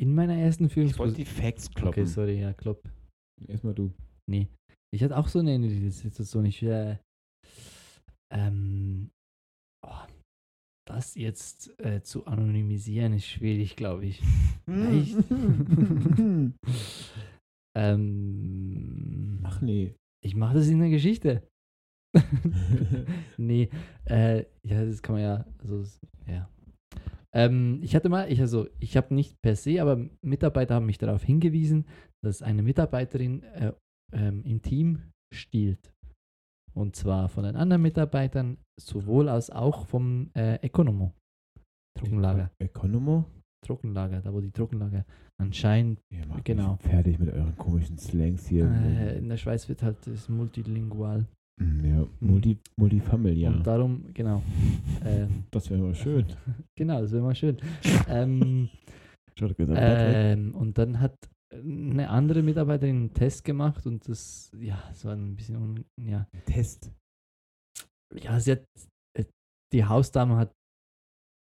in 0.00 0.14
meiner 0.14 0.36
ersten 0.36 0.64
Ich 0.66 0.76
wollte 0.76 0.94
Führungsposition. 0.94 1.24
die 1.24 1.24
Facts 1.24 1.70
kloppen. 1.70 2.02
Okay, 2.02 2.06
sorry, 2.06 2.40
ja, 2.40 2.52
klopp. 2.52 2.82
Erstmal 3.46 3.74
du. 3.74 3.92
Nee. 4.30 4.48
Ich 4.92 5.02
hatte 5.02 5.16
auch 5.16 5.28
so 5.28 5.40
eine 5.40 5.52
ähnliche 5.52 5.90
Situation. 5.90 6.44
Ich 6.46 6.62
äh, 6.62 6.98
ähm, 8.32 9.10
oh, 9.86 10.06
das 10.86 11.14
jetzt 11.14 11.78
äh, 11.80 12.02
zu 12.02 12.26
anonymisieren 12.26 13.12
ist 13.14 13.26
schwierig, 13.26 13.76
glaube 13.76 14.06
ich. 14.06 14.22
Echt? 14.66 15.16
ähm, 17.76 19.40
Ach 19.42 19.60
nee. 19.60 19.94
ich 20.24 20.34
mache 20.34 20.54
das 20.54 20.68
in 20.68 20.80
der 20.80 20.90
Geschichte. 20.90 21.46
nee, 23.36 23.68
äh, 24.04 24.44
ja, 24.62 24.84
das 24.84 25.02
kann 25.02 25.14
man 25.16 25.22
ja, 25.22 25.44
also, 25.58 25.84
ja. 26.26 26.48
Ähm, 27.34 27.80
ich 27.82 27.94
hatte 27.96 28.08
mal, 28.08 28.30
ich 28.30 28.40
also, 28.40 28.68
ich 28.78 28.96
habe 28.96 29.14
nicht 29.14 29.40
per 29.42 29.56
se, 29.56 29.80
aber 29.82 30.08
Mitarbeiter 30.22 30.76
haben 30.76 30.86
mich 30.86 30.98
darauf 30.98 31.22
hingewiesen, 31.22 31.86
dass 32.24 32.42
eine 32.42 32.62
Mitarbeiterin 32.62 33.42
äh, 33.42 33.72
ähm, 34.12 34.42
im 34.44 34.62
Team 34.62 35.02
stiehlt. 35.34 35.92
Und 36.74 36.96
zwar 36.96 37.28
von 37.28 37.44
den 37.44 37.56
anderen 37.56 37.82
Mitarbeitern, 37.82 38.58
sowohl 38.80 39.28
als 39.28 39.50
auch 39.50 39.86
vom 39.86 40.30
äh, 40.34 40.56
Economo. 40.56 41.12
Trockenlager. 41.98 42.50
Economo? 42.58 43.24
Trockenlager, 43.64 44.20
da 44.20 44.32
wo 44.32 44.40
die 44.40 44.50
Trockenlager 44.50 45.04
anscheinend, 45.40 46.00
Genau. 46.44 46.76
fertig 46.76 47.18
mit 47.18 47.32
euren 47.32 47.56
komischen 47.56 47.96
Slangs 47.98 48.46
hier. 48.46 48.70
äh, 48.70 49.18
in 49.18 49.28
der 49.28 49.36
Schweiz 49.38 49.68
wird 49.68 49.82
halt 49.82 50.06
das 50.06 50.28
multilingual. 50.28 51.26
Ja, 51.60 52.06
Multi, 52.20 52.58
Multifamily, 52.76 53.46
Und 53.46 53.64
darum, 53.66 54.12
genau. 54.12 54.42
ähm, 55.04 55.44
Das 55.50 55.70
wäre 55.70 55.80
mal 55.80 55.94
schön. 55.94 56.26
Genau, 56.76 57.00
das 57.00 57.12
wäre 57.12 57.22
mal 57.22 57.34
schön. 57.34 57.56
ähm, 58.08 58.68
ähm, 59.76 60.54
und 60.54 60.76
dann 60.78 61.00
hat 61.00 61.14
eine 61.52 62.08
andere 62.10 62.42
Mitarbeiterin 62.42 62.96
einen 62.96 63.14
Test 63.14 63.44
gemacht 63.44 63.86
und 63.86 64.08
das, 64.08 64.50
ja, 64.58 64.82
es 64.90 65.04
war 65.04 65.14
ein 65.14 65.36
bisschen, 65.36 65.56
un, 65.56 65.84
ja, 66.00 66.26
Test. 66.46 66.90
ja, 68.20 68.40
sie 68.40 68.52
hat, 68.52 68.64
äh, 69.16 69.24
die 69.72 69.84
Hausdame 69.84 70.36
hat, 70.36 70.52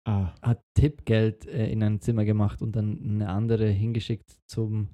Ah. 0.09 0.35
hat 0.43 0.63
Tippgeld 0.75 1.47
äh, 1.47 1.71
in 1.71 1.83
ein 1.83 2.01
Zimmer 2.01 2.25
gemacht 2.25 2.63
und 2.63 2.75
dann 2.75 2.99
eine 3.05 3.29
andere 3.29 3.69
hingeschickt 3.69 4.35
zum, 4.51 4.89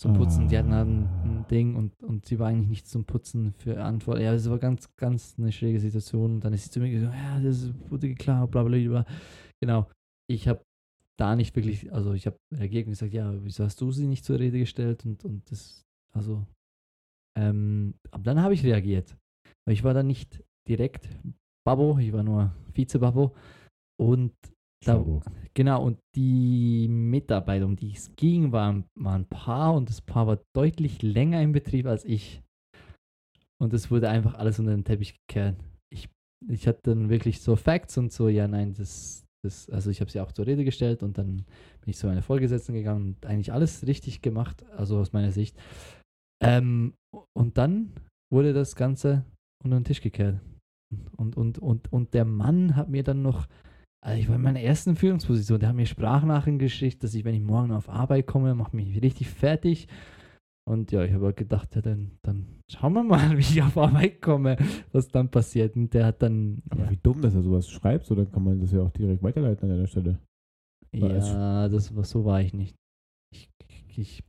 zum 0.00 0.14
Putzen. 0.14 0.48
Die 0.48 0.56
hatten 0.56 0.72
halt 0.72 0.88
ein, 0.88 1.44
Ding 1.50 1.76
und, 1.76 2.02
und 2.02 2.24
sie 2.24 2.38
war 2.38 2.48
eigentlich 2.48 2.68
nicht 2.68 2.88
zum 2.88 3.04
Putzen 3.04 3.52
für 3.58 3.82
Antwort. 3.82 4.20
Ja, 4.20 4.32
es 4.32 4.48
war 4.48 4.58
ganz, 4.58 4.88
ganz 4.96 5.34
eine 5.36 5.52
schräge 5.52 5.78
Situation. 5.78 6.36
Und 6.36 6.44
dann 6.44 6.54
ist 6.54 6.64
sie 6.64 6.70
zu 6.70 6.80
mir 6.80 6.90
gesagt, 6.90 7.14
ja, 7.14 7.40
das 7.40 7.70
wurde 7.90 8.08
geklaut, 8.08 8.50
bla 8.50 8.62
bla 8.62 8.78
bla. 8.78 9.04
Genau. 9.60 9.90
Ich 10.26 10.48
habe 10.48 10.62
da 11.18 11.36
nicht 11.36 11.54
wirklich, 11.54 11.92
also 11.92 12.14
ich 12.14 12.26
habe 12.26 12.38
reagiert 12.54 12.86
und 12.86 12.92
gesagt, 12.92 13.12
ja, 13.12 13.34
wieso 13.44 13.64
hast 13.64 13.80
du 13.80 13.90
sie 13.90 14.06
nicht 14.06 14.24
zur 14.24 14.38
Rede 14.38 14.58
gestellt? 14.58 15.04
Und, 15.04 15.24
und 15.24 15.50
das, 15.50 15.84
also, 16.14 16.46
Ähm, 17.36 17.94
aber 18.10 18.22
dann 18.22 18.40
habe 18.40 18.54
ich 18.54 18.64
reagiert. 18.64 19.16
Weil 19.66 19.74
ich 19.74 19.84
war 19.84 19.92
dann 19.92 20.06
nicht 20.06 20.42
direkt 20.66 21.10
Babbo, 21.66 21.98
ich 21.98 22.12
war 22.12 22.22
nur 22.22 22.54
Vize-Babbo. 22.72 23.34
Und 24.00 24.32
da, 24.84 25.04
genau, 25.54 25.84
und 25.84 25.98
die 26.16 26.88
Mitarbeiter, 26.88 27.66
um 27.66 27.76
die 27.76 27.92
es 27.92 28.14
ging, 28.16 28.52
waren, 28.52 28.84
waren 28.98 29.22
ein 29.22 29.28
Paar 29.28 29.74
und 29.74 29.88
das 29.90 30.00
Paar 30.00 30.26
war 30.26 30.40
deutlich 30.56 31.02
länger 31.02 31.42
im 31.42 31.52
Betrieb 31.52 31.86
als 31.86 32.04
ich. 32.04 32.42
Und 33.60 33.74
es 33.74 33.90
wurde 33.90 34.08
einfach 34.08 34.34
alles 34.34 34.58
unter 34.58 34.70
den 34.70 34.84
Teppich 34.84 35.16
gekehrt. 35.26 35.62
Ich, 35.92 36.08
ich 36.48 36.66
hatte 36.66 36.80
dann 36.84 37.10
wirklich 37.10 37.42
so 37.42 37.56
Facts 37.56 37.98
und 37.98 38.10
so, 38.10 38.28
ja, 38.28 38.48
nein, 38.48 38.72
das, 38.72 39.26
das 39.44 39.68
also 39.68 39.90
ich 39.90 40.00
habe 40.00 40.10
sie 40.10 40.20
auch 40.20 40.32
zur 40.32 40.46
Rede 40.46 40.64
gestellt 40.64 41.02
und 41.02 41.18
dann 41.18 41.36
bin 41.36 41.90
ich 41.90 41.98
zu 41.98 42.06
meiner 42.06 42.22
Vorgesetzten 42.22 42.72
gegangen 42.72 43.14
und 43.14 43.26
eigentlich 43.26 43.52
alles 43.52 43.86
richtig 43.86 44.22
gemacht, 44.22 44.64
also 44.70 44.98
aus 44.98 45.12
meiner 45.12 45.32
Sicht. 45.32 45.58
Ähm, 46.42 46.94
und 47.36 47.58
dann 47.58 47.92
wurde 48.32 48.54
das 48.54 48.76
Ganze 48.76 49.26
unter 49.62 49.78
den 49.78 49.84
Tisch 49.84 50.00
gekehrt. 50.00 50.40
Und, 51.16 51.36
und, 51.36 51.58
und, 51.58 51.92
und 51.92 52.14
der 52.14 52.24
Mann 52.24 52.76
hat 52.76 52.88
mir 52.88 53.02
dann 53.02 53.22
noch, 53.22 53.46
also 54.02 54.18
ich 54.18 54.28
war 54.28 54.36
in 54.36 54.42
meiner 54.42 54.60
ersten 54.60 54.96
Führungsposition, 54.96 55.60
der 55.60 55.70
hat 55.70 55.76
mir 55.76 55.86
Sprachnachrichten 55.86 56.58
geschickt, 56.58 57.04
dass 57.04 57.14
ich, 57.14 57.24
wenn 57.24 57.34
ich 57.34 57.42
morgen 57.42 57.72
auf 57.72 57.88
Arbeit 57.88 58.26
komme, 58.26 58.54
mache 58.54 58.74
mich 58.74 59.02
richtig 59.02 59.28
fertig. 59.28 59.88
Und 60.66 60.92
ja, 60.92 61.04
ich 61.04 61.12
habe 61.12 61.34
gedacht, 61.34 61.74
ja, 61.74 61.82
dann, 61.82 62.12
dann 62.22 62.60
schauen 62.70 62.92
wir 62.94 63.02
mal, 63.02 63.30
wie 63.36 63.40
ich 63.40 63.62
auf 63.62 63.76
Arbeit 63.76 64.22
komme, 64.22 64.56
was 64.92 65.08
dann 65.08 65.30
passiert. 65.30 65.76
Und 65.76 65.92
der 65.92 66.06
hat 66.06 66.22
dann. 66.22 66.62
Aber 66.70 66.84
ja, 66.84 66.90
wie 66.90 66.98
dumm, 67.02 67.20
dass 67.20 67.34
er 67.34 67.42
sowas 67.42 67.68
schreibt, 67.68 68.06
so 68.06 68.14
dann 68.14 68.30
kann 68.30 68.44
man 68.44 68.60
das 68.60 68.72
ja 68.72 68.80
auch 68.80 68.90
direkt 68.90 69.22
weiterleiten 69.22 69.70
an 69.70 69.78
der 69.78 69.86
Stelle. 69.86 70.18
Ja, 70.92 71.68
das 71.68 71.94
war 71.94 72.04
so 72.04 72.24
war 72.24 72.40
ich 72.40 72.54
nicht. 72.54 72.76
Ich, 73.32 73.50
ich 73.96 74.24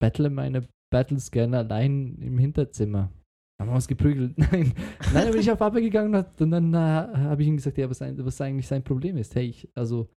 battle 0.00 0.30
meine 0.30 0.68
Battles 0.90 1.30
gerne 1.30 1.58
allein 1.58 2.16
im 2.16 2.38
Hinterzimmer. 2.38 3.10
Haben 3.58 3.70
wir 3.70 3.74
uns 3.74 3.88
geprügelt. 3.88 4.36
Nein, 4.38 4.74
nein, 5.12 5.14
dann 5.14 5.32
bin 5.32 5.40
ich 5.40 5.50
auf 5.50 5.62
Arbeit 5.62 5.82
gegangen 5.82 6.14
und, 6.14 6.52
dann 6.52 6.74
äh, 6.74 6.76
habe 6.76 7.42
ich 7.42 7.48
ihm 7.48 7.56
gesagt, 7.56 7.78
ja, 7.78 7.88
was, 7.88 8.00
was 8.00 8.40
eigentlich 8.40 8.66
sein 8.66 8.84
Problem 8.84 9.16
ist. 9.16 9.34
Hey, 9.34 9.46
ich, 9.46 9.68
also 9.74 10.10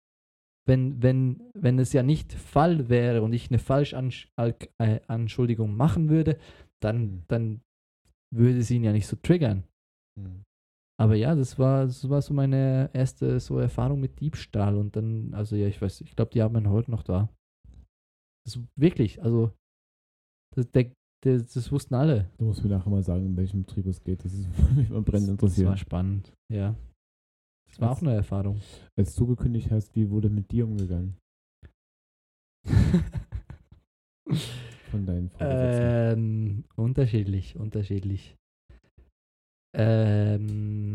wenn, 0.67 1.03
wenn, 1.03 1.43
wenn 1.55 1.79
es 1.79 1.93
ja 1.93 2.03
nicht 2.03 2.33
Fall 2.33 2.89
wäre 2.89 3.23
und 3.23 3.33
ich 3.33 3.51
eine 3.51 3.59
Falschanschuldigung 3.59 5.77
machen 5.77 6.09
würde, 6.09 6.39
dann, 6.83 7.03
Mhm. 7.03 7.23
dann 7.29 7.61
würde 8.35 8.59
es 8.59 8.71
ihn 8.71 8.85
ja 8.85 8.93
nicht 8.93 9.07
so 9.07 9.17
triggern. 9.17 9.65
Aber 10.99 11.15
ja, 11.15 11.35
das 11.35 11.59
war, 11.59 11.85
das 11.85 12.09
war 12.09 12.23
so 12.23 12.33
meine 12.33 12.91
erste 12.95 13.39
so 13.39 13.59
Erfahrung 13.59 14.01
mit 14.01 14.19
Diebstahl 14.21 14.77
und 14.77 14.97
dann, 14.97 15.35
also 15.35 15.55
ja, 15.55 15.69
ich 15.69 15.81
weiß, 15.81 16.01
ich 16.01 16.17
glaube, 16.17 16.31
die 16.33 16.43
haben 16.43 16.57
ihn 16.57 16.71
heute 16.71 16.91
noch 16.91 17.03
da. 17.03 17.29
Das 18.47 18.59
wirklich, 18.79 19.23
also 19.23 19.53
das, 20.55 20.71
der, 20.71 20.91
der, 21.27 21.39
das 21.41 21.71
wussten 21.73 21.95
alle. 21.95 22.31
Du 22.39 22.45
musst 22.47 22.63
mir 22.63 22.71
nachher 22.71 22.89
mal 22.91 23.03
sagen, 23.03 23.27
in 23.27 23.37
welchem 23.37 23.65
Betrieb 23.65 23.87
es 23.87 24.03
geht. 24.03 24.25
Das 24.25 24.33
ist 24.33 24.47
mich 24.77 24.89
mal 24.89 25.03
brennend 25.03 25.43
Das, 25.43 25.57
das 25.57 25.65
war 25.65 25.73
interessiert. 25.73 25.79
spannend, 25.79 26.33
ja. 26.53 26.75
Das 27.69 27.81
war 27.81 27.91
auch 27.91 28.01
eine 28.01 28.15
Erfahrung. 28.15 28.61
Als 28.97 29.15
du 29.17 29.27
gekündigt 29.27 29.71
hast, 29.71 29.95
wie 29.97 30.09
wurde 30.09 30.31
mit 30.31 30.51
dir 30.53 30.67
umgegangen? 30.67 31.17
Von 34.91 35.05
deinen 35.05 35.29
Vorgesetzten? 35.31 36.19
ähm, 36.19 36.65
unterschiedlich, 36.77 37.57
unterschiedlich. 37.57 38.37
Ähm, 39.75 40.93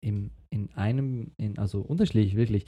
im, 0.00 0.30
in 0.50 0.72
einem, 0.74 1.30
in, 1.38 1.56
also 1.58 1.80
unterschiedlich, 1.82 2.34
wirklich. 2.36 2.66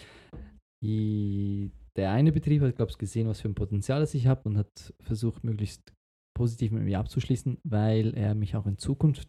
Die, 0.83 1.73
der 1.99 2.13
eine 2.13 2.31
Betrieb 2.31 2.63
hat, 2.63 2.77
glaube 2.77 2.93
ich, 2.93 2.99
gesehen, 2.99 3.29
was 3.29 3.41
für 3.41 3.49
ein 3.49 3.57
Potenzial 3.57 4.01
das 4.01 4.15
ich 4.15 4.29
habe 4.29 4.49
und 4.49 4.57
hat 4.57 4.95
versucht, 5.01 5.43
möglichst 5.43 5.93
positiv 6.33 6.71
mit 6.71 6.85
mir 6.85 7.01
abzuschließen, 7.01 7.59
weil 7.65 8.17
er 8.17 8.37
mich 8.37 8.55
auch 8.55 8.67
in 8.67 8.79
Zukunft 8.79 9.29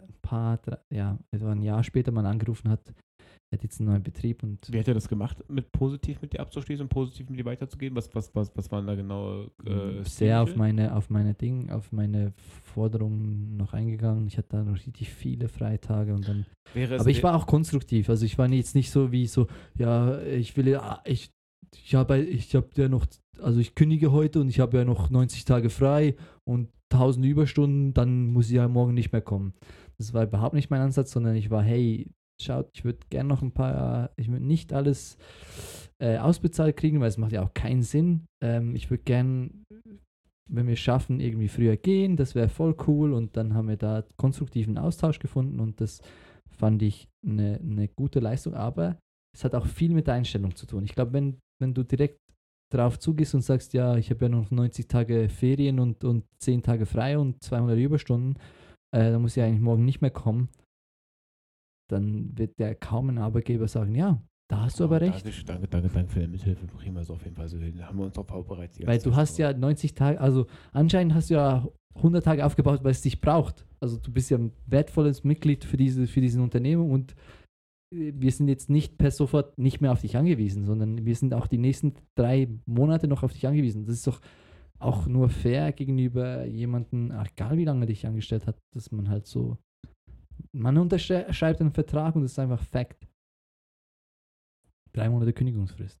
ein 0.00 0.14
paar, 0.22 0.58
drei, 0.58 0.78
ja, 0.94 1.18
etwa 1.32 1.50
ein 1.50 1.62
Jahr 1.62 1.82
später 1.82 2.12
mal 2.12 2.24
angerufen 2.24 2.70
hat. 2.70 2.94
Er 3.50 3.58
hat 3.58 3.62
jetzt 3.64 3.80
einen 3.80 3.90
neuen 3.90 4.02
Betrieb 4.02 4.42
und 4.42 4.72
Wie 4.72 4.78
hat 4.78 4.86
er 4.86 4.94
das 4.94 5.08
gemacht, 5.08 5.38
mit 5.48 5.70
positiv 5.72 6.20
mit 6.20 6.32
dir 6.32 6.40
abzuschließen 6.40 6.84
und 6.84 6.88
positiv 6.88 7.28
mit 7.28 7.40
dir 7.40 7.44
weiterzugeben? 7.44 7.96
Was, 7.96 8.12
was, 8.14 8.32
was, 8.34 8.56
was 8.56 8.70
waren 8.70 8.86
da 8.86 8.94
genau 8.94 9.44
äh, 9.64 10.02
sehr 10.02 10.42
auf 10.42 10.56
meine, 10.56 10.94
auf 10.94 11.10
meine 11.10 11.34
Ding, 11.34 11.70
auf 11.70 11.90
meine 11.90 12.32
Forderungen 12.36 13.56
noch 13.56 13.72
eingegangen. 13.72 14.26
Ich 14.26 14.38
hatte 14.38 14.48
da 14.50 14.62
noch 14.64 14.74
richtig 14.74 15.10
viele 15.10 15.48
Freitage 15.48 16.14
und 16.14 16.28
dann. 16.28 16.46
Aber 16.74 17.10
ich 17.10 17.22
war 17.22 17.36
auch 17.36 17.46
konstruktiv. 17.46 18.08
Also 18.10 18.24
ich 18.24 18.36
war 18.36 18.48
jetzt 18.48 18.74
nicht 18.74 18.90
so 18.90 19.10
wie 19.12 19.26
so, 19.26 19.46
ja, 19.76 20.20
ich 20.22 20.56
will 20.56 20.68
ja, 20.68 21.00
ich, 21.04 21.30
ich 21.74 21.94
habe 21.94 22.18
ich 22.18 22.54
habe 22.54 22.68
ja 22.76 22.88
noch, 22.88 23.06
also 23.40 23.60
ich 23.60 23.74
kündige 23.74 24.12
heute 24.12 24.40
und 24.40 24.48
ich 24.48 24.60
habe 24.60 24.78
ja 24.78 24.84
noch 24.84 25.10
90 25.10 25.44
Tage 25.44 25.70
frei 25.70 26.16
und 26.44 26.68
1000 26.92 27.26
Überstunden, 27.26 27.94
dann 27.94 28.28
muss 28.28 28.46
ich 28.46 28.54
ja 28.54 28.68
morgen 28.68 28.94
nicht 28.94 29.12
mehr 29.12 29.22
kommen. 29.22 29.54
Das 29.98 30.14
war 30.14 30.24
überhaupt 30.24 30.54
nicht 30.54 30.70
mein 30.70 30.80
Ansatz, 30.80 31.10
sondern 31.10 31.34
ich 31.34 31.50
war, 31.50 31.62
hey, 31.62 32.08
schaut, 32.40 32.70
ich 32.74 32.84
würde 32.84 33.00
gerne 33.10 33.28
noch 33.28 33.42
ein 33.42 33.52
paar, 33.52 34.10
ich 34.16 34.28
würde 34.28 34.44
nicht 34.44 34.72
alles 34.72 35.16
äh, 35.98 36.18
ausbezahlt 36.18 36.76
kriegen, 36.76 37.00
weil 37.00 37.08
es 37.08 37.18
macht 37.18 37.32
ja 37.32 37.42
auch 37.42 37.54
keinen 37.54 37.82
Sinn. 37.82 38.26
Ähm, 38.42 38.76
ich 38.76 38.90
würde 38.90 39.04
gern, 39.04 39.64
wenn 40.48 40.66
wir 40.66 40.74
es 40.74 40.80
schaffen, 40.80 41.20
irgendwie 41.20 41.48
früher 41.48 41.76
gehen, 41.76 42.16
das 42.16 42.34
wäre 42.34 42.48
voll 42.48 42.76
cool 42.86 43.12
und 43.12 43.36
dann 43.36 43.54
haben 43.54 43.68
wir 43.68 43.76
da 43.76 44.04
konstruktiven 44.16 44.78
Austausch 44.78 45.18
gefunden 45.18 45.60
und 45.60 45.80
das 45.80 46.00
fand 46.50 46.82
ich 46.82 47.08
eine, 47.26 47.58
eine 47.60 47.88
gute 47.88 48.20
Leistung, 48.20 48.54
aber 48.54 48.98
es 49.34 49.44
hat 49.44 49.54
auch 49.54 49.66
viel 49.66 49.92
mit 49.92 50.06
der 50.06 50.14
Einstellung 50.14 50.54
zu 50.54 50.66
tun. 50.66 50.84
Ich 50.84 50.94
glaube, 50.94 51.12
wenn, 51.12 51.38
wenn 51.60 51.74
du 51.74 51.82
direkt 51.82 52.20
drauf 52.72 52.98
zugehst 52.98 53.34
und 53.34 53.42
sagst, 53.42 53.72
ja, 53.74 53.96
ich 53.96 54.10
habe 54.10 54.24
ja 54.24 54.28
noch 54.28 54.50
90 54.50 54.88
Tage 54.88 55.28
Ferien 55.28 55.78
und, 55.78 56.04
und 56.04 56.24
10 56.40 56.62
Tage 56.62 56.86
frei 56.86 57.18
und 57.18 57.42
200 57.42 57.78
Überstunden, 57.78 58.38
äh, 58.94 59.12
dann 59.12 59.22
muss 59.22 59.36
ich 59.36 59.42
eigentlich 59.42 59.60
morgen 59.60 59.84
nicht 59.84 60.00
mehr 60.00 60.10
kommen, 60.10 60.48
dann 61.88 62.36
wird 62.36 62.58
der 62.58 62.74
kaum 62.74 63.08
ein 63.08 63.18
Arbeitgeber 63.18 63.68
sagen, 63.68 63.94
ja, 63.94 64.20
da 64.48 64.62
hast 64.62 64.78
du 64.78 64.84
aber 64.84 64.96
Oh, 64.96 64.98
recht. 64.98 65.24
Danke, 65.24 65.44
danke, 65.44 65.68
danke, 65.68 65.88
danke 65.88 66.12
für 66.12 66.20
deine 66.20 66.32
Mithilfe. 66.32 66.66
Wir 66.80 67.00
es 67.00 67.10
auf 67.10 67.24
jeden 67.24 67.34
Fall 67.34 67.48
so. 67.48 67.58
Da 67.58 67.86
haben 67.86 67.98
wir 67.98 68.04
uns 68.04 68.14
darauf 68.14 68.28
vorbereitet. 68.28 68.86
Weil 68.86 68.98
du 68.98 69.10
Zeit 69.10 69.16
hast 69.16 69.38
ja 69.38 69.52
90 69.52 69.94
Tage, 69.94 70.20
also 70.20 70.46
anscheinend 70.72 71.14
hast 71.14 71.30
du 71.30 71.34
ja 71.34 71.68
100 71.96 72.24
Tage 72.24 72.44
aufgebaut, 72.44 72.84
weil 72.84 72.92
es 72.92 73.02
dich 73.02 73.20
braucht. 73.20 73.66
Also 73.80 73.96
du 73.96 74.12
bist 74.12 74.30
ja 74.30 74.38
ein 74.38 74.52
wertvolles 74.66 75.24
Mitglied 75.24 75.64
für 75.64 75.76
diese, 75.76 76.06
für 76.06 76.20
diesen 76.20 76.42
Unternehmen 76.42 76.90
und 76.90 77.14
wir 77.90 78.32
sind 78.32 78.48
jetzt 78.48 78.68
nicht 78.68 78.98
per 78.98 79.10
sofort 79.10 79.56
nicht 79.58 79.80
mehr 79.80 79.92
auf 79.92 80.00
dich 80.00 80.16
angewiesen, 80.16 80.64
sondern 80.64 81.04
wir 81.04 81.14
sind 81.14 81.34
auch 81.34 81.46
die 81.46 81.58
nächsten 81.58 81.94
drei 82.16 82.48
Monate 82.66 83.06
noch 83.06 83.22
auf 83.22 83.32
dich 83.32 83.46
angewiesen. 83.46 83.86
Das 83.86 83.94
ist 83.94 84.06
doch 84.06 84.20
auch 84.78 85.06
nur 85.06 85.30
fair 85.30 85.72
gegenüber 85.72 86.44
jemandem, 86.44 87.10
egal 87.10 87.56
wie 87.56 87.64
lange 87.64 87.84
er 87.84 87.86
dich 87.86 88.06
angestellt 88.06 88.46
hat, 88.46 88.58
dass 88.74 88.90
man 88.92 89.08
halt 89.08 89.26
so, 89.26 89.58
man 90.52 90.76
unterschreibt 90.76 91.60
einen 91.60 91.72
Vertrag 91.72 92.14
und 92.14 92.22
das 92.22 92.32
ist 92.32 92.38
einfach 92.38 92.62
Fact. 92.62 93.06
Drei 94.92 95.08
Monate 95.08 95.32
Kündigungsfrist. 95.32 95.98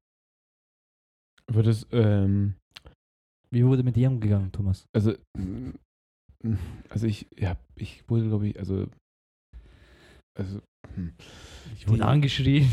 Wird 1.52 1.66
es, 1.66 1.86
ähm, 1.92 2.56
Wie 3.50 3.64
wurde 3.64 3.82
mit 3.82 3.96
dir 3.96 4.10
umgegangen, 4.10 4.50
Thomas? 4.50 4.86
also, 4.92 5.14
also 6.88 7.06
ich, 7.06 7.26
ja, 7.38 7.56
ich 7.76 8.08
wurde, 8.08 8.28
glaube 8.28 8.48
ich, 8.48 8.58
also, 8.58 8.88
also, 10.36 10.60
hm. 10.94 11.14
Ich 11.76 11.86
wurde 11.88 11.98
Die- 11.98 12.04
angeschrien. 12.04 12.68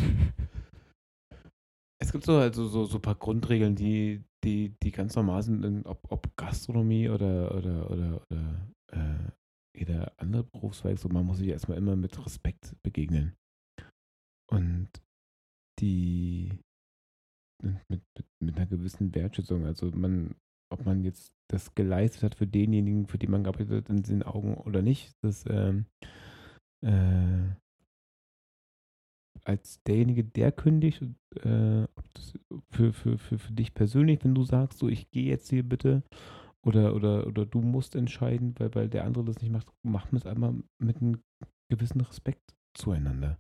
Es 2.02 2.12
gibt 2.12 2.26
so 2.26 2.36
also 2.36 2.68
so, 2.68 2.86
so 2.86 2.98
ein 2.98 3.02
paar 3.02 3.16
Grundregeln, 3.16 3.76
die, 3.76 4.24
die, 4.44 4.76
die 4.84 4.92
ganz 4.92 5.16
normal 5.16 5.42
sind, 5.42 5.64
in, 5.64 5.86
ob, 5.86 6.00
ob 6.12 6.36
Gastronomie 6.36 7.08
oder, 7.08 7.56
oder, 7.56 7.90
oder, 7.90 8.22
oder 8.30 8.68
äh, 8.92 9.32
jeder 9.78 10.12
andere 10.18 10.44
Berufszweig. 10.44 11.00
So, 11.00 11.08
man 11.08 11.26
muss 11.26 11.38
sich 11.38 11.48
erstmal 11.48 11.78
immer 11.78 11.96
mit 11.96 12.24
Respekt 12.26 12.76
begegnen. 12.84 13.36
Und 14.52 14.90
die 15.80 16.60
mit, 17.64 17.80
mit, 17.90 18.04
mit 18.44 18.58
einer 18.58 18.66
gewissen 18.66 19.16
Wertschätzung. 19.16 19.66
Also 19.66 19.90
man, 19.92 20.36
ob 20.72 20.86
man 20.86 21.04
jetzt 21.04 21.34
das 21.50 21.74
geleistet 21.74 22.24
hat 22.24 22.36
für 22.36 22.48
denjenigen, 22.48 23.08
für 23.08 23.18
die 23.18 23.28
man 23.28 23.44
gearbeitet 23.44 23.86
hat, 23.86 23.90
in 23.90 24.04
den 24.04 24.24
Augen 24.24 24.56
oder 24.56 24.82
nicht, 24.82 25.14
das 25.24 25.46
ähm, 25.48 25.86
äh, 26.86 27.56
als 29.46 29.82
derjenige, 29.84 30.24
der 30.24 30.52
kündigt, 30.52 31.02
äh, 31.42 31.88
für, 32.70 32.94
für, 32.94 33.18
für, 33.18 33.40
für 33.40 33.54
dich 33.54 33.74
persönlich, 33.74 34.24
wenn 34.24 34.36
du 34.36 34.44
sagst, 34.44 34.80
so 34.80 34.88
ich 34.88 35.10
gehe 35.12 35.26
jetzt 35.26 35.50
hier 35.50 35.64
bitte, 35.64 36.04
oder, 36.66 36.96
oder, 36.96 37.28
oder 37.28 37.46
du 37.46 37.62
musst 37.62 37.96
entscheiden, 37.96 38.56
weil, 38.58 38.74
weil 38.74 38.90
der 38.90 39.04
andere 39.04 39.26
das 39.26 39.42
nicht 39.42 39.52
macht, 39.52 39.68
machen 39.84 40.12
wir 40.14 40.20
es 40.20 40.26
einmal 40.26 40.56
mit 40.80 40.98
einem 40.98 41.22
gewissen 41.70 42.02
Respekt 42.02 42.56
zueinander. 42.74 43.38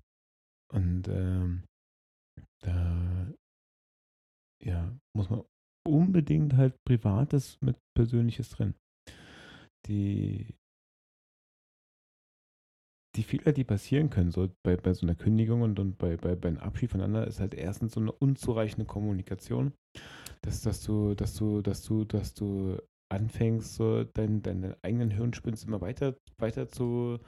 Und 0.73 1.07
ähm, 1.07 1.63
da 2.59 3.31
ja, 4.61 4.97
muss 5.15 5.29
man 5.29 5.43
unbedingt 5.85 6.53
halt 6.53 6.75
Privates 6.85 7.59
mit 7.61 7.77
Persönliches 7.95 8.49
drin. 8.49 8.75
Die 9.87 10.55
die 13.15 13.23
Fehler, 13.23 13.51
die 13.51 13.63
passieren 13.63 14.09
können, 14.09 14.31
so 14.31 14.49
bei, 14.63 14.75
bei 14.75 14.93
so 14.93 15.05
einer 15.05 15.15
Kündigung 15.15 15.61
und, 15.61 15.79
und 15.79 15.97
bei, 15.97 16.17
bei, 16.17 16.35
bei 16.35 16.49
einem 16.49 16.57
Abschied 16.57 16.91
voneinander, 16.91 17.27
ist 17.27 17.39
halt 17.39 17.53
erstens 17.53 17.93
so 17.93 17.99
eine 17.99 18.11
unzureichende 18.11 18.85
Kommunikation, 18.85 19.73
dass, 20.41 20.61
dass 20.61 20.83
du, 20.83 21.13
dass 21.13 21.35
du, 21.35 21.61
dass 21.61 21.83
du, 21.83 22.05
dass 22.05 22.33
du 22.33 22.77
anfängst, 23.09 23.75
so 23.75 24.03
dein, 24.03 24.41
deine 24.41 24.77
eigenen 24.81 25.11
Hirnspinns 25.11 25.63
immer 25.63 25.81
weiter, 25.81 26.15
weiter 26.37 26.67
zu, 26.67 27.19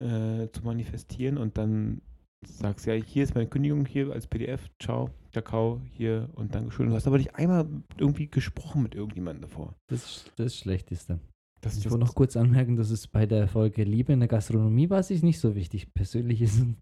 äh, 0.00 0.48
zu 0.48 0.64
manifestieren 0.64 1.36
und 1.36 1.58
dann 1.58 2.00
sagst, 2.46 2.86
ja, 2.86 2.94
hier 2.94 3.24
ist 3.24 3.34
meine 3.34 3.48
Kündigung, 3.48 3.84
hier 3.84 4.12
als 4.12 4.26
PDF, 4.26 4.70
ciao, 4.80 5.10
Kakao, 5.32 5.80
hier 5.92 6.30
und 6.34 6.54
Dankeschön. 6.54 6.88
Du 6.88 6.94
hast 6.94 7.06
aber 7.06 7.18
nicht 7.18 7.34
einmal 7.34 7.66
irgendwie 7.98 8.28
gesprochen 8.28 8.82
mit 8.82 8.94
irgendjemandem 8.94 9.42
davor. 9.42 9.74
Das 9.88 10.04
ist 10.04 10.32
das 10.36 10.56
Schlechteste. 10.56 11.18
Das, 11.60 11.76
Ich 11.76 11.84
wollte 11.90 12.04
noch 12.04 12.14
kurz 12.14 12.36
anmerken, 12.36 12.76
dass 12.76 12.90
es 12.90 13.08
bei 13.08 13.26
der 13.26 13.48
Folge 13.48 13.82
Liebe 13.82 14.12
in 14.12 14.20
der 14.20 14.28
Gastronomie 14.28 14.88
war 14.90 15.02
sich 15.02 15.22
nicht 15.22 15.40
so 15.40 15.54
wichtig, 15.54 15.92
persönliches 15.92 16.60
und 16.60 16.78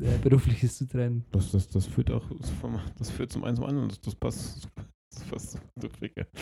äh, 0.00 0.16
berufliches 0.18 0.78
zu 0.78 0.86
trennen. 0.86 1.24
das, 1.32 1.50
das, 1.50 1.68
das 1.68 1.86
führt 1.86 2.10
auch 2.10 2.30
das 2.96 3.10
führt 3.10 3.32
zum 3.32 3.44
einen 3.44 3.56
zum 3.56 3.64
anderen. 3.64 3.88
Das, 3.88 4.00
das 4.00 4.14
passt. 4.14 4.68
Das 5.10 5.24
passt 5.24 5.60
du 5.76 5.88
Ficker. 5.88 6.26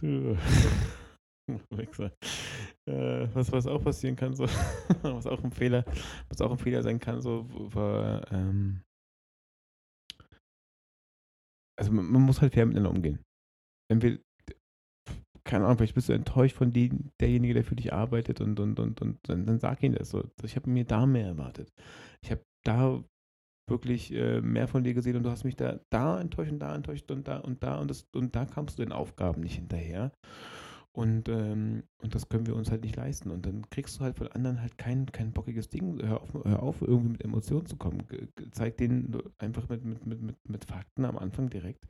Du. 0.00 0.34
Wichser. 1.70 2.12
Äh, 2.88 3.28
was, 3.34 3.52
was 3.52 3.66
auch 3.66 3.82
passieren 3.82 4.16
kann, 4.16 4.34
so, 4.34 4.44
was 5.02 5.26
auch 5.26 5.42
ein 5.44 5.50
Fehler, 5.50 5.84
was 6.28 6.40
auch 6.40 6.50
ein 6.50 6.58
Fehler 6.58 6.82
sein 6.82 6.98
kann, 6.98 7.20
so 7.20 7.46
war, 7.74 8.30
ähm, 8.32 8.82
also 11.78 11.92
man, 11.92 12.06
man 12.06 12.22
muss 12.22 12.40
halt 12.40 12.54
fair 12.54 12.64
miteinander 12.66 12.96
umgehen. 12.96 13.20
Wenn 13.90 14.00
wir, 14.00 14.20
keine 15.50 15.64
Ahnung, 15.64 15.78
vielleicht 15.78 15.96
bist 15.96 16.08
du 16.08 16.12
enttäuscht 16.12 16.54
von 16.54 16.72
dem, 16.72 17.10
derjenige, 17.18 17.54
der 17.54 17.64
für 17.64 17.74
dich 17.74 17.92
arbeitet 17.92 18.40
und, 18.40 18.60
und, 18.60 18.78
und, 18.78 19.02
und 19.02 19.18
dann, 19.24 19.46
dann 19.46 19.58
sag 19.58 19.82
ihm 19.82 19.94
das 19.94 20.10
so. 20.10 20.22
Ich 20.44 20.54
habe 20.54 20.70
mir 20.70 20.84
da 20.84 21.06
mehr 21.06 21.26
erwartet. 21.26 21.72
Ich 22.22 22.30
habe 22.30 22.42
da 22.62 23.02
wirklich 23.68 24.12
äh, 24.14 24.40
mehr 24.40 24.68
von 24.68 24.84
dir 24.84 24.94
gesehen 24.94 25.16
und 25.16 25.24
du 25.24 25.30
hast 25.30 25.42
mich 25.42 25.56
da, 25.56 25.80
da 25.90 26.20
enttäuscht 26.20 26.52
und 26.52 26.60
da 26.60 26.72
enttäuscht 26.72 27.10
und 27.10 27.26
da 27.26 27.38
und 27.38 27.64
da 27.64 27.78
und 27.78 27.90
das 27.90 28.06
und 28.14 28.36
da 28.36 28.44
kamst 28.44 28.78
du 28.78 28.84
den 28.84 28.92
Aufgaben 28.92 29.40
nicht 29.40 29.56
hinterher. 29.56 30.12
Und, 30.92 31.28
ähm, 31.28 31.84
und 32.02 32.14
das 32.14 32.28
können 32.28 32.46
wir 32.46 32.56
uns 32.56 32.70
halt 32.70 32.82
nicht 32.82 32.96
leisten. 32.96 33.30
Und 33.30 33.46
dann 33.46 33.68
kriegst 33.70 33.98
du 33.98 34.04
halt 34.04 34.16
von 34.16 34.26
anderen 34.28 34.60
halt 34.60 34.76
kein, 34.76 35.06
kein 35.06 35.32
bockiges 35.32 35.68
Ding. 35.68 36.02
Hör 36.02 36.20
auf, 36.22 36.34
hör 36.34 36.62
auf, 36.62 36.82
irgendwie 36.82 37.10
mit 37.12 37.24
Emotionen 37.24 37.66
zu 37.66 37.76
kommen. 37.76 38.06
Ge- 38.08 38.28
Zeig 38.50 38.76
denen 38.78 39.16
einfach 39.38 39.68
mit, 39.68 39.84
mit, 39.84 40.04
mit, 40.06 40.20
mit, 40.20 40.36
mit 40.48 40.64
Fakten 40.64 41.04
am 41.04 41.16
Anfang 41.16 41.48
direkt. 41.48 41.86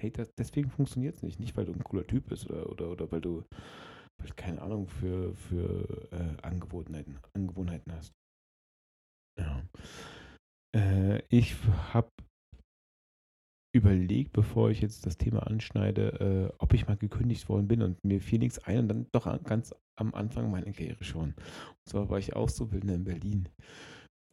Hey, 0.00 0.10
das, 0.12 0.32
deswegen 0.36 0.70
funktioniert 0.70 1.16
es 1.16 1.22
nicht. 1.22 1.40
Nicht, 1.40 1.56
weil 1.56 1.64
du 1.66 1.72
ein 1.72 1.82
cooler 1.84 2.06
Typ 2.06 2.28
bist 2.28 2.48
oder, 2.48 2.70
oder, 2.70 2.90
oder 2.90 3.10
weil 3.12 3.20
du, 3.20 3.42
weil 4.18 4.30
keine 4.36 4.62
Ahnung 4.62 4.88
für, 4.88 5.34
für 5.34 6.08
äh, 6.12 6.42
Angewohnheiten, 6.42 7.18
Angewohnheiten 7.34 7.92
hast. 7.92 8.12
Ja. 9.38 9.62
Äh, 10.74 11.22
ich 11.28 11.54
habe 11.92 12.10
überlegt, 13.74 14.32
bevor 14.32 14.70
ich 14.70 14.80
jetzt 14.80 15.04
das 15.04 15.18
Thema 15.18 15.48
anschneide, 15.48 16.52
äh, 16.52 16.54
ob 16.58 16.72
ich 16.74 16.86
mal 16.86 16.96
gekündigt 16.96 17.48
worden 17.48 17.66
bin 17.66 17.82
und 17.82 18.02
mir 18.04 18.20
fiel 18.20 18.38
nichts 18.38 18.60
ein 18.60 18.78
und 18.78 18.88
dann 18.88 19.06
doch 19.10 19.26
an, 19.26 19.42
ganz 19.42 19.74
am 19.96 20.14
Anfang 20.14 20.48
meiner 20.50 20.72
Karriere 20.72 21.02
schon. 21.02 21.30
Und 21.30 21.36
zwar 21.84 22.08
war 22.08 22.18
ich 22.18 22.36
Auszubildender 22.36 22.94
in 22.94 23.04
Berlin. 23.04 23.48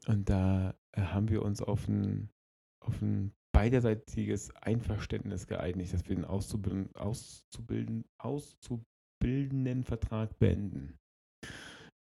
Und 0.07 0.29
da 0.29 0.75
äh, 0.91 1.01
haben 1.01 1.29
wir 1.29 1.41
uns 1.41 1.61
auf 1.61 1.87
ein, 1.87 2.29
auf 2.85 3.01
ein 3.01 3.33
beiderseitiges 3.51 4.55
Einverständnis 4.55 5.47
geeinigt, 5.47 5.93
dass 5.93 6.07
wir 6.07 6.15
den 6.15 6.25
Auszubilden, 6.25 6.95
Auszubilden, 6.95 8.05
Auszubildendenvertrag 8.19 10.37
beenden. 10.37 10.99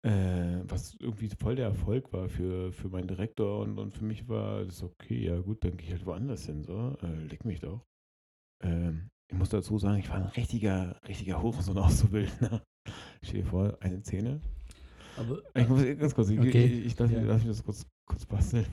Äh, 0.05 0.63
was 0.69 0.95
irgendwie 1.01 1.31
voll 1.41 1.57
der 1.57 1.67
Erfolg 1.69 2.13
war 2.13 2.29
für, 2.29 2.73
für 2.73 2.89
meinen 2.91 3.09
Direktor 3.09 3.61
und, 3.63 3.79
und 3.79 3.97
für 3.97 4.05
mich 4.05 4.29
war 4.29 4.65
das 4.65 4.83
okay, 4.83 5.25
ja 5.27 5.41
gut, 5.41 5.65
dann 5.65 5.77
gehe 5.79 5.87
ich 5.87 5.93
halt 5.95 6.05
woanders 6.05 6.45
hin, 6.45 6.63
so, 6.63 6.97
äh, 7.03 7.25
leg 7.25 7.45
mich 7.47 7.61
doch. 7.61 7.81
Ähm, 8.63 9.09
ich 9.33 9.39
muss 9.39 9.49
dazu 9.49 9.79
sagen, 9.79 9.99
ich 9.99 10.11
war 10.11 10.17
ein 10.17 10.27
richtiger, 10.27 11.01
richtiger 11.09 11.43
Hurensohn 11.43 11.79
Auszubildender. 11.79 12.63
Stell 13.23 13.43
dir 13.43 13.47
vor, 13.47 13.79
eine 13.81 14.03
Szene. 14.03 14.41
Aber 15.17 15.41
Ich 15.55 15.69
muss 15.69 15.83
ganz 15.83 16.15
kurz, 16.15 16.29
ich, 16.29 16.39
Okay. 16.39 16.67
ich, 16.67 16.87
ich 16.87 16.99
lass, 16.99 17.11
Ja. 17.11 17.19
mich, 17.21 17.29
lass 17.29 17.39
mich 17.39 17.49
das 17.49 17.65
kurz, 17.65 17.87
kurz 18.07 18.27
basteln. 18.27 18.67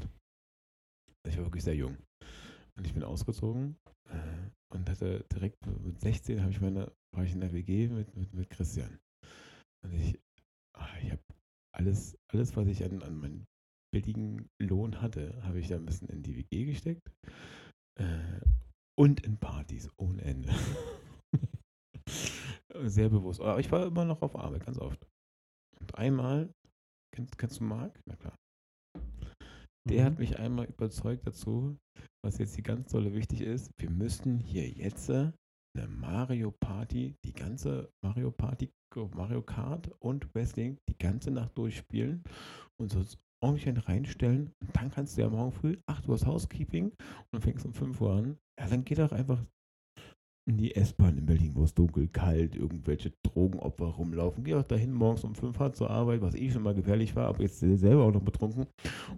Ich 1.27 1.37
war 1.37 1.45
wirklich 1.45 1.63
sehr 1.63 1.75
jung. 1.75 1.95
Und 2.77 2.85
ich 2.85 2.93
bin 2.93 3.03
ausgezogen 3.03 3.77
äh, 4.09 4.49
und 4.73 4.89
hatte 4.89 5.23
direkt 5.31 5.65
mit 5.65 5.99
16 6.01 6.41
habe 6.41 6.51
ich 6.51 6.59
meine, 6.59 6.91
war 7.15 7.23
ich 7.23 7.31
in 7.33 7.39
der 7.41 7.53
WG 7.53 7.87
mit, 7.87 8.15
mit, 8.17 8.33
mit 8.33 8.49
Christian. 8.49 8.99
Und 9.85 9.93
ich, 9.93 10.19
ich 11.01 11.11
habe 11.11 11.21
alles, 11.75 12.17
alles, 12.31 12.55
was 12.55 12.67
ich 12.67 12.83
an, 12.83 13.01
an 13.03 13.17
meinen 13.17 13.45
billigen 13.93 14.47
Lohn 14.61 15.01
hatte, 15.01 15.41
habe 15.43 15.59
ich 15.59 15.67
da 15.67 15.75
ein 15.75 15.85
bisschen 15.85 16.09
in 16.09 16.23
die 16.23 16.37
WG 16.37 16.65
gesteckt. 16.65 17.01
Äh, 17.99 18.39
und 18.99 19.25
in 19.25 19.37
Partys 19.37 19.89
ohne 19.97 20.21
Ende. 20.21 20.49
Sehr 22.83 23.09
bewusst. 23.09 23.41
Aber 23.41 23.59
ich 23.59 23.71
war 23.71 23.85
immer 23.85 24.05
noch 24.05 24.21
auf 24.21 24.35
Arbeit, 24.35 24.65
ganz 24.65 24.77
oft. 24.77 25.05
Und 25.79 25.95
einmal, 25.95 26.53
kennst, 27.13 27.37
kennst 27.37 27.59
du 27.59 27.65
Marc? 27.65 27.99
Na 28.05 28.15
klar. 28.15 28.35
Der 29.89 30.01
Mhm. 30.01 30.05
hat 30.05 30.19
mich 30.19 30.39
einmal 30.39 30.67
überzeugt 30.67 31.27
dazu, 31.27 31.77
was 32.23 32.37
jetzt 32.37 32.55
hier 32.55 32.63
ganz 32.63 32.91
dolle 32.91 33.13
wichtig 33.13 33.41
ist. 33.41 33.71
Wir 33.79 33.89
müssen 33.89 34.39
hier 34.39 34.69
jetzt 34.69 35.09
eine 35.73 35.87
Mario 35.87 36.51
Party, 36.51 37.15
die 37.23 37.33
ganze 37.33 37.91
Mario 38.01 38.31
Party, 38.31 38.69
Mario 39.15 39.41
Kart 39.41 39.89
und 39.99 40.33
Wrestling 40.35 40.77
die 40.89 40.97
ganze 40.97 41.31
Nacht 41.31 41.57
durchspielen 41.57 42.23
und 42.77 42.91
so 42.91 43.03
ordentlich 43.41 43.87
reinstellen. 43.87 44.51
Und 44.59 44.75
dann 44.75 44.91
kannst 44.91 45.17
du 45.17 45.21
ja 45.21 45.29
morgen 45.29 45.51
früh, 45.51 45.77
ach, 45.85 46.01
du 46.01 46.13
hast 46.13 46.25
Housekeeping 46.25 46.91
und 47.31 47.41
fängst 47.41 47.65
um 47.65 47.73
5 47.73 48.01
Uhr 48.01 48.13
an. 48.13 48.37
Ja, 48.59 48.67
dann 48.67 48.83
geh 48.83 48.95
doch 48.95 49.11
einfach 49.11 49.43
in 50.49 50.57
die 50.57 50.75
S-Bahn 50.75 51.17
in 51.17 51.25
Berlin, 51.25 51.55
wo 51.55 51.63
es 51.63 51.73
dunkel, 51.73 52.07
kalt, 52.07 52.55
irgendwelche 52.55 53.13
Drogenopfer 53.23 53.85
rumlaufen. 53.85 54.43
Geh 54.43 54.55
auch 54.55 54.63
dahin 54.63 54.91
morgens 54.91 55.23
um 55.23 55.35
5 55.35 55.59
Uhr 55.59 55.73
zur 55.73 55.89
Arbeit, 55.89 56.21
was 56.21 56.35
eh 56.35 56.49
schon 56.49 56.63
mal 56.63 56.73
gefährlich 56.73 57.15
war, 57.15 57.27
aber 57.27 57.43
jetzt 57.43 57.59
selber 57.59 58.03
auch 58.03 58.11
noch 58.11 58.23
betrunken 58.23 58.65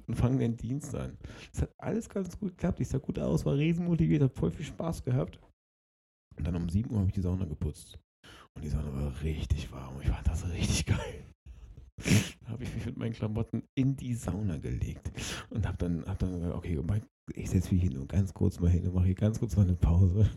und 0.08 0.16
fang 0.16 0.38
den 0.38 0.58
Dienst 0.58 0.94
an. 0.96 1.18
Das 1.52 1.64
hat 1.64 1.74
alles 1.78 2.10
ganz 2.10 2.38
gut 2.38 2.50
geklappt. 2.50 2.80
Ich 2.82 2.90
sah 2.90 2.98
gut 2.98 3.20
aus, 3.20 3.46
war 3.46 3.56
riesenmotiviert, 3.56 4.24
hab 4.24 4.38
voll 4.38 4.52
viel 4.52 4.66
Spaß 4.66 5.04
gehabt. 5.04 5.40
Und 6.38 6.48
dann 6.48 6.56
um 6.56 6.70
7 6.70 6.90
Uhr 6.92 7.00
habe 7.00 7.10
ich 7.10 7.16
die 7.16 7.22
Sauna 7.22 7.46
geputzt. 7.46 8.00
Und 8.56 8.64
die 8.64 8.70
Sauna 8.70 8.94
war 8.94 9.22
richtig 9.22 9.72
warm. 9.72 9.96
Ich 10.02 10.10
fand 10.10 10.28
das 10.28 10.48
richtig 10.50 10.86
geil. 10.88 11.26
Da 12.42 12.52
habe 12.52 12.64
ich 12.64 12.74
mich 12.74 12.86
mit 12.86 12.98
meinen 12.98 13.14
Klamotten 13.14 13.64
in 13.76 13.96
die 13.96 14.16
Sauna 14.16 14.58
gelegt 14.58 15.12
und 15.50 15.66
habe 15.68 15.78
dann, 15.78 16.06
hab 16.06 16.20
dann 16.20 16.34
gesagt, 16.34 16.56
okay, 16.56 16.82
ich 17.36 17.50
setze 17.50 17.74
mich 17.74 17.84
hier 17.84 17.94
nur 17.94 18.08
ganz 18.08 18.34
kurz 18.34 18.60
mal 18.60 18.70
hin 18.70 18.86
und 18.88 18.96
mache 18.96 19.06
hier 19.06 19.16
ganz 19.16 19.40
kurz 19.40 19.56
mal 19.56 19.64
eine 19.64 19.76
Pause. 19.76 20.30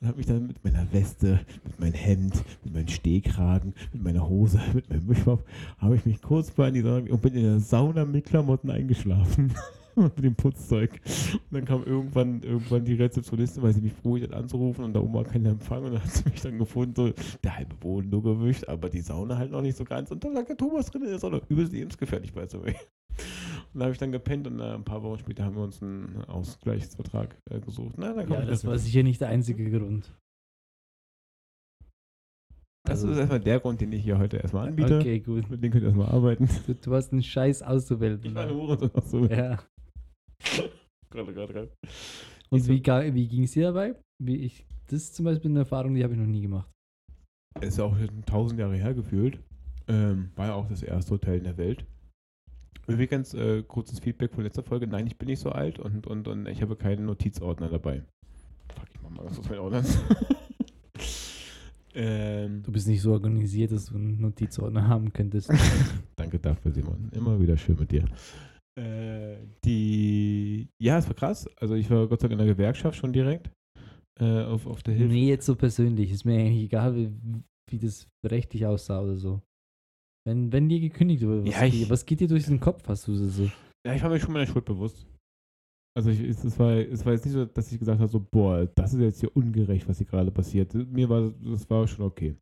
Und 0.00 0.06
habe 0.06 0.18
mich 0.18 0.26
dann 0.26 0.46
mit 0.46 0.62
meiner 0.64 0.92
Weste, 0.92 1.40
mit 1.64 1.80
meinem 1.80 1.94
Hemd, 1.94 2.44
mit 2.64 2.74
meinem 2.74 2.88
Stehkragen, 2.88 3.74
mit 3.92 4.02
meiner 4.02 4.28
Hose, 4.28 4.60
mit 4.74 4.88
meinem 4.90 5.08
Wischmopp, 5.08 5.46
habe 5.78 5.96
ich 5.96 6.04
mich 6.04 6.20
kurz 6.20 6.56
mal 6.56 6.68
in 6.68 6.74
die 6.74 6.82
Sauna 6.82 7.10
und 7.10 7.22
bin 7.22 7.34
in 7.34 7.42
der 7.42 7.60
Sauna 7.60 8.04
mit 8.04 8.26
Klamotten 8.26 8.70
eingeschlafen. 8.70 9.54
mit 10.16 10.18
dem 10.22 10.34
Putzzeug. 10.34 11.00
Und 11.32 11.52
dann 11.52 11.64
kam 11.64 11.84
irgendwann, 11.84 12.42
irgendwann 12.42 12.84
die 12.84 12.94
Rezeptionistin, 12.94 13.62
weil 13.62 13.72
sie 13.72 13.80
mich 13.80 13.94
froh 13.94 14.18
hat 14.18 14.32
anzurufen 14.32 14.84
und 14.84 14.92
da 14.92 15.00
oben 15.00 15.14
war 15.14 15.24
kein 15.24 15.44
Empfang 15.46 15.84
und 15.84 15.92
dann 15.92 16.02
hat 16.02 16.10
sie 16.10 16.28
mich 16.28 16.40
dann 16.42 16.58
gefunden, 16.58 16.94
so 16.94 17.12
der 17.42 17.56
halbe 17.56 17.74
Boden 17.76 18.10
nur 18.10 18.22
gewischt, 18.22 18.68
aber 18.68 18.90
die 18.90 19.00
Sauna 19.00 19.38
halt 19.38 19.50
noch 19.50 19.62
nicht 19.62 19.76
so 19.76 19.84
ganz. 19.84 20.10
Und 20.10 20.22
dann 20.22 20.34
lag 20.34 20.44
der 20.46 20.56
Thomas 20.56 20.90
drin 20.90 21.02
in 21.02 21.08
der 21.08 21.18
Sauna, 21.18 21.40
übelst 21.48 21.72
lebensgefährlich, 21.72 22.32
by 22.32 22.44
the 22.48 22.60
way. 22.60 22.74
Und 23.72 23.80
da 23.80 23.84
habe 23.86 23.92
ich 23.92 23.98
dann 23.98 24.12
gepennt 24.12 24.46
und 24.46 24.60
äh, 24.60 24.74
ein 24.74 24.84
paar 24.84 25.02
Wochen 25.02 25.18
später 25.18 25.44
haben 25.44 25.56
wir 25.56 25.62
uns 25.62 25.82
einen 25.82 26.24
Ausgleichsvertrag 26.26 27.36
äh, 27.50 27.60
gesucht. 27.60 27.94
Na, 27.96 28.12
dann 28.12 28.30
Ja, 28.30 28.42
das 28.44 28.66
war 28.66 28.78
sicher 28.78 29.02
nicht 29.02 29.20
der 29.20 29.28
einzige 29.28 29.70
Grund. 29.70 30.14
Das 32.84 33.00
Also- 33.02 33.10
ist 33.10 33.18
erstmal 33.18 33.40
der 33.40 33.58
Grund, 33.60 33.80
den 33.80 33.92
ich 33.92 34.04
hier 34.04 34.18
heute 34.18 34.36
erstmal 34.36 34.68
anbiete. 34.68 34.98
Okay, 34.98 35.20
gut. 35.20 35.50
Mit 35.50 35.62
dem 35.62 35.72
könnt 35.72 35.82
ihr 35.82 35.88
erstmal 35.88 36.08
arbeiten. 36.08 36.48
Du, 36.66 36.74
du 36.74 36.94
hast 36.94 37.12
einen 37.12 37.22
Scheiß 37.22 37.62
auszuwählen. 37.62 38.20
Ich 38.22 38.34
war 38.34 38.44
eine 38.44 38.52
auch 38.52 39.02
so. 39.02 39.24
Ja. 39.26 39.58
Gerade, 41.10 41.32
gerade, 41.32 41.52
gerade. 41.52 41.72
Und 42.50 42.58
Ich 42.58 42.68
wie, 42.68 43.14
wie 43.14 43.28
ging 43.28 43.44
es 43.44 43.52
dir 43.52 43.66
dabei? 43.66 43.94
Wie 44.22 44.36
ich, 44.36 44.66
das 44.86 45.04
ist 45.04 45.14
zum 45.16 45.24
Beispiel 45.24 45.50
eine 45.50 45.60
Erfahrung, 45.60 45.94
die 45.94 46.02
habe 46.04 46.14
ich 46.14 46.18
noch 46.18 46.26
nie 46.26 46.42
gemacht. 46.42 46.68
Ist 47.60 47.78
ja 47.78 47.84
auch 47.84 47.96
schon 47.96 48.24
tausend 48.26 48.60
Jahre 48.60 48.76
her 48.76 48.92
gefühlt. 48.92 49.38
Ähm, 49.88 50.30
war 50.36 50.48
ja 50.48 50.54
auch 50.54 50.68
das 50.68 50.82
erste 50.82 51.12
Hotel 51.12 51.38
in 51.38 51.44
der 51.44 51.56
Welt. 51.56 51.86
Übrigens, 52.86 53.34
äh, 53.34 53.62
kurzes 53.62 54.00
Feedback 54.00 54.32
von 54.32 54.44
letzter 54.44 54.62
Folge. 54.62 54.86
Nein, 54.86 55.06
ich 55.06 55.16
bin 55.16 55.28
nicht 55.28 55.40
so 55.40 55.50
alt 55.50 55.78
und, 55.78 56.06
und, 56.06 56.28
und 56.28 56.46
ich 56.48 56.60
habe 56.60 56.76
keinen 56.76 57.06
Notizordner 57.06 57.68
dabei. 57.68 58.02
Fuck, 58.74 58.86
ich 58.92 59.02
mach 59.02 59.10
mal 59.10 59.24
was 59.24 59.38
aus 59.38 59.48
meinen 59.48 59.60
Ordnern. 59.60 59.86
ähm, 61.94 62.62
Du 62.62 62.72
bist 62.72 62.86
nicht 62.86 63.00
so 63.00 63.12
organisiert, 63.12 63.72
dass 63.72 63.86
du 63.86 63.94
einen 63.96 64.20
Notizordner 64.20 64.86
haben 64.86 65.12
könntest. 65.12 65.50
Danke 66.16 66.38
dafür, 66.38 66.72
Simon. 66.72 67.10
Immer 67.12 67.40
wieder 67.40 67.56
schön 67.56 67.78
mit 67.78 67.90
dir. 67.90 68.04
Äh, 68.78 69.36
die, 69.64 70.68
ja, 70.80 70.98
es 70.98 71.06
war 71.06 71.14
krass. 71.14 71.48
Also 71.56 71.74
ich 71.74 71.88
war 71.90 72.06
Gott 72.08 72.20
sei 72.20 72.28
Dank 72.28 72.40
in 72.40 72.46
der 72.46 72.54
Gewerkschaft 72.54 72.98
schon 72.98 73.12
direkt 73.12 73.50
äh, 74.20 74.42
auf, 74.42 74.66
auf 74.66 74.82
der 74.82 74.94
Hilfe. 74.94 75.12
nee, 75.14 75.28
jetzt 75.28 75.46
so 75.46 75.54
persönlich. 75.56 76.10
Ist 76.10 76.24
mir 76.24 76.38
eigentlich 76.38 76.64
egal, 76.64 76.94
wie, 76.96 77.10
wie 77.70 77.78
das 77.78 78.06
rechtlich 78.24 78.66
aussah 78.66 79.00
oder 79.02 79.16
so. 79.16 79.40
Wenn, 80.26 80.52
wenn 80.52 80.68
dir 80.68 80.80
gekündigt 80.80 81.22
wurde, 81.24 81.46
was, 81.46 81.54
Ja, 81.54 81.64
ich- 81.66 81.72
geht, 81.80 81.90
was 81.90 82.04
geht 82.04 82.20
dir 82.20 82.28
durch 82.28 82.46
den 82.46 82.60
Kopf? 82.60 82.86
Hast 82.88 83.06
du 83.08 83.14
so? 83.14 83.48
Ja, 83.86 83.94
ich 83.94 84.02
war 84.02 84.10
mir 84.10 84.18
schon 84.20 84.32
meiner 84.32 84.46
Schuld 84.46 84.64
bewusst. 84.64 85.06
Also 85.96 86.10
ich, 86.10 86.20
es, 86.20 86.44
es, 86.44 86.58
war, 86.58 86.72
es 86.72 87.06
war 87.06 87.14
jetzt 87.14 87.24
nicht 87.24 87.32
so, 87.32 87.46
dass 87.46 87.72
ich 87.72 87.78
gesagt 87.78 87.98
habe, 88.00 88.10
so, 88.10 88.20
boah, 88.20 88.66
das 88.66 88.92
ist 88.92 89.00
jetzt 89.00 89.20
hier 89.20 89.34
ungerecht, 89.34 89.88
was 89.88 89.96
hier 89.96 90.06
gerade 90.06 90.30
passiert. 90.30 90.74
Mir 90.74 91.08
war 91.08 91.30
das 91.42 91.70
war 91.70 91.86
schon 91.88 92.04
okay. 92.04 92.36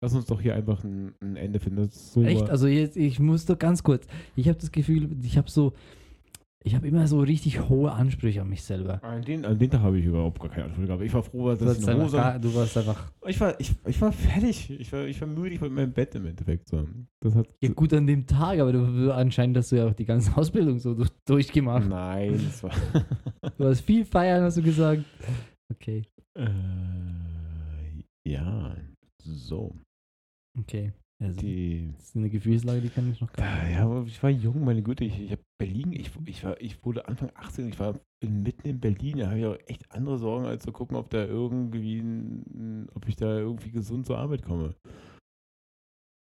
Lass 0.00 0.14
uns 0.14 0.26
doch 0.26 0.40
hier 0.40 0.54
einfach 0.54 0.84
ein, 0.84 1.12
ein 1.20 1.36
Ende 1.36 1.58
finden. 1.58 1.78
Das 1.86 2.12
so 2.12 2.22
Echt? 2.22 2.48
Also 2.50 2.66
jetzt, 2.68 2.96
ich 2.96 3.18
muss 3.18 3.46
doch 3.46 3.58
ganz 3.58 3.82
kurz. 3.82 4.06
Ich 4.36 4.48
habe 4.48 4.58
das 4.58 4.70
Gefühl, 4.70 5.08
ich 5.24 5.36
habe 5.36 5.50
so, 5.50 5.72
ich 6.64 6.74
habe 6.76 6.86
immer 6.86 7.06
so 7.08 7.20
richtig 7.20 7.68
hohe 7.68 7.90
Ansprüche 7.90 8.42
an 8.42 8.48
mich 8.48 8.62
selber. 8.62 9.02
An 9.02 9.22
den, 9.22 9.44
an 9.44 9.58
den 9.58 9.70
Tag 9.70 9.80
habe 9.80 9.98
ich 9.98 10.04
überhaupt 10.04 10.38
gar 10.40 10.50
keine 10.50 10.66
Ansprüche 10.66 10.86
gehabt. 10.86 11.02
Ich 11.02 11.12
war 11.14 11.22
froh, 11.24 11.48
dass 11.48 11.58
Du, 11.58 11.82
ich 11.82 11.88
einfach 11.88 12.04
Hose 12.04 12.16
gar, 12.16 12.38
du 12.38 12.54
warst 12.54 12.76
einfach. 12.78 13.10
ich 13.26 13.40
war, 13.40 13.58
ich, 13.60 13.74
ich 13.86 14.00
war 14.00 14.12
fertig. 14.12 14.70
Ich 14.70 14.92
war, 14.92 15.04
ich 15.04 15.20
war 15.20 15.26
müde, 15.28 15.54
ich 15.54 15.60
war 15.60 15.66
in 15.68 15.74
meinem 15.74 15.92
Bett 15.92 16.14
im 16.14 16.26
Endeffekt. 16.26 16.68
So. 16.68 16.86
Das 17.20 17.34
hat, 17.34 17.48
Ja, 17.60 17.70
gut 17.70 17.92
an 17.92 18.06
dem 18.06 18.24
Tag, 18.26 18.60
aber 18.60 18.72
du, 18.72 19.12
anscheinend 19.12 19.56
hast 19.56 19.72
du 19.72 19.76
ja 19.76 19.86
auch 19.88 19.94
die 19.94 20.04
ganze 20.04 20.32
Ausbildung 20.36 20.78
so 20.78 20.94
du- 20.94 21.06
durchgemacht. 21.26 21.88
Nein, 21.88 22.34
das 22.44 22.62
war. 22.62 22.70
Du 23.56 23.64
hast 23.64 23.80
viel 23.80 24.04
feiern, 24.04 24.42
hast 24.44 24.56
du 24.58 24.62
gesagt. 24.62 25.02
Okay, 25.72 26.02
äh, 26.34 26.48
ja, 28.24 28.76
so. 29.24 29.74
Okay. 30.58 30.92
Also, 31.20 31.40
Die. 31.40 31.92
das 31.96 32.04
ist 32.10 32.16
eine 32.16 32.30
Gefühlslage, 32.30 32.80
die 32.80 32.90
kann 32.90 33.10
ich 33.10 33.20
noch 33.20 33.32
gar 33.32 33.44
Ja, 33.44 33.64
nicht. 33.64 33.74
ja, 33.74 33.84
aber 33.84 34.04
ich 34.06 34.22
war 34.22 34.30
jung, 34.30 34.64
meine 34.64 34.82
Güte. 34.84 35.04
Ich, 35.04 35.18
ich 35.18 35.32
habe 35.32 35.42
Berlin, 35.58 35.92
ich, 35.92 36.12
ich, 36.26 36.44
war, 36.44 36.60
ich 36.60 36.84
wurde 36.84 37.08
Anfang 37.08 37.32
18, 37.34 37.68
ich 37.68 37.78
war 37.80 37.98
mitten 38.24 38.68
in 38.68 38.78
Berlin. 38.80 39.18
Da 39.18 39.26
habe 39.30 39.38
ich 39.40 39.46
auch 39.46 39.58
echt 39.66 39.90
andere 39.90 40.18
Sorgen, 40.18 40.46
als 40.46 40.62
zu 40.62 40.70
gucken, 40.70 40.96
ob 40.96 41.10
da 41.10 41.24
irgendwie, 41.24 42.00
ob 42.94 43.08
ich 43.08 43.16
da 43.16 43.36
irgendwie 43.38 43.72
gesund 43.72 44.06
zur 44.06 44.18
Arbeit 44.18 44.44
komme. 44.44 44.76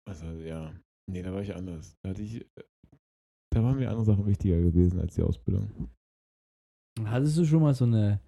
Also, 0.10 0.26
ja. 0.26 0.74
Nee, 1.12 1.22
da 1.22 1.32
war 1.32 1.42
ich 1.42 1.54
anders. 1.56 1.96
Da 2.04 2.10
hatte 2.10 2.24
ich, 2.24 2.44
da 3.54 3.64
waren 3.64 3.78
mir 3.78 3.90
andere 3.90 4.06
Sachen 4.06 4.26
wichtiger 4.26 4.60
gewesen 4.62 5.00
als 5.00 5.14
die 5.14 5.22
Ausbildung. 5.22 5.92
Hattest 7.04 7.38
du 7.38 7.46
schon 7.46 7.62
mal 7.62 7.74
so 7.76 7.86
eine 7.86 8.20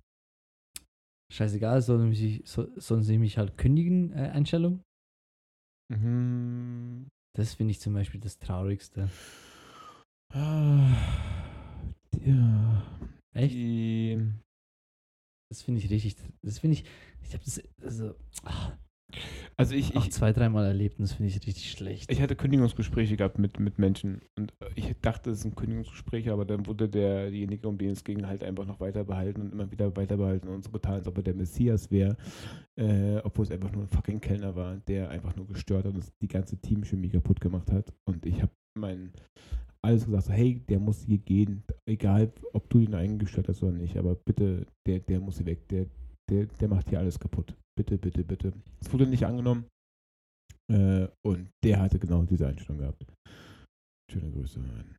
Scheißegal, 1.32 1.82
sollen 1.82 2.14
sie, 2.14 2.44
so, 2.46 2.68
sollen 2.80 3.02
sie 3.04 3.18
mich 3.18 3.38
halt 3.40 3.58
kündigen, 3.58 4.12
äh, 4.14 4.30
Einstellung? 4.30 4.84
Mhm. 5.94 7.08
Das 7.36 7.54
finde 7.56 7.72
ich 7.72 7.80
zum 7.80 7.94
Beispiel 7.94 8.20
das 8.20 8.38
Traurigste. 8.38 9.10
Ah, 10.34 10.90
ja. 12.26 12.84
Echt? 13.34 13.54
Die, 13.54 14.34
Das 15.50 15.62
finde 15.62 15.80
ich 15.82 15.90
richtig. 15.90 16.16
Das 16.42 16.60
finde 16.60 16.78
ich. 16.78 16.86
Ich 17.22 17.34
habe 17.34 17.44
das 17.44 17.62
also, 17.82 18.16
ah, 18.44 18.78
also 19.56 19.76
ich, 19.76 19.96
auch 19.96 20.06
ich, 20.06 20.12
zwei, 20.12 20.34
dreimal 20.34 20.66
erlebt 20.66 21.00
und 21.00 21.04
das 21.04 21.14
finde 21.14 21.30
ich 21.30 21.36
richtig 21.36 21.72
schlecht. 21.72 22.12
Ich 22.12 22.22
hatte 22.22 22.36
Kündigungsgespräche 22.36 23.18
gehabt 23.18 23.38
mit, 23.40 23.60
mit 23.60 23.80
Menschen 23.80 24.22
und 24.38 24.54
ich 24.76 24.94
dachte, 25.02 25.32
es 25.32 25.42
sind 25.42 25.56
Kündigungsgespräche, 25.56 26.32
aber 26.32 26.46
dann 26.46 26.66
wurde 26.66 26.90
der, 26.90 27.30
derjenige, 27.30 27.68
um 27.68 27.78
den 27.78 27.92
es 27.92 28.04
ging, 28.04 28.26
halt 28.26 28.44
einfach 28.44 28.66
noch 28.66 28.80
weiter 28.80 29.04
behalten 29.04 29.42
und 29.42 29.54
immer 29.54 29.72
wieder 29.72 29.96
weiter 29.96 30.18
behalten 30.18 30.48
und 30.48 30.64
so 30.64 30.72
getan, 30.72 30.96
als 30.96 31.08
ob 31.08 31.18
er 31.18 31.24
der 31.24 31.36
Messias 31.36 31.92
wäre, 31.92 32.18
äh, 32.76 33.18
obwohl 33.24 33.46
es 33.46 33.52
einfach 33.52 33.72
nur 33.72 33.84
ein 33.84 33.90
fucking 33.90 34.20
Kellner 34.20 34.56
war, 34.56 34.78
der 34.88 35.10
einfach 35.10 35.36
nur 35.36 35.48
gestört 35.48 35.86
hat 35.86 35.94
und 35.94 36.04
die 36.22 36.28
ganze 36.28 36.58
Teamchemie 36.58 37.10
kaputt 37.10 37.40
gemacht 37.40 37.72
hat. 37.72 37.94
Und 38.06 38.26
ich 38.26 38.42
habe 38.42 38.52
mein 38.76 39.12
alles 39.84 40.06
gesagt, 40.06 40.26
so, 40.26 40.34
hey, 40.34 40.64
der 40.70 40.80
muss 40.80 41.02
hier 41.02 41.18
gehen, 41.18 41.64
egal 41.86 42.32
ob 42.54 42.70
du 42.70 42.80
ihn 42.80 42.96
eingestellt 42.96 43.50
hast 43.50 43.62
oder 43.64 43.74
nicht, 43.74 43.98
aber 43.98 44.16
bitte, 44.16 44.66
der, 44.86 45.00
der 45.00 45.20
muss 45.20 45.38
hier 45.38 45.46
weg, 45.46 45.68
der, 45.68 45.88
der, 46.30 46.46
der 46.46 46.68
macht 46.68 46.90
hier 46.90 47.00
alles 47.00 47.20
kaputt. 47.20 47.56
Bitte, 47.78 47.98
bitte, 47.98 48.24
bitte. 48.24 48.54
Es 48.82 48.92
wurde 48.92 49.08
nicht 49.08 49.26
angenommen. 49.26 49.68
Äh, 50.72 51.08
und 51.26 51.50
der 51.64 51.80
hatte 51.82 52.00
genau 52.00 52.24
diese 52.24 52.48
Einstellung 52.48 52.80
gehabt. 52.80 53.06
Schöne 54.12 54.32
Grüße 54.32 54.60
an 54.60 54.96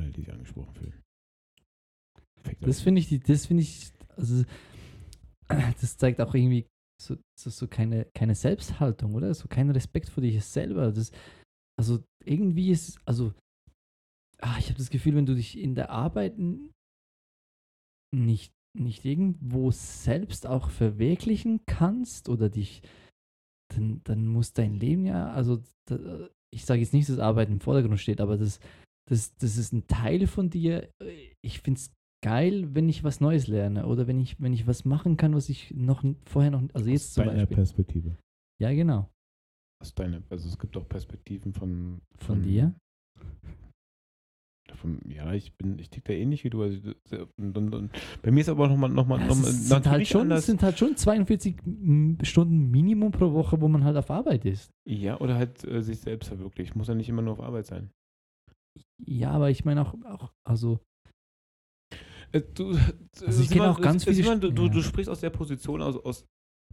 alle, 0.00 0.10
die 0.10 0.20
sich 0.22 0.32
angesprochen 0.32 0.74
fühlen. 0.74 1.02
Fickt 2.42 2.66
Das 2.66 2.80
finde 2.80 3.00
ich, 3.00 3.20
das 3.20 3.46
finde 3.46 3.62
ich, 3.62 3.92
also 4.16 4.44
das 5.48 5.96
zeigt 5.96 6.20
auch 6.20 6.34
irgendwie 6.34 6.66
so, 7.00 7.16
so, 7.38 7.50
so 7.50 7.68
keine, 7.68 8.06
keine 8.14 8.34
Selbsthaltung, 8.34 9.14
oder? 9.14 9.32
So 9.34 9.48
kein 9.48 9.70
Respekt 9.70 10.08
vor 10.08 10.22
dich 10.22 10.44
selber. 10.44 10.92
Das, 10.92 11.12
also 11.78 12.02
irgendwie 12.24 12.70
ist, 12.70 12.98
also 13.06 13.32
ah, 14.40 14.56
ich 14.58 14.66
habe 14.66 14.78
das 14.78 14.90
Gefühl, 14.90 15.14
wenn 15.14 15.26
du 15.26 15.34
dich 15.34 15.58
in 15.58 15.74
der 15.74 15.90
Arbeit 15.90 16.36
nicht, 18.14 18.52
nicht 18.78 19.04
irgendwo 19.04 19.70
selbst 19.70 20.46
auch 20.46 20.70
verwirklichen 20.70 21.60
kannst 21.66 22.28
oder 22.28 22.48
dich, 22.48 22.82
dann, 23.74 24.00
dann 24.04 24.26
muss 24.26 24.52
dein 24.52 24.74
Leben 24.74 25.06
ja, 25.06 25.30
also 25.30 25.62
da, 25.86 26.28
ich 26.52 26.64
sage 26.64 26.80
jetzt 26.80 26.94
nicht, 26.94 27.08
dass 27.08 27.18
Arbeit 27.18 27.48
im 27.48 27.60
Vordergrund 27.60 28.00
steht, 28.00 28.20
aber 28.20 28.36
das, 28.38 28.60
das, 29.08 29.36
das 29.36 29.56
ist 29.56 29.72
ein 29.72 29.86
Teil 29.86 30.26
von 30.26 30.50
dir. 30.50 30.88
Ich 31.42 31.60
finde 31.60 31.78
es 31.78 31.92
geil, 32.24 32.74
wenn 32.74 32.88
ich 32.88 33.04
was 33.04 33.20
Neues 33.20 33.46
lerne 33.46 33.86
oder 33.86 34.06
wenn 34.06 34.20
ich, 34.20 34.40
wenn 34.40 34.52
ich 34.52 34.66
was 34.66 34.84
machen 34.84 35.16
kann, 35.16 35.34
was 35.34 35.48
ich 35.48 35.72
noch 35.74 36.04
vorher 36.24 36.50
noch, 36.50 36.62
also 36.72 36.90
jetzt 36.90 37.08
Aus 37.08 37.14
zum 37.14 37.24
deiner 37.24 37.40
Beispiel. 37.40 37.56
Perspektive. 37.56 38.16
Ja, 38.60 38.72
genau. 38.72 39.08
Aus 39.80 39.94
deiner, 39.94 40.22
also 40.30 40.48
es 40.48 40.58
gibt 40.58 40.76
auch 40.76 40.88
Perspektiven 40.88 41.52
von, 41.52 42.00
Von 42.16 42.42
dir? 42.42 42.74
Ja, 45.08 45.32
ich 45.32 45.54
bin, 45.56 45.78
ich 45.78 45.90
tick 45.90 46.04
da 46.04 46.12
ähnlich 46.12 46.44
wie 46.44 46.50
du. 46.50 46.62
Also, 46.62 46.80
und, 47.36 47.56
und, 47.56 47.74
und, 47.74 47.92
bei 48.22 48.30
mir 48.30 48.40
ist 48.40 48.48
aber 48.48 48.68
nochmal, 48.68 48.90
noch 48.90 49.06
mal, 49.06 49.18
Ja, 49.20 49.26
noch 49.26 49.34
es 49.36 49.42
mal, 49.42 49.48
ist- 49.48 49.68
sind, 49.68 49.86
halt 49.86 50.06
schon, 50.06 50.20
anders. 50.22 50.46
sind 50.46 50.62
halt 50.62 50.78
schon 50.78 50.96
42 50.96 51.56
M- 51.66 52.18
Stunden 52.22 52.70
Minimum 52.70 53.12
pro 53.12 53.32
Woche, 53.32 53.60
wo 53.60 53.68
man 53.68 53.84
halt 53.84 53.96
auf 53.96 54.10
Arbeit 54.10 54.44
ist. 54.44 54.70
ja, 54.88 55.18
oder 55.20 55.36
halt 55.36 55.64
äh, 55.64 55.82
sich 55.82 56.00
selbst 56.00 56.28
verwirklicht. 56.28 56.76
Muss 56.76 56.88
ja 56.88 56.94
nicht 56.94 57.08
immer 57.08 57.22
nur 57.22 57.32
auf 57.34 57.40
Arbeit 57.40 57.66
sein. 57.66 57.90
Ja, 59.04 59.30
aber 59.30 59.50
ich 59.50 59.64
meine 59.64 59.82
auch, 59.82 59.94
auch, 60.04 60.32
also 60.44 60.80
Äh, 62.32 62.42
du, 62.54 62.76
Also 63.24 63.42
ich 63.42 63.50
kenne 63.50 63.70
auch 63.70 63.80
ganz 63.80 64.04
viele 64.04 64.16
Simon, 64.16 64.40
du, 64.40 64.48
Sch- 64.48 64.54
du, 64.54 64.62
ja. 64.64 64.68
du 64.70 64.82
sprichst 64.82 65.08
aus 65.10 65.20
der 65.20 65.30
Position, 65.30 65.80
aus, 65.82 65.96
aus 65.96 66.26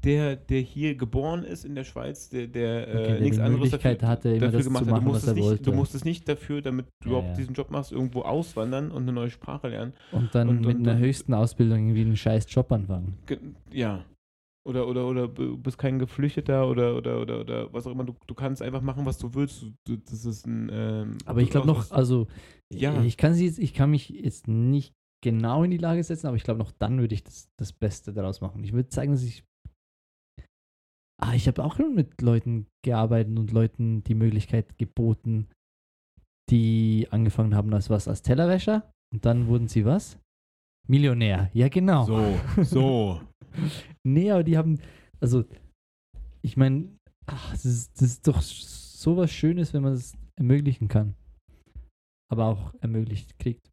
der, 0.05 0.35
der 0.35 0.61
hier 0.61 0.95
geboren 0.95 1.43
ist 1.43 1.65
in 1.65 1.75
der 1.75 1.83
Schweiz, 1.83 2.29
der, 2.29 2.47
der, 2.47 2.87
äh, 2.87 2.91
Okay, 2.91 3.03
der 3.07 3.19
nichts 3.19 3.35
die 3.37 3.41
anderes 3.43 3.63
Möglichkeit 3.71 4.03
hatte, 4.03 4.33
zu 4.39 4.63
gemacht 4.63 4.85
hat. 4.85 4.91
machen, 4.91 5.05
du 5.05 5.11
was 5.11 5.25
musstest 5.25 5.27
er 5.37 5.51
nicht. 5.51 5.67
Du 5.67 5.71
musstest 5.73 6.05
nicht 6.05 6.29
dafür, 6.29 6.61
damit 6.61 6.85
du 7.03 7.09
Ja, 7.09 7.11
überhaupt 7.17 7.29
ja. 7.31 7.35
diesen 7.35 7.53
Job 7.55 7.71
machst, 7.71 7.91
irgendwo 7.91 8.21
auswandern 8.21 8.91
und 8.91 9.03
eine 9.03 9.11
neue 9.11 9.29
Sprache 9.31 9.67
lernen. 9.67 9.93
und 10.11 10.33
dann 10.33 10.47
Und- 10.49 10.61
mit 10.65 10.77
und- 10.77 10.87
einer 10.87 10.97
und- 10.97 11.03
höchsten 11.03 11.33
Ausbildung 11.33 11.79
irgendwie 11.79 12.01
einen 12.01 12.15
scheiß 12.17 12.45
Job 12.49 12.71
anfangen. 12.71 13.17
Ge 13.25 13.39
ja. 13.71 14.05
Oder, 14.67 14.87
oder, 14.87 15.05
oder 15.07 15.27
du 15.27 15.57
bist 15.57 15.77
kein 15.77 15.99
Geflüchteter 15.99 16.67
oder, 16.67 16.95
oder, 16.95 17.21
oder, 17.21 17.39
oder 17.41 17.71
was 17.73 17.85
auch 17.85 17.91
immer. 17.91 18.03
Du, 18.03 18.15
du 18.25 18.33
kannst 18.33 18.63
einfach 18.63 18.81
machen, 18.81 19.05
was 19.05 19.19
du 19.19 19.33
willst. 19.35 19.61
Du, 19.61 19.71
du, 19.85 19.97
das 19.97 20.25
ist 20.25 20.47
ein. 20.47 20.69
Ähm, 20.73 21.17
Aber 21.25 21.41
ich 21.41 21.51
glaube 21.51 21.67
du- 21.67 21.73
noch, 21.73 21.91
also 21.91 22.25
Ja. 22.73 22.99
ich 23.03 23.15
kann 23.17 23.35
sie 23.35 23.45
jetzt, 23.45 23.59
ich 23.59 23.75
kann 23.75 23.91
mich 23.91 24.09
jetzt 24.09 24.47
nicht 24.47 24.93
genau 25.23 25.63
in 25.63 25.69
die 25.71 25.77
Lage 25.77 26.03
setzen, 26.03 26.25
aber 26.27 26.35
ich 26.35 26.43
glaube 26.43 26.59
noch 26.59 26.71
dann 26.71 26.99
würde 26.99 27.13
ich 27.13 27.23
das, 27.23 27.47
das 27.57 27.73
Beste 27.73 28.11
daraus 28.11 28.41
machen. 28.41 28.63
Ich 28.63 28.73
würde 28.73 28.89
sagen, 28.91 29.11
dass 29.11 29.23
ich 29.23 29.43
Ah, 31.21 31.33
ich 31.33 31.47
habe 31.47 31.63
auch 31.63 31.77
schon 31.77 31.95
mit 31.95 32.21
Leuten 32.21 32.67
gearbeitet 32.83 33.37
und 33.37 33.51
Leuten 33.51 34.03
die 34.03 34.15
Möglichkeit 34.15 34.77
geboten, 34.77 35.47
die 36.49 37.07
angefangen 37.11 37.55
haben 37.55 37.73
als 37.73 37.89
was, 37.89 38.07
als 38.07 38.21
Tellerwäscher 38.21 38.91
und 39.13 39.25
dann 39.25 39.47
wurden 39.47 39.67
sie 39.67 39.85
was? 39.85 40.19
Millionär. 40.87 41.49
Ja, 41.53 41.69
genau. 41.69 42.05
So, 42.05 42.39
so. 42.63 43.21
Nee, 44.03 44.31
aber 44.31 44.43
die 44.43 44.57
haben, 44.57 44.79
also, 45.21 45.45
ich 46.41 46.57
meine, 46.57 46.89
das 47.25 47.65
ist, 47.65 47.95
das 47.95 48.09
ist 48.09 48.27
doch 48.27 48.41
so 48.41 49.15
was 49.15 49.31
Schönes, 49.31 49.73
wenn 49.73 49.81
man 49.81 49.93
es 49.93 50.17
ermöglichen 50.35 50.89
kann. 50.89 51.15
Aber 52.29 52.45
auch 52.47 52.73
ermöglicht 52.81 53.39
kriegt. 53.39 53.71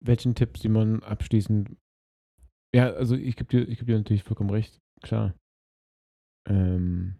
Welchen 0.00 0.34
Tipp, 0.34 0.58
Simon, 0.58 1.02
abschließend? 1.04 1.76
Ja, 2.74 2.90
also 2.92 3.14
ich 3.14 3.36
gebe 3.36 3.50
dir, 3.50 3.68
ich 3.68 3.78
geb 3.78 3.86
dir 3.86 3.98
natürlich 3.98 4.24
vollkommen 4.24 4.50
recht, 4.50 4.80
klar. 5.00 5.34
Ähm, 6.48 7.16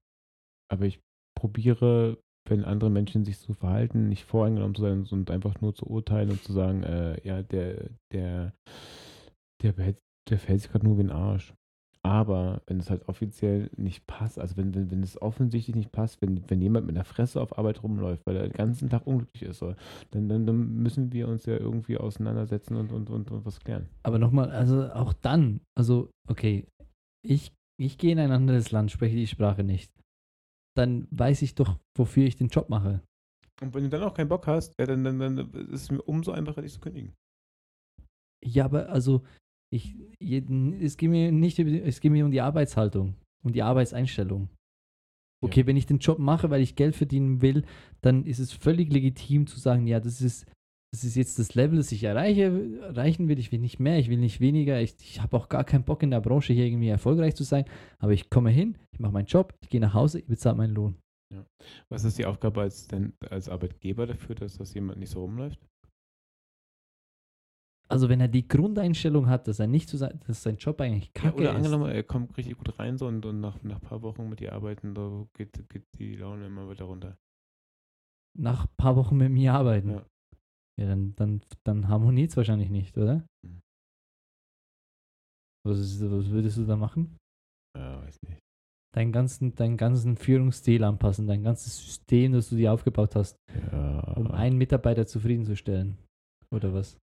aber 0.70 0.86
ich 0.86 1.00
probiere, 1.38 2.18
wenn 2.48 2.64
andere 2.64 2.90
Menschen 2.90 3.24
sich 3.24 3.38
so 3.38 3.54
verhalten, 3.54 4.08
nicht 4.08 4.24
voreingenommen 4.24 4.74
zu 4.74 4.82
sein 4.82 5.06
und 5.10 5.30
einfach 5.30 5.60
nur 5.60 5.74
zu 5.74 5.86
urteilen 5.86 6.30
und 6.30 6.42
zu 6.42 6.52
sagen, 6.52 6.82
äh, 6.82 7.26
ja, 7.26 7.42
der, 7.42 7.90
der, 8.12 8.52
der, 9.62 9.72
behält- 9.74 10.00
der 10.28 10.38
verhält 10.38 10.62
sich 10.62 10.70
gerade 10.70 10.84
nur 10.86 10.98
wie 10.98 11.02
ein 11.02 11.10
Arsch. 11.10 11.54
Aber 12.04 12.62
wenn 12.66 12.80
es 12.80 12.90
halt 12.90 13.08
offiziell 13.08 13.70
nicht 13.76 14.08
passt, 14.08 14.40
also 14.40 14.56
wenn, 14.56 14.74
wenn, 14.74 14.90
wenn 14.90 15.04
es 15.04 15.22
offensichtlich 15.22 15.76
nicht 15.76 15.92
passt, 15.92 16.20
wenn, 16.20 16.42
wenn 16.50 16.60
jemand 16.60 16.86
mit 16.86 16.96
einer 16.96 17.04
Fresse 17.04 17.40
auf 17.40 17.56
Arbeit 17.56 17.84
rumläuft, 17.84 18.26
weil 18.26 18.36
er 18.36 18.42
den 18.42 18.52
ganzen 18.52 18.90
Tag 18.90 19.06
unglücklich 19.06 19.44
ist, 19.44 19.58
so, 19.60 19.76
dann, 20.10 20.28
dann, 20.28 20.44
dann 20.44 20.82
müssen 20.82 21.12
wir 21.12 21.28
uns 21.28 21.46
ja 21.46 21.56
irgendwie 21.56 21.98
auseinandersetzen 21.98 22.74
und, 22.74 22.90
und, 22.90 23.08
und, 23.08 23.30
und 23.30 23.46
was 23.46 23.60
klären. 23.60 23.88
Aber 24.02 24.18
nochmal, 24.18 24.50
also 24.50 24.90
auch 24.92 25.12
dann, 25.12 25.60
also, 25.78 26.10
okay, 26.28 26.66
ich, 27.24 27.52
ich 27.84 27.98
gehe 27.98 28.12
in 28.12 28.18
ein 28.18 28.32
anderes 28.32 28.70
Land, 28.70 28.90
spreche 28.90 29.16
die 29.16 29.26
Sprache 29.26 29.64
nicht. 29.64 29.92
Dann 30.76 31.06
weiß 31.10 31.42
ich 31.42 31.54
doch, 31.54 31.78
wofür 31.96 32.24
ich 32.24 32.36
den 32.36 32.48
Job 32.48 32.68
mache. 32.68 33.02
Und 33.60 33.74
wenn 33.74 33.84
du 33.84 33.90
dann 33.90 34.02
auch 34.02 34.14
keinen 34.14 34.28
Bock 34.28 34.46
hast, 34.46 34.74
ja, 34.78 34.86
dann, 34.86 35.04
dann, 35.04 35.18
dann 35.18 35.38
ist 35.70 35.82
es 35.82 35.90
mir 35.90 36.02
umso 36.02 36.32
einfacher, 36.32 36.62
dich 36.62 36.72
zu 36.72 36.80
kündigen. 36.80 37.12
Ja, 38.44 38.64
aber 38.64 38.88
also, 38.88 39.22
ich, 39.72 39.94
es 40.18 40.96
geht 40.96 41.10
mir 41.10 41.30
nicht 41.30 41.58
es 41.58 42.00
geht 42.00 42.10
mir 42.10 42.24
um 42.24 42.30
die 42.32 42.40
Arbeitshaltung, 42.40 43.14
um 43.44 43.52
die 43.52 43.62
Arbeitseinstellung. 43.62 44.48
Okay, 45.44 45.60
Ja. 45.60 45.66
wenn 45.66 45.76
ich 45.76 45.86
den 45.86 45.98
Job 45.98 46.18
mache, 46.18 46.50
weil 46.50 46.62
ich 46.62 46.76
Geld 46.76 46.96
verdienen 46.96 47.42
will, 47.42 47.64
dann 48.00 48.24
ist 48.24 48.38
es 48.38 48.52
völlig 48.52 48.92
legitim 48.92 49.46
zu 49.46 49.58
sagen, 49.58 49.86
ja, 49.86 50.00
das 50.00 50.20
ist, 50.20 50.46
das 50.92 51.04
ist 51.04 51.16
jetzt 51.16 51.38
das 51.38 51.54
Level, 51.54 51.78
das 51.78 51.90
ich 51.90 52.04
erreiche, 52.04 52.78
erreichen 52.82 53.26
will. 53.28 53.38
Ich 53.38 53.50
will 53.50 53.60
nicht 53.60 53.80
mehr, 53.80 53.98
ich 53.98 54.10
will 54.10 54.18
nicht 54.18 54.40
weniger. 54.40 54.80
Ich, 54.80 54.94
ich 55.00 55.22
habe 55.22 55.36
auch 55.36 55.48
gar 55.48 55.64
keinen 55.64 55.84
Bock 55.84 56.02
in 56.02 56.10
der 56.10 56.20
Branche 56.20 56.52
hier 56.52 56.66
irgendwie 56.66 56.88
erfolgreich 56.88 57.34
zu 57.34 57.44
sein. 57.44 57.64
Aber 57.98 58.12
ich 58.12 58.28
komme 58.28 58.50
hin, 58.50 58.76
ich 58.92 59.00
mache 59.00 59.12
meinen 59.12 59.26
Job, 59.26 59.54
ich 59.62 59.70
gehe 59.70 59.80
nach 59.80 59.94
Hause, 59.94 60.18
ich 60.18 60.26
bezahle 60.26 60.56
meinen 60.56 60.74
Lohn. 60.74 60.98
Was 61.88 62.04
ist 62.04 62.18
die 62.18 62.26
Aufgabe 62.26 62.60
als, 62.60 62.88
denn, 62.88 63.14
als 63.30 63.48
Arbeitgeber 63.48 64.06
dafür, 64.06 64.34
dass 64.34 64.58
das 64.58 64.74
jemand 64.74 64.98
nicht 64.98 65.08
so 65.10 65.22
rumläuft? 65.22 65.58
Also 67.88 68.10
wenn 68.10 68.20
er 68.20 68.28
die 68.28 68.46
Grundeinstellung 68.46 69.28
hat, 69.28 69.48
dass 69.48 69.60
er 69.60 69.66
nicht 69.66 69.88
zu 69.88 69.96
sein, 69.96 70.20
dass 70.26 70.42
sein 70.42 70.56
Job 70.56 70.80
eigentlich 70.80 71.10
Ja, 71.16 71.22
kacke 71.22 71.36
oder 71.38 71.50
ist. 71.50 71.56
angenommen, 71.56 71.90
er 71.90 72.02
kommt 72.02 72.36
richtig 72.36 72.58
gut 72.58 72.78
rein 72.78 72.98
so 72.98 73.06
und, 73.06 73.24
und 73.24 73.40
nach, 73.40 73.62
nach 73.62 73.76
ein 73.76 73.88
paar 73.88 74.02
Wochen 74.02 74.28
mit 74.28 74.40
dir 74.40 74.52
arbeiten, 74.52 74.94
da 74.94 75.26
geht, 75.34 75.68
geht 75.70 75.84
die 75.98 76.16
Laune 76.16 76.46
immer 76.46 76.70
wieder 76.70 76.84
runter. 76.84 77.16
Nach 78.38 78.64
ein 78.64 78.74
paar 78.76 78.96
Wochen 78.96 79.16
mit 79.16 79.30
mir 79.30 79.52
arbeiten. 79.54 79.90
Ja. 79.90 80.06
Ja, 80.82 80.88
dann, 80.88 81.14
dann, 81.14 81.40
dann 81.64 81.88
harmoniert 81.88 82.30
es 82.30 82.36
wahrscheinlich 82.36 82.68
nicht, 82.68 82.98
oder? 82.98 83.24
Mhm. 83.46 83.60
Was, 85.64 85.78
ist, 85.78 86.00
was 86.02 86.28
würdest 86.30 86.56
du 86.56 86.64
da 86.66 86.74
machen? 86.74 87.16
Ja, 87.78 88.02
weiß 88.02 88.18
nicht. 88.28 88.40
Deinen 88.94 89.12
ganzen, 89.12 89.54
deinen 89.54 89.76
ganzen 89.76 90.16
Führungsstil 90.16 90.82
anpassen, 90.82 91.28
dein 91.28 91.44
ganzes 91.44 91.78
System, 91.78 92.32
das 92.32 92.50
du 92.50 92.56
dir 92.56 92.72
aufgebaut 92.72 93.14
hast, 93.14 93.36
Ja. 93.70 94.00
um 94.14 94.32
einen 94.32 94.58
Mitarbeiter 94.58 95.06
zufriedenzustellen. 95.06 95.96
Oder 96.50 96.74
was? 96.74 96.98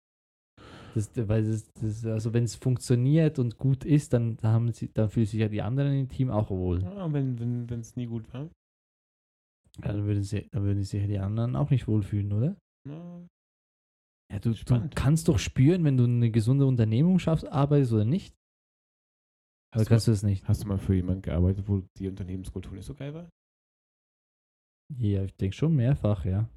Das, 0.93 1.09
weil 1.15 1.45
das, 1.45 1.71
das, 1.79 2.05
also 2.05 2.33
wenn 2.33 2.43
es 2.43 2.55
funktioniert 2.55 3.39
und 3.39 3.57
gut 3.57 3.85
ist, 3.85 4.11
dann, 4.11 4.35
dann, 4.37 4.51
haben 4.51 4.71
sie, 4.73 4.91
dann 4.93 5.09
fühlen 5.09 5.25
sich 5.25 5.39
ja 5.39 5.47
die 5.47 5.61
anderen 5.61 5.93
im 5.97 6.09
Team 6.09 6.29
auch 6.29 6.49
wohl. 6.49 6.83
Ja, 6.83 7.11
wenn 7.13 7.67
es 7.79 7.95
nie 7.95 8.07
gut 8.07 8.31
war. 8.33 8.49
Ja, 9.77 9.93
dann 9.93 10.05
würden, 10.05 10.23
sie, 10.23 10.49
dann 10.51 10.63
würden 10.63 10.83
sich 10.83 10.99
ja 11.01 11.07
die 11.07 11.19
anderen 11.19 11.55
auch 11.55 11.69
nicht 11.69 11.87
wohlfühlen, 11.87 12.33
oder? 12.33 12.57
Ja, 12.87 13.25
Ja, 14.31 14.39
du, 14.39 14.53
du 14.53 14.89
kannst 14.95 15.27
doch 15.27 15.39
spüren, 15.39 15.83
wenn 15.83 15.97
du 15.97 16.03
eine 16.03 16.29
gesunde 16.29 16.65
Unternehmung 16.65 17.19
schaffst, 17.19 17.47
arbeitest 17.47 17.93
oder 17.93 18.05
nicht. 18.05 18.35
Oder 19.75 19.81
Hast, 19.81 19.85
du 19.85 19.89
kannst 19.89 20.07
mal, 20.07 20.11
du 20.11 20.11
das 20.11 20.23
nicht? 20.23 20.47
hast 20.47 20.63
du 20.63 20.67
mal 20.67 20.77
für 20.77 20.95
jemanden 20.95 21.21
gearbeitet, 21.21 21.67
wo 21.67 21.81
die 21.97 22.07
Unternehmenskultur 22.07 22.73
nicht 22.73 22.85
so 22.85 22.93
geil 22.95 23.13
war? 23.13 23.29
Ja, 24.97 25.23
ich 25.23 25.35
denke 25.35 25.55
schon 25.55 25.75
mehrfach, 25.75 26.25
ja. 26.25 26.49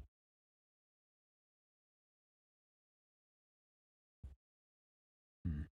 Hm. 5.45 5.67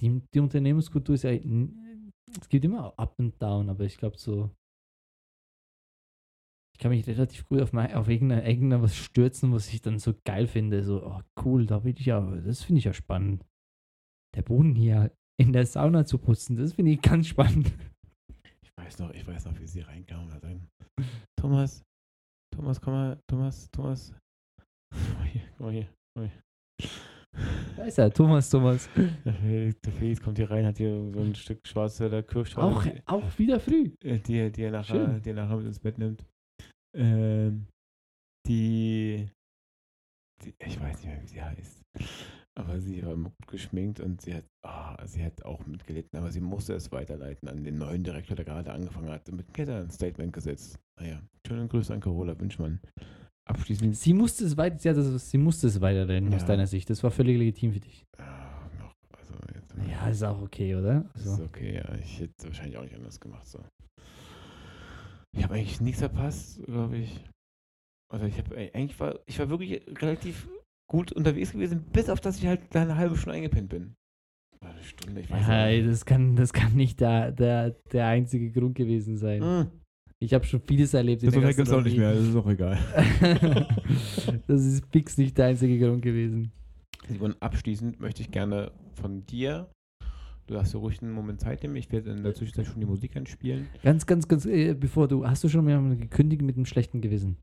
Die, 0.00 0.20
die 0.32 0.40
Unternehmenskultur 0.40 1.14
ist 1.14 1.24
ja, 1.24 1.32
es 1.32 2.48
gibt 2.48 2.64
immer 2.64 2.98
Up 2.98 3.18
und 3.18 3.40
Down, 3.42 3.68
aber 3.70 3.84
ich 3.84 3.96
glaube 3.96 4.18
so, 4.18 4.50
ich 6.78 6.82
kann 6.82 6.92
mich 6.92 7.08
relativ 7.08 7.44
gut 7.48 7.60
auf, 7.60 7.72
mein, 7.72 7.92
auf 7.92 8.08
irgendein, 8.08 8.46
irgendein 8.46 8.80
was 8.82 8.94
stürzen, 8.94 9.52
was 9.52 9.72
ich 9.72 9.82
dann 9.82 9.98
so 9.98 10.14
geil 10.24 10.46
finde. 10.46 10.84
So, 10.84 11.04
oh 11.04 11.20
cool, 11.44 11.66
da 11.66 11.82
will 11.82 11.96
ich 11.98 12.06
ja, 12.06 12.20
das 12.20 12.62
finde 12.62 12.78
ich 12.78 12.84
ja 12.84 12.92
spannend. 12.92 13.44
Der 14.36 14.42
Boden 14.42 14.76
hier 14.76 15.10
in 15.40 15.52
der 15.52 15.66
Sauna 15.66 16.06
zu 16.06 16.18
putzen, 16.18 16.56
das 16.56 16.74
finde 16.74 16.92
ich 16.92 17.02
ganz 17.02 17.26
spannend. 17.26 17.72
Ich 18.62 18.70
weiß 18.76 19.00
noch, 19.00 19.10
ich 19.10 19.26
weiß 19.26 19.46
noch, 19.46 19.58
wie 19.58 19.66
sie 19.66 19.80
reinkamen 19.80 20.28
da 20.28 20.38
drin. 20.38 20.68
Thomas, 21.36 21.82
Thomas, 22.54 22.80
komm 22.80 22.94
mal, 22.94 23.20
Thomas, 23.28 23.68
Thomas. 23.72 24.14
Komm 24.92 25.14
mal 25.18 25.26
hier, 25.26 25.42
komm 25.56 25.66
mal 25.66 25.72
hier. 25.72 25.88
Komm 26.14 26.24
mal 26.24 26.30
hier. 26.30 26.90
Da 27.76 27.84
ist 27.86 27.98
er, 27.98 28.12
Thomas, 28.12 28.48
Thomas. 28.50 28.88
Der 29.24 29.34
Felix, 29.92 30.20
kommt 30.20 30.38
hier 30.38 30.48
rein, 30.48 30.64
hat 30.64 30.78
hier 30.78 31.10
so 31.12 31.18
ein 31.18 31.34
Stück 31.34 31.66
schwarze 31.66 32.22
Kirschtorte, 32.22 33.02
Auch, 33.06 33.20
auch 33.20 33.38
wieder 33.38 33.58
früh. 33.58 33.90
die, 34.00 34.52
die, 34.52 34.62
er 34.62 34.70
nachher, 34.70 35.06
Schön. 35.06 35.22
die 35.22 35.30
er 35.30 35.34
nachher 35.34 35.56
mit 35.56 35.66
ins 35.66 35.80
Bett 35.80 35.98
nimmt. 35.98 36.24
Ähm, 36.98 37.66
die, 38.46 39.28
die, 40.42 40.54
ich 40.58 40.80
weiß 40.80 40.96
nicht 41.02 41.06
mehr, 41.06 41.22
wie 41.22 41.26
sie 41.26 41.42
heißt. 41.42 41.82
Aber 42.58 42.80
sie 42.80 43.04
war 43.06 43.14
gut 43.14 43.46
geschminkt 43.46 44.00
und 44.00 44.20
sie 44.20 44.34
hat, 44.34 44.44
ah, 44.66 45.06
sie 45.06 45.22
hat 45.24 45.44
auch 45.44 45.64
mitgelitten, 45.66 46.18
aber 46.18 46.32
sie 46.32 46.40
musste 46.40 46.74
es 46.74 46.90
weiterleiten 46.90 47.48
an 47.48 47.62
den 47.62 47.78
neuen 47.78 48.02
Direktor, 48.02 48.34
der 48.34 48.44
gerade 48.44 48.72
angefangen 48.72 49.10
hat, 49.10 49.30
mit 49.30 49.54
Ketter 49.54 49.80
ein 49.82 49.90
Statement 49.90 50.32
gesetzt. 50.32 50.76
Naja, 51.00 51.22
schönen 51.46 51.68
Grüße 51.68 51.94
an 51.94 52.00
Carola 52.00 52.38
Wünschmann. 52.40 52.80
Abschließend, 53.48 53.96
Sie 53.96 54.12
musste 54.12 54.44
es 54.44 54.56
weiter, 54.56 54.76
sie, 54.78 54.92
das, 54.92 55.30
sie 55.30 55.38
musste 55.38 55.68
es 55.68 55.80
weiterrennen 55.80 56.34
aus 56.34 56.42
Ja. 56.42 56.48
deiner 56.48 56.66
Sicht. 56.66 56.90
Das 56.90 57.02
war 57.04 57.10
völlig 57.12 57.38
legitim 57.38 57.72
für 57.72 57.80
dich. 57.80 58.04
ah, 58.18 58.68
also 59.16 59.34
jetzt, 59.54 59.74
Ja, 59.88 60.08
ist 60.08 60.22
auch 60.24 60.42
okay, 60.42 60.74
oder? 60.74 61.08
Also, 61.14 61.34
ist 61.34 61.40
okay, 61.40 61.76
ja. 61.76 61.94
Ich 61.94 62.20
hätte 62.20 62.32
wahrscheinlich 62.44 62.76
auch 62.76 62.82
nicht 62.82 62.96
anders 62.96 63.18
gemacht. 63.20 63.46
So. 63.46 63.60
Ich 65.36 65.44
habe 65.44 65.54
eigentlich 65.54 65.80
nichts 65.80 66.00
verpasst, 66.00 66.62
glaube 66.64 66.98
ich. 66.98 67.24
Also 68.10 68.26
ich 68.26 68.38
habe 68.38 68.56
eigentlich 68.56 68.98
war, 69.00 69.18
ich 69.26 69.38
war 69.38 69.50
wirklich 69.50 69.82
relativ 70.00 70.48
gut 70.90 71.12
unterwegs 71.12 71.52
gewesen, 71.52 71.84
bis 71.92 72.08
auf 72.08 72.20
dass 72.20 72.38
ich 72.38 72.46
halt 72.46 72.62
da 72.70 72.82
eine 72.82 72.96
halbe 72.96 73.16
Stunde 73.16 73.36
eingepennt 73.36 73.68
bin. 73.68 73.94
Eine 74.60 74.82
Stunde, 74.82 75.20
ich 75.20 75.30
weiß 75.30 75.46
ja, 75.46 75.66
nicht. 75.66 75.86
das 75.88 76.04
kann, 76.04 76.34
das 76.34 76.52
kann 76.52 76.74
nicht 76.74 77.00
der, 77.00 77.30
der, 77.32 77.70
der 77.92 78.06
einzige 78.06 78.50
Grund 78.50 78.74
gewesen 78.74 79.16
sein. 79.16 79.42
Hm, 79.42 79.70
Ich 80.18 80.34
habe 80.34 80.44
schon 80.46 80.60
vieles 80.66 80.94
erlebt. 80.94 81.22
das 81.22 81.32
der 81.32 81.54
gibt's 81.54 81.70
auch 81.70 81.82
nicht 81.82 81.96
mehr, 81.96 82.14
das 82.14 82.26
ist 82.26 82.34
auch 82.36 82.48
egal. 82.48 82.78
Das 84.46 84.64
ist 84.64 84.84
fix 84.90 85.16
nicht 85.18 85.36
der 85.38 85.46
einzige 85.46 85.78
Grund 85.78 86.02
gewesen. 86.02 86.50
Simon, 87.06 87.36
abschließend 87.40 88.00
möchte 88.00 88.22
ich 88.22 88.30
gerne 88.30 88.72
von 88.94 89.24
dir, 89.26 89.70
du 90.48 90.54
darfst 90.54 90.74
dir 90.74 90.78
ruhig 90.78 91.00
einen 91.02 91.12
Moment 91.12 91.40
Zeit 91.40 91.62
nehmen, 91.62 91.76
ich 91.76 91.92
werde 91.92 92.10
in 92.10 92.22
der 92.22 92.34
Zwischenzeit 92.34 92.66
schon 92.66 92.80
die 92.80 92.86
Musik 92.86 93.16
einspielen. 93.16 93.68
Ganz, 93.82 94.06
ganz, 94.06 94.26
ganz, 94.26 94.46
äh, 94.46 94.74
bevor 94.74 95.06
du, 95.06 95.26
hast 95.26 95.44
du 95.44 95.48
schon 95.48 95.64
mal 95.64 95.96
gekündigt 95.96 96.42
mit 96.42 96.56
einem 96.56 96.66
schlechten 96.66 97.00
Gewissen? 97.00 97.38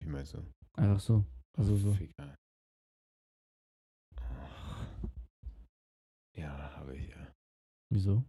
Wie 0.00 0.08
meinst 0.08 0.34
du? 0.34 0.38
Einfach 0.74 1.00
so. 1.00 1.24
Also 1.56 1.76
so. 1.76 1.92
Ficker. 1.92 2.34
Ja, 6.36 6.76
habe 6.76 6.96
ich 6.96 7.08
ja. 7.08 7.32
Wieso? 7.90 8.24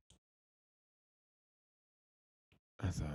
Also. 2.77 3.05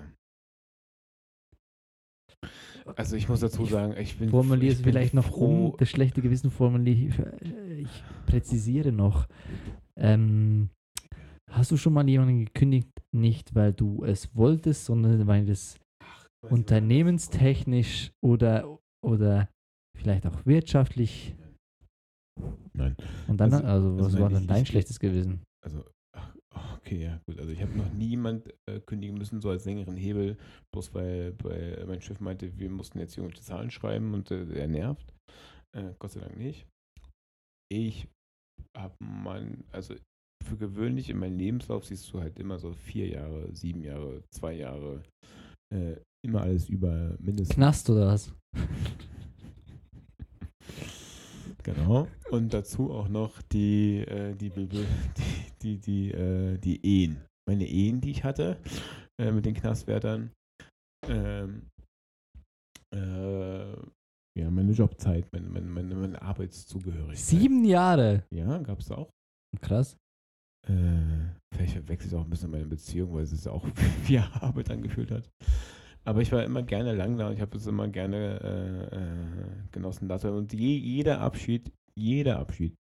Also 2.97 3.17
ich 3.17 3.29
muss 3.29 3.41
dazu 3.41 3.65
sagen, 3.65 3.95
ich 3.99 4.19
bin 4.19 4.29
Formuliere 4.31 4.75
es 4.75 4.81
vielleicht 4.81 5.15
noch 5.15 5.27
froh. 5.27 5.69
um. 5.71 5.77
Das 5.79 5.89
schlechte 5.89 6.21
Gewissen 6.23 6.51
formuliere 6.51 7.37
ich, 7.41 7.49
ich 7.85 8.05
präzisiere 8.27 8.93
noch. 8.93 9.27
Ähm, 9.97 10.69
hast 11.51 11.71
du 11.71 11.77
schon 11.77 11.93
mal 11.95 12.07
jemanden 12.09 12.45
gekündigt, 12.45 12.89
nicht 13.13 13.55
weil 13.55 13.73
du 13.73 14.05
es 14.05 14.35
wolltest, 14.37 14.85
sondern 14.85 15.27
weil 15.27 15.49
es 15.49 15.79
unternehmenstechnisch 16.51 18.11
oder, 18.23 18.79
oder 19.05 19.49
vielleicht 19.97 20.27
auch 20.27 20.45
wirtschaftlich. 20.45 21.35
Nein. 22.75 22.97
Und 23.29 23.39
dann, 23.39 23.53
Also- 23.53 23.65
also, 23.67 23.89
also 23.93 24.05
was 24.05 24.13
nein, 24.13 24.23
war 24.23 24.31
dann 24.31 24.47
dein 24.47 24.63
ich- 24.63 24.69
schlechtes 24.69 24.99
Gewissen? 25.01 25.43
Also, 25.65 25.85
okay, 26.77 27.05
ja, 27.05 27.21
gut. 27.27 27.39
Also 27.39 27.51
ich 27.51 27.61
habe 27.61 27.77
noch 27.77 27.93
niemand 27.93 28.53
äh, 28.69 28.81
kündigen 28.81 29.17
müssen, 29.17 29.41
so 29.41 29.51
als 29.51 29.65
längeren 29.65 29.97
Hebel, 29.97 30.37
bloß 30.73 30.95
weil, 30.95 31.35
weil 31.43 31.85
mein 31.87 32.01
Chef 32.01 32.21
meinte, 32.21 32.59
wir 32.59 32.71
mussten 32.71 32.99
jetzt 32.99 33.17
irgendwelche 33.17 33.45
Zahlen 33.45 33.71
schreiben 33.71 34.15
und 34.15 34.31
äh, 34.31 34.47
er 34.55 34.69
nervt. 34.69 35.15
Äh, 35.77 35.95
Gott 35.99 36.13
sei 36.13 36.21
Dank 36.21 36.37
nicht. 36.37 36.67
Ich 37.71 38.09
habe 38.77 38.95
mein, 39.01 39.65
also 39.73 39.95
für 40.45 40.57
gewöhnlich 40.57 41.11
in 41.11 41.19
meinem 41.19 41.39
Lebenslauf 41.39 41.87
siehst 41.87 42.13
du 42.13 42.21
halt 42.21 42.39
immer 42.39 42.59
so 42.59 42.73
vier 42.73 43.09
Jahre, 43.09 43.55
sieben 43.55 43.83
Jahre, 43.83 44.23
zwei 44.31 44.55
Jahre, 44.55 45.03
äh, 45.75 45.97
immer 46.25 46.43
alles 46.43 46.69
über 46.69 47.17
mindestens 47.19 47.55
Knast 47.55 47.91
oder 47.91 48.09
was? 48.09 48.35
Genau. 51.65 52.07
Und 52.31 52.53
dazu 52.53 52.93
auch 52.93 53.09
noch 53.09 53.41
die, 53.43 54.01
äh, 54.01 54.35
die, 54.35 54.51
die, 54.51 54.67
die, 54.67 54.85
die, 55.65 55.79
die, 55.79 56.11
äh, 56.11 56.59
die 56.59 56.85
Ehen. 56.85 57.25
Meine 57.49 57.67
Ehen, 57.67 58.01
die 58.01 58.11
ich 58.11 58.25
hatte 58.25 58.59
äh, 59.21 59.31
mit 59.31 59.47
den 59.47 59.55
Knastwärtern. 59.55 60.31
Ähm, 61.09 61.71
äh, 62.95 63.73
ja, 64.37 64.51
meine 64.51 64.73
Jobzeit, 64.73 65.33
meine, 65.33 65.49
meine, 65.49 65.67
meine, 65.67 65.95
meine 65.95 66.23
Arbeitszugehörigkeit. 66.23 67.19
Sieben 67.19 67.65
Jahre. 67.65 68.25
Ja, 68.31 68.59
gab 68.59 68.81
es 68.81 68.91
auch. 68.91 69.11
Krass. 69.61 69.97
Äh, 70.67 71.31
vielleicht 71.53 71.75
verwechselt 71.75 72.13
es 72.13 72.19
auch 72.19 72.25
ein 72.25 72.31
bisschen 72.31 72.51
meine 72.51 72.67
Beziehung, 72.67 73.15
weil 73.15 73.25
es 73.25 73.31
sich 73.31 73.49
auch 73.49 73.65
wie 74.07 74.19
Arbeit 74.19 74.71
angefühlt 74.71 75.11
hat. 75.11 75.31
Aber 76.05 76.21
ich 76.21 76.33
war 76.33 76.45
immer 76.45 76.63
gerne 76.63 76.95
lang 76.95 77.17
da 77.17 77.29
und 77.29 77.35
ich 77.35 77.41
habe 77.41 77.57
es 77.57 77.67
immer 77.67 77.89
gerne 77.89 78.41
äh, 78.43 78.97
äh, 78.97 79.69
genossen. 79.71 80.09
Das 80.09 80.25
und 80.25 80.53
je, 80.53 80.77
jeder 80.77 81.21
Abschied, 81.21 81.73
jeder 81.95 82.39
Abschied, 82.39 82.75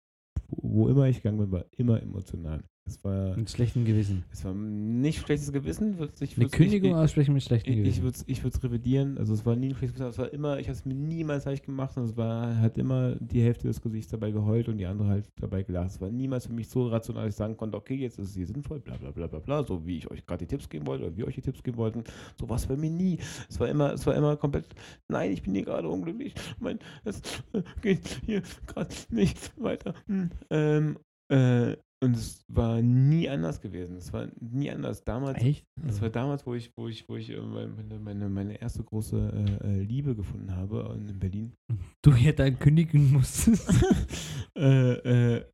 wo 0.49 0.89
immer 0.89 1.07
ich 1.07 1.17
gegangen 1.17 1.37
bin, 1.37 1.51
war 1.51 1.65
immer 1.77 2.01
emotional. 2.01 2.63
Es 2.85 3.01
war, 3.05 3.37
Mit 3.37 3.49
schlechtem 3.49 3.85
Gewissen. 3.85 4.25
es 4.29 4.43
war 4.43 4.53
nicht 4.53 5.21
schlechtes 5.21 5.53
Gewissen. 5.53 5.97
Ich 6.19 6.37
Eine 6.37 6.49
Kündigung 6.49 6.91
ich, 6.91 6.95
aussprechen 6.97 7.33
mit 7.33 7.41
schlechtem 7.41 7.71
ich, 7.71 7.79
ich 7.79 7.83
Gewissen. 7.85 8.03
würde 8.03 8.17
es 8.17 8.23
ich 8.27 8.43
würd's 8.43 8.61
revidieren. 8.61 9.17
Also 9.17 9.33
es 9.33 9.45
war 9.45 9.55
nie 9.55 9.69
ein 9.69 9.75
schlechtes 9.75 9.93
Gewissen. 9.93 10.09
Es 10.11 10.17
war 10.17 10.33
immer, 10.33 10.59
ich 10.59 10.67
habe 10.67 10.73
es 10.77 10.83
mir 10.85 10.93
niemals 10.93 11.45
leicht 11.45 11.65
gemacht 11.65 11.95
und 11.95 12.03
es 12.03 12.17
war, 12.17 12.57
hat 12.59 12.77
immer 12.77 13.15
die 13.21 13.41
Hälfte 13.41 13.67
des 13.67 13.81
Gesichts 13.81 14.11
dabei 14.11 14.31
geheult 14.31 14.67
und 14.67 14.77
die 14.79 14.85
andere 14.85 15.07
halt 15.07 15.29
dabei 15.39 15.63
gelacht. 15.63 15.91
Es 15.91 16.01
war 16.01 16.09
niemals 16.09 16.47
für 16.47 16.53
mich 16.53 16.67
so 16.67 16.87
rational, 16.87 17.23
dass 17.25 17.35
ich 17.35 17.37
sagen 17.37 17.55
konnte, 17.55 17.77
okay, 17.77 17.95
jetzt 17.95 18.19
ist 18.19 18.29
es 18.31 18.35
hier 18.35 18.47
sinnvoll, 18.47 18.81
bla 18.81 18.97
bla 18.97 19.11
bla 19.11 19.27
bla 19.27 19.39
bla, 19.39 19.63
so 19.63 19.85
wie 19.87 19.97
ich 19.99 20.11
euch 20.11 20.25
gerade 20.25 20.45
die 20.45 20.47
Tipps 20.49 20.67
geben 20.67 20.85
wollte 20.85 21.05
oder 21.05 21.15
wir 21.15 21.25
euch 21.25 21.35
die 21.35 21.41
Tipps 21.41 21.63
geben 21.63 21.77
wollten. 21.77 22.03
So 22.37 22.49
war 22.49 22.57
es 22.57 22.65
bei 22.67 22.75
mir 22.75 22.89
nie. 22.89 23.17
Es 23.49 23.59
war 23.61 23.69
immer, 23.69 23.93
es 23.93 24.05
war 24.05 24.15
immer 24.15 24.35
komplett, 24.35 24.65
nein, 25.07 25.31
ich 25.31 25.41
bin 25.41 25.53
hier 25.53 25.63
gerade 25.63 25.87
unglücklich. 25.87 26.33
Mein, 26.59 26.79
es 27.05 27.21
äh, 27.53 27.63
geht 27.81 28.19
hier 28.25 28.41
gerade 28.67 28.93
nicht 29.09 29.53
weiter. 29.61 29.93
Hm, 30.07 30.29
ähm, 30.49 30.97
äh, 31.29 31.77
und 32.03 32.15
es 32.15 32.43
war 32.47 32.81
nie 32.81 33.29
anders 33.29 33.61
gewesen. 33.61 33.97
Es 33.97 34.11
war 34.13 34.27
nie 34.39 34.69
anders. 34.71 35.03
Damals, 35.03 35.41
Echt? 35.41 35.65
das 35.85 36.01
war 36.01 36.09
damals, 36.09 36.45
wo 36.45 36.53
ich, 36.53 36.71
wo 36.75 36.87
ich, 36.87 37.07
wo 37.09 37.15
ich 37.15 37.29
äh, 37.31 37.39
meine, 37.41 37.99
meine, 37.99 38.29
meine 38.29 38.61
erste 38.61 38.83
große 38.83 39.59
äh, 39.63 39.67
äh, 39.67 39.83
Liebe 39.83 40.15
gefunden 40.15 40.55
habe 40.55 40.95
in 40.97 41.19
Berlin. 41.19 41.53
du 42.01 42.13
hier 42.13 42.33
dann 42.33 42.59
kündigen 42.59 43.11
musstest. 43.11 43.69
äh, 44.57 45.37
äh, 45.37 45.45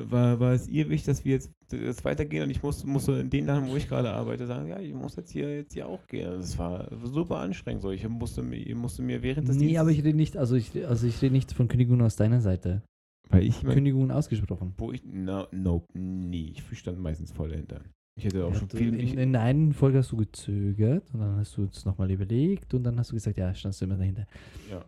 war, 0.00 0.38
war 0.38 0.52
es 0.52 0.68
ihr 0.68 0.88
wichtig, 0.88 1.06
dass 1.06 1.24
wir 1.24 1.32
jetzt, 1.32 1.50
jetzt 1.72 2.04
weitergehen 2.04 2.44
und 2.44 2.50
ich 2.50 2.62
musste, 2.62 2.86
musste 2.86 3.14
in 3.14 3.30
den 3.30 3.46
Laden, 3.46 3.68
wo 3.68 3.74
ich 3.74 3.88
gerade 3.88 4.10
arbeite, 4.12 4.46
sagen, 4.46 4.68
ja, 4.68 4.78
ich 4.78 4.94
muss 4.94 5.16
jetzt 5.16 5.32
hier, 5.32 5.52
jetzt 5.56 5.72
hier 5.74 5.88
auch 5.88 6.06
gehen. 6.06 6.30
Das 6.38 6.56
war 6.56 6.88
super 7.04 7.38
anstrengend 7.38 7.82
so. 7.82 7.90
Ich 7.90 8.08
musste, 8.08 8.42
mir- 8.42 8.56
ich 8.64 8.76
musste 8.76 9.02
mir 9.02 9.22
während 9.24 9.48
des 9.48 9.56
nee, 9.56 9.62
Dienstes- 9.66 9.80
aber 9.80 9.90
ich 9.90 9.98
rede 10.04 10.16
nicht, 10.16 10.36
also 10.36 10.54
ich, 10.54 10.70
also 10.86 11.04
ich 11.06 11.20
rede 11.20 11.32
nicht 11.34 11.50
von 11.52 11.66
Kündigungen 11.66 12.02
aus 12.06 12.14
deiner 12.14 12.40
Seite. 12.40 12.82
Weil 13.30 13.44
ich, 13.44 13.60
Kündigungen 13.60 14.10
ausgesprochen. 14.10 14.74
wo 14.78 14.92
ich, 14.92 15.04
no, 15.04 15.46
no, 15.52 15.84
nie. 15.94 16.52
Ich 16.52 16.78
stand 16.78 16.98
meistens 16.98 17.32
voll 17.32 17.50
dahinter. 17.50 17.82
Ich 18.18 18.24
hätte 18.24 18.44
auch 18.44 18.52
Ja, 18.52 18.58
schon 18.58 18.68
viel, 18.70 18.94
in, 18.98 19.16
in 19.18 19.32
der 19.32 19.42
einen 19.42 19.72
Folge 19.72 19.98
hast 19.98 20.10
du 20.10 20.16
gezögert 20.16 21.12
und 21.14 21.20
dann 21.20 21.36
hast 21.36 21.56
du 21.56 21.64
es 21.64 21.84
nochmal 21.84 22.10
überlegt 22.10 22.74
und 22.74 22.82
dann 22.82 22.98
hast 22.98 23.10
du 23.10 23.14
gesagt, 23.14 23.38
ja, 23.38 23.54
standst 23.54 23.80
du 23.80 23.84
immer 23.84 23.96
dahinter. 23.96 24.26
Ja. 24.70 24.84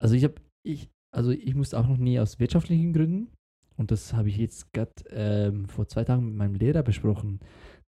Also 0.00 0.14
ich 0.14 0.22
habe, 0.24 0.34
ich, 0.64 0.88
also 1.14 1.30
ich 1.32 1.54
musste 1.54 1.78
auch 1.78 1.88
noch 1.88 1.96
nie 1.96 2.20
aus 2.20 2.38
wirtschaftlichen 2.38 2.92
Gründen 2.92 3.28
und 3.76 3.90
das 3.90 4.12
habe 4.12 4.28
ich 4.28 4.36
jetzt 4.36 4.72
gerade 4.72 4.92
ähm, 5.10 5.68
vor 5.68 5.88
zwei 5.88 6.04
Tagen 6.04 6.26
mit 6.26 6.34
meinem 6.34 6.54
Lehrer 6.54 6.82
besprochen. 6.82 7.40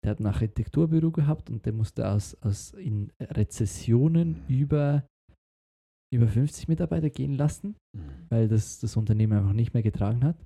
Der 0.02 0.12
hat 0.12 0.20
ein 0.20 0.26
Architekturbüro 0.26 1.10
gehabt 1.10 1.50
und 1.50 1.66
der 1.66 1.72
musste 1.72 2.08
aus, 2.10 2.34
aus 2.40 2.72
in 2.72 3.12
Rezessionen 3.20 4.42
über, 4.48 5.04
über 6.12 6.26
50 6.26 6.68
Mitarbeiter 6.68 7.10
gehen 7.10 7.34
lassen, 7.34 7.76
weil 8.28 8.48
das 8.48 8.80
das 8.80 8.96
Unternehmen 8.96 9.38
einfach 9.38 9.52
nicht 9.52 9.74
mehr 9.74 9.82
getragen 9.82 10.24
hat. 10.24 10.36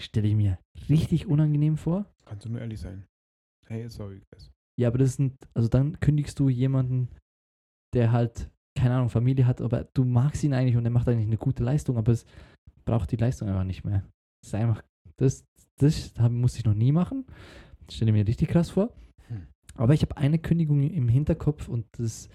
Stelle 0.00 0.28
ich 0.28 0.34
mir 0.34 0.58
richtig 0.88 1.26
unangenehm 1.26 1.76
vor. 1.76 2.06
Kannst 2.24 2.44
du 2.44 2.50
nur 2.50 2.60
ehrlich 2.60 2.80
sein. 2.80 3.04
Hey, 3.66 3.88
sorry, 3.88 4.22
guys. 4.30 4.50
Ja, 4.78 4.88
aber 4.88 4.98
das 4.98 5.14
sind, 5.14 5.34
also 5.54 5.68
dann 5.68 5.98
kündigst 6.00 6.38
du 6.38 6.48
jemanden, 6.48 7.08
der 7.94 8.12
halt, 8.12 8.50
keine 8.76 8.94
Ahnung, 8.94 9.08
Familie 9.08 9.46
hat, 9.46 9.60
aber 9.60 9.84
du 9.94 10.04
magst 10.04 10.44
ihn 10.44 10.54
eigentlich 10.54 10.76
und 10.76 10.84
er 10.84 10.90
macht 10.90 11.08
eigentlich 11.08 11.26
eine 11.26 11.36
gute 11.36 11.64
Leistung, 11.64 11.96
aber 11.96 12.12
es 12.12 12.24
braucht 12.84 13.10
die 13.10 13.16
Leistung 13.16 13.48
einfach 13.48 13.64
nicht 13.64 13.84
mehr. 13.84 14.04
Das 14.42 14.50
ist 14.50 14.54
einfach, 14.54 14.84
das, 15.16 15.44
das 15.78 16.12
musste 16.30 16.60
ich 16.60 16.64
noch 16.64 16.74
nie 16.74 16.92
machen. 16.92 17.26
Stelle 17.90 18.10
ich 18.10 18.16
mir 18.16 18.26
richtig 18.26 18.48
krass 18.48 18.70
vor. 18.70 18.92
Hm. 19.26 19.48
Aber 19.74 19.94
ich 19.94 20.02
habe 20.02 20.16
eine 20.16 20.38
Kündigung 20.38 20.82
im 20.82 21.08
Hinterkopf 21.08 21.68
und 21.68 21.86
das, 21.98 22.28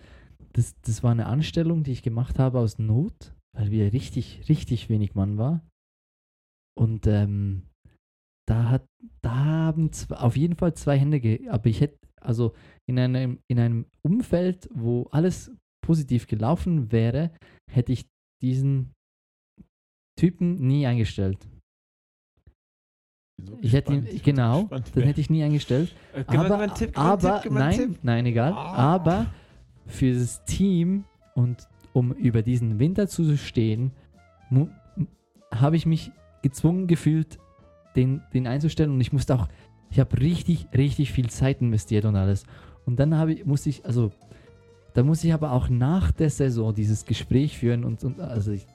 das, 0.56 0.76
das 0.82 1.04
war 1.04 1.12
eine 1.12 1.26
Anstellung, 1.26 1.84
die 1.84 1.92
ich 1.92 2.04
gemacht 2.04 2.40
habe 2.40 2.60
aus 2.60 2.78
Not, 2.80 3.34
weil 3.56 3.72
wir 3.72 3.92
richtig, 3.94 4.48
richtig 4.50 4.90
wenig 4.90 5.16
Mann 5.16 5.38
war. 5.38 5.62
Und 6.78 7.06
ähm, 7.08 7.64
da 8.48 8.70
hat, 8.70 8.86
da 9.22 9.34
haben 9.36 9.90
zw- 9.90 10.14
auf 10.16 10.36
jeden 10.36 10.56
Fall 10.56 10.74
zwei 10.74 10.98
Hände, 10.98 11.20
ge 11.20 11.48
aber 11.50 11.68
ich 11.68 11.82
hätte, 11.82 11.98
also 12.20 12.54
in 12.90 12.98
einem, 13.00 13.40
in 13.50 13.60
einem 13.60 13.86
Umfeld, 14.04 14.68
wo 14.74 15.04
alles 15.12 15.52
positiv 15.86 16.28
gelaufen 16.28 16.92
wäre, 16.92 17.32
hätte 17.72 17.92
ich 17.94 18.06
diesen 18.42 18.92
Typen 20.20 20.66
nie 20.68 20.86
eingestellt. 20.86 21.48
So 23.44 23.58
Ich 23.62 23.74
hätte 23.74 23.94
ihn, 23.94 24.22
genau, 24.24 24.62
gespannt, 24.62 24.88
den 24.90 24.96
wer- 24.96 25.06
hätte 25.08 25.22
ich 25.22 25.30
nie 25.30 25.44
eingestellt. 25.44 25.96
Äh, 26.14 26.24
Aber, 26.28 26.74
Tipp, 26.74 26.98
aber 26.98 27.42
Tipp, 27.42 27.52
einen 27.52 27.60
nein, 27.60 27.78
Tipp. 27.78 28.00
nein, 28.04 28.26
egal. 28.26 28.54
Ah. 28.54 28.96
Aber 28.96 29.34
für 29.86 30.14
das 30.14 30.44
Team 30.46 31.06
und 31.36 31.68
um 31.94 32.12
über 32.14 32.42
diesen 32.42 32.80
Winter 32.80 33.08
zu 33.08 33.38
stehen, 33.38 33.92
habe 35.52 35.76
ich 35.76 35.86
mich 35.86 36.12
gezwungen 36.42 36.88
gefühlt, 36.88 37.38
den, 37.96 38.22
den 38.34 38.48
einzustellen 38.48 38.92
und 38.92 39.02
ich 39.02 39.14
musste 39.14 39.36
auch, 39.36 39.48
ich 39.90 40.00
habe 40.00 40.20
richtig, 40.20 40.68
richtig 40.76 41.12
viel 41.12 41.30
Zeit 41.30 41.62
investiert 41.62 42.06
und 42.06 42.16
alles. 42.16 42.46
Und 42.86 43.00
dann 43.00 43.16
habe 43.16 43.34
ich, 43.34 43.46
musste 43.46 43.70
ich, 43.70 43.86
also, 43.86 44.12
da 44.94 45.04
muss 45.04 45.24
ich 45.24 45.34
aber 45.34 45.52
auch 45.52 45.70
nach 45.70 46.12
der 46.12 46.30
Saison 46.30 46.74
dieses 46.74 47.06
Gespräch 47.06 47.58
führen 47.58 47.84
und, 47.84 48.04
und 48.04 48.20
also 48.20 48.52
ich, 48.52 48.66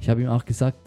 ich 0.00 0.08
habe 0.08 0.22
ihm 0.22 0.28
auch 0.28 0.44
gesagt, 0.44 0.78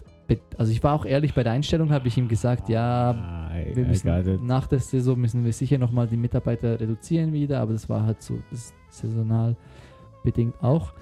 also 0.58 0.70
ich 0.70 0.82
war 0.82 0.94
auch 0.94 1.04
ehrlich 1.04 1.34
bei 1.34 1.42
der 1.42 1.52
Einstellung, 1.52 1.90
habe 1.90 2.06
ich 2.06 2.16
ihm 2.16 2.28
gesagt, 2.28 2.68
ja, 2.68 3.49
Ey, 3.66 3.76
wir 3.76 3.86
müssen, 3.86 4.46
nach 4.46 4.66
der 4.66 4.80
Saison 4.80 5.20
müssen 5.20 5.44
wir 5.44 5.52
sicher 5.52 5.78
nochmal 5.78 6.06
die 6.06 6.16
Mitarbeiter 6.16 6.78
reduzieren 6.80 7.32
wieder, 7.32 7.60
aber 7.60 7.72
das 7.72 7.88
war 7.88 8.04
halt 8.04 8.22
so 8.22 8.38
saisonal 8.90 9.56
bedingt 10.22 10.54
auch. 10.62 10.92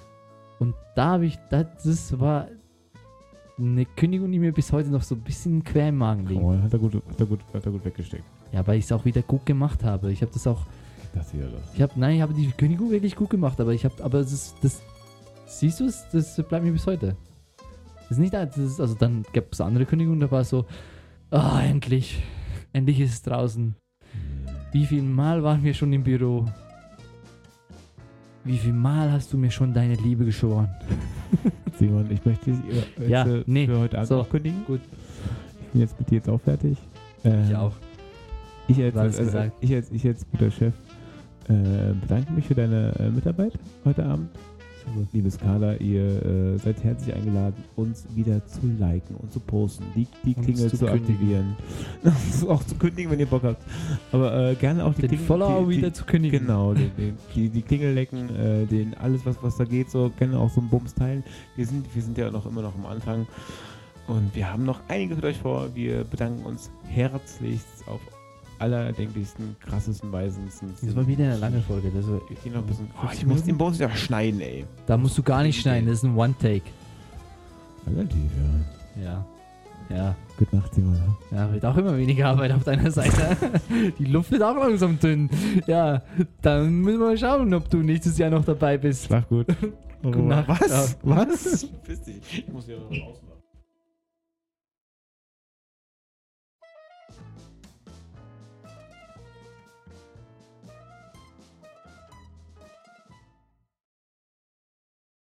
Und 0.58 0.74
da 0.94 1.12
habe 1.12 1.26
ich, 1.26 1.38
das, 1.50 1.66
das 1.84 2.18
war 2.18 2.48
eine 3.58 3.84
Kündigung, 3.84 4.30
die 4.30 4.38
mir 4.38 4.52
bis 4.52 4.72
heute 4.72 4.88
noch 4.90 5.02
so 5.02 5.14
ein 5.14 5.20
bisschen 5.20 5.64
quer 5.64 5.88
im 5.88 5.96
Magen 5.96 6.26
liegt. 6.26 6.40
Oh, 6.40 6.52
hat 6.52 6.72
er 6.72 6.78
gut, 6.78 6.94
hat 6.94 7.20
er 7.20 7.26
gut, 7.26 7.40
hat 7.52 7.66
er 7.66 7.72
gut 7.72 7.84
weggesteckt. 7.84 8.24
Ja, 8.52 8.66
weil 8.66 8.78
ich 8.78 8.84
es 8.84 8.92
auch 8.92 9.04
wieder 9.04 9.22
gut 9.22 9.44
gemacht 9.46 9.84
habe. 9.84 10.10
Ich 10.12 10.22
habe 10.22 10.32
das 10.32 10.46
auch, 10.46 10.66
Das 11.14 11.30
hier 11.32 11.48
das. 11.48 11.74
ich 11.74 11.82
habe, 11.82 11.92
nein, 11.96 12.16
ich 12.16 12.22
habe 12.22 12.34
die 12.34 12.46
Kündigung 12.48 12.90
wirklich 12.90 13.16
gut 13.16 13.30
gemacht, 13.30 13.60
aber 13.60 13.72
ich 13.72 13.84
habe, 13.84 14.02
aber 14.02 14.18
das, 14.18 14.54
das, 14.62 14.80
siehst 15.46 15.80
du 15.80 15.86
es, 15.86 16.06
das 16.12 16.36
bleibt 16.48 16.64
mir 16.64 16.72
bis 16.72 16.86
heute. 16.86 17.16
Das 18.02 18.12
ist 18.12 18.18
nicht, 18.18 18.32
das 18.32 18.56
ist, 18.56 18.80
also 18.80 18.94
dann 18.94 19.24
gab 19.32 19.52
es 19.52 19.60
andere 19.60 19.84
Kündigungen, 19.84 20.20
da 20.20 20.30
war 20.30 20.40
es 20.40 20.48
so, 20.48 20.64
ah, 21.30 21.60
endlich, 21.62 22.22
endlich 22.78 23.00
ist 23.00 23.12
es 23.12 23.22
draußen. 23.22 23.74
Wie 24.72 24.86
viel 24.86 25.02
Mal 25.02 25.42
waren 25.42 25.62
wir 25.64 25.74
schon 25.74 25.92
im 25.92 26.02
Büro? 26.04 26.46
Wie 28.44 28.56
viel 28.58 28.72
Mal 28.72 29.10
hast 29.12 29.32
du 29.32 29.36
mir 29.38 29.50
schon 29.50 29.72
deine 29.74 29.94
Liebe 29.94 30.24
geschworen? 30.24 30.68
Simon, 31.78 32.06
ich 32.10 32.24
möchte 32.24 32.50
dich 32.50 32.58
jetzt, 32.74 33.08
Ja, 33.08 33.26
nee, 33.46 33.66
für 33.66 33.78
heute 33.78 33.96
Abend 33.98 34.08
so, 34.08 34.20
aufkündigen. 34.20 34.64
gut. 34.66 34.80
Ich 35.60 35.66
bin 35.72 35.80
jetzt 35.82 35.98
mit 35.98 36.10
dir 36.10 36.14
jetzt 36.16 36.28
auch 36.28 36.40
fertig. 36.40 36.78
Ähm, 37.24 37.42
Ich 38.68 38.82
als, 38.82 38.94
Du 38.94 39.00
hast 39.00 39.06
als, 39.06 39.18
gesagt. 39.18 39.52
ich 39.60 39.74
als, 39.74 39.90
ich 39.90 40.06
als 40.06 40.26
guter 40.30 40.50
Chef 40.50 40.74
äh, 41.48 41.92
bedanke 42.00 42.32
mich 42.32 42.46
für 42.46 42.54
deine 42.54 42.94
äh, 42.98 43.10
Mitarbeit 43.10 43.52
heute 43.84 44.04
Abend. 44.06 44.30
Liebes 45.12 45.38
Carla, 45.38 45.74
ihr 45.76 46.24
äh, 46.24 46.58
seid 46.58 46.82
herzlich 46.82 47.14
eingeladen, 47.14 47.54
uns 47.76 48.06
wieder 48.14 48.44
zu 48.46 48.60
liken 48.78 49.16
und 49.16 49.32
zu 49.32 49.40
posten, 49.40 49.84
die, 49.94 50.06
die 50.24 50.34
Klingel 50.34 50.70
zu 50.70 50.78
zu, 50.78 50.88
aktivieren. 50.88 51.56
auch 52.48 52.62
zu 52.64 52.74
kündigen, 52.76 53.10
wenn 53.10 53.20
ihr 53.20 53.26
Bock 53.26 53.42
habt. 53.42 53.62
Aber 54.12 54.50
äh, 54.50 54.54
gerne 54.54 54.84
auch 54.84 54.94
die 54.94 55.02
Den 55.02 55.10
Klingel- 55.10 55.26
Follower 55.26 55.66
die, 55.66 55.76
wieder 55.76 55.88
die, 55.88 55.94
zu 55.94 56.04
kündigen. 56.04 56.40
Genau, 56.40 56.74
den, 56.74 56.90
den, 56.96 57.16
die, 57.34 57.48
die 57.48 57.62
Klingel 57.62 57.92
lecken, 57.94 58.34
äh, 58.36 58.66
den 58.66 58.94
alles, 58.94 59.24
was, 59.24 59.36
was 59.42 59.56
da 59.56 59.64
geht, 59.64 59.90
so 59.90 60.10
gerne 60.18 60.38
auch 60.38 60.50
so 60.50 60.60
einen 60.60 60.70
Bums 60.70 60.94
teilen. 60.94 61.24
Wir 61.56 61.66
sind, 61.66 61.94
wir 61.94 62.02
sind 62.02 62.18
ja 62.18 62.30
noch 62.30 62.46
immer 62.46 62.62
noch 62.62 62.74
am 62.74 62.86
Anfang 62.86 63.26
und 64.06 64.34
wir 64.34 64.50
haben 64.52 64.64
noch 64.64 64.80
einiges 64.88 65.16
mit 65.16 65.24
euch 65.24 65.38
vor. 65.38 65.74
Wir 65.74 66.04
bedanken 66.04 66.44
uns 66.44 66.70
herzlichst 66.88 67.86
auf 67.86 68.00
allerdenklichsten, 68.58 69.56
krassesten, 69.60 70.12
weisesten. 70.12 70.72
Das 70.82 70.96
war 70.96 71.06
wieder 71.06 71.24
eine 71.24 71.36
lange 71.36 71.60
Folge. 71.60 71.90
Das 71.94 72.06
war, 72.08 72.20
gehen 72.42 72.52
noch 72.52 72.60
ein 72.60 72.66
bisschen. 72.66 72.90
Oh, 72.96 73.06
50 73.06 73.20
ich 73.20 73.26
muss 73.26 73.44
den 73.44 73.58
Bums 73.58 73.78
ja 73.78 73.90
schneiden, 73.90 74.40
ey. 74.40 74.64
da 74.86 74.96
musst 74.96 75.16
du 75.16 75.22
gar 75.22 75.42
nicht 75.42 75.60
schneiden, 75.60 75.88
das 75.88 75.98
ist 75.98 76.04
ein 76.04 76.16
One-Take. 76.16 76.62
Relativ, 77.86 78.30
ja. 78.96 79.02
Ja. 79.02 79.26
Ja. 79.90 80.14
Gute 80.38 80.56
Nacht, 80.56 80.74
Simon. 80.74 80.98
Ja, 81.30 81.50
wird 81.52 81.64
auch 81.64 81.76
immer 81.76 81.96
weniger 81.96 82.28
Arbeit 82.28 82.52
auf 82.52 82.64
deiner 82.64 82.90
Seite. 82.90 83.36
Die 83.98 84.04
Luft 84.04 84.30
wird 84.30 84.42
auch 84.42 84.56
langsam 84.56 84.98
dünn. 84.98 85.30
Ja, 85.66 86.02
dann 86.42 86.80
müssen 86.80 87.00
wir 87.00 87.06
mal 87.06 87.18
schauen, 87.18 87.52
ob 87.54 87.70
du 87.70 87.78
nächstes 87.78 88.18
Jahr 88.18 88.30
noch 88.30 88.44
dabei 88.44 88.76
bist. 88.76 89.06
Schlaf 89.06 89.28
gut. 89.28 89.46
Gute 90.02 90.18
Nacht. 90.18 90.48
Was? 90.48 90.98
Ja. 91.02 91.16
Was? 91.16 91.66
Ich 91.88 92.48
muss 92.52 92.66
hier 92.66 92.78
raus. 92.78 93.20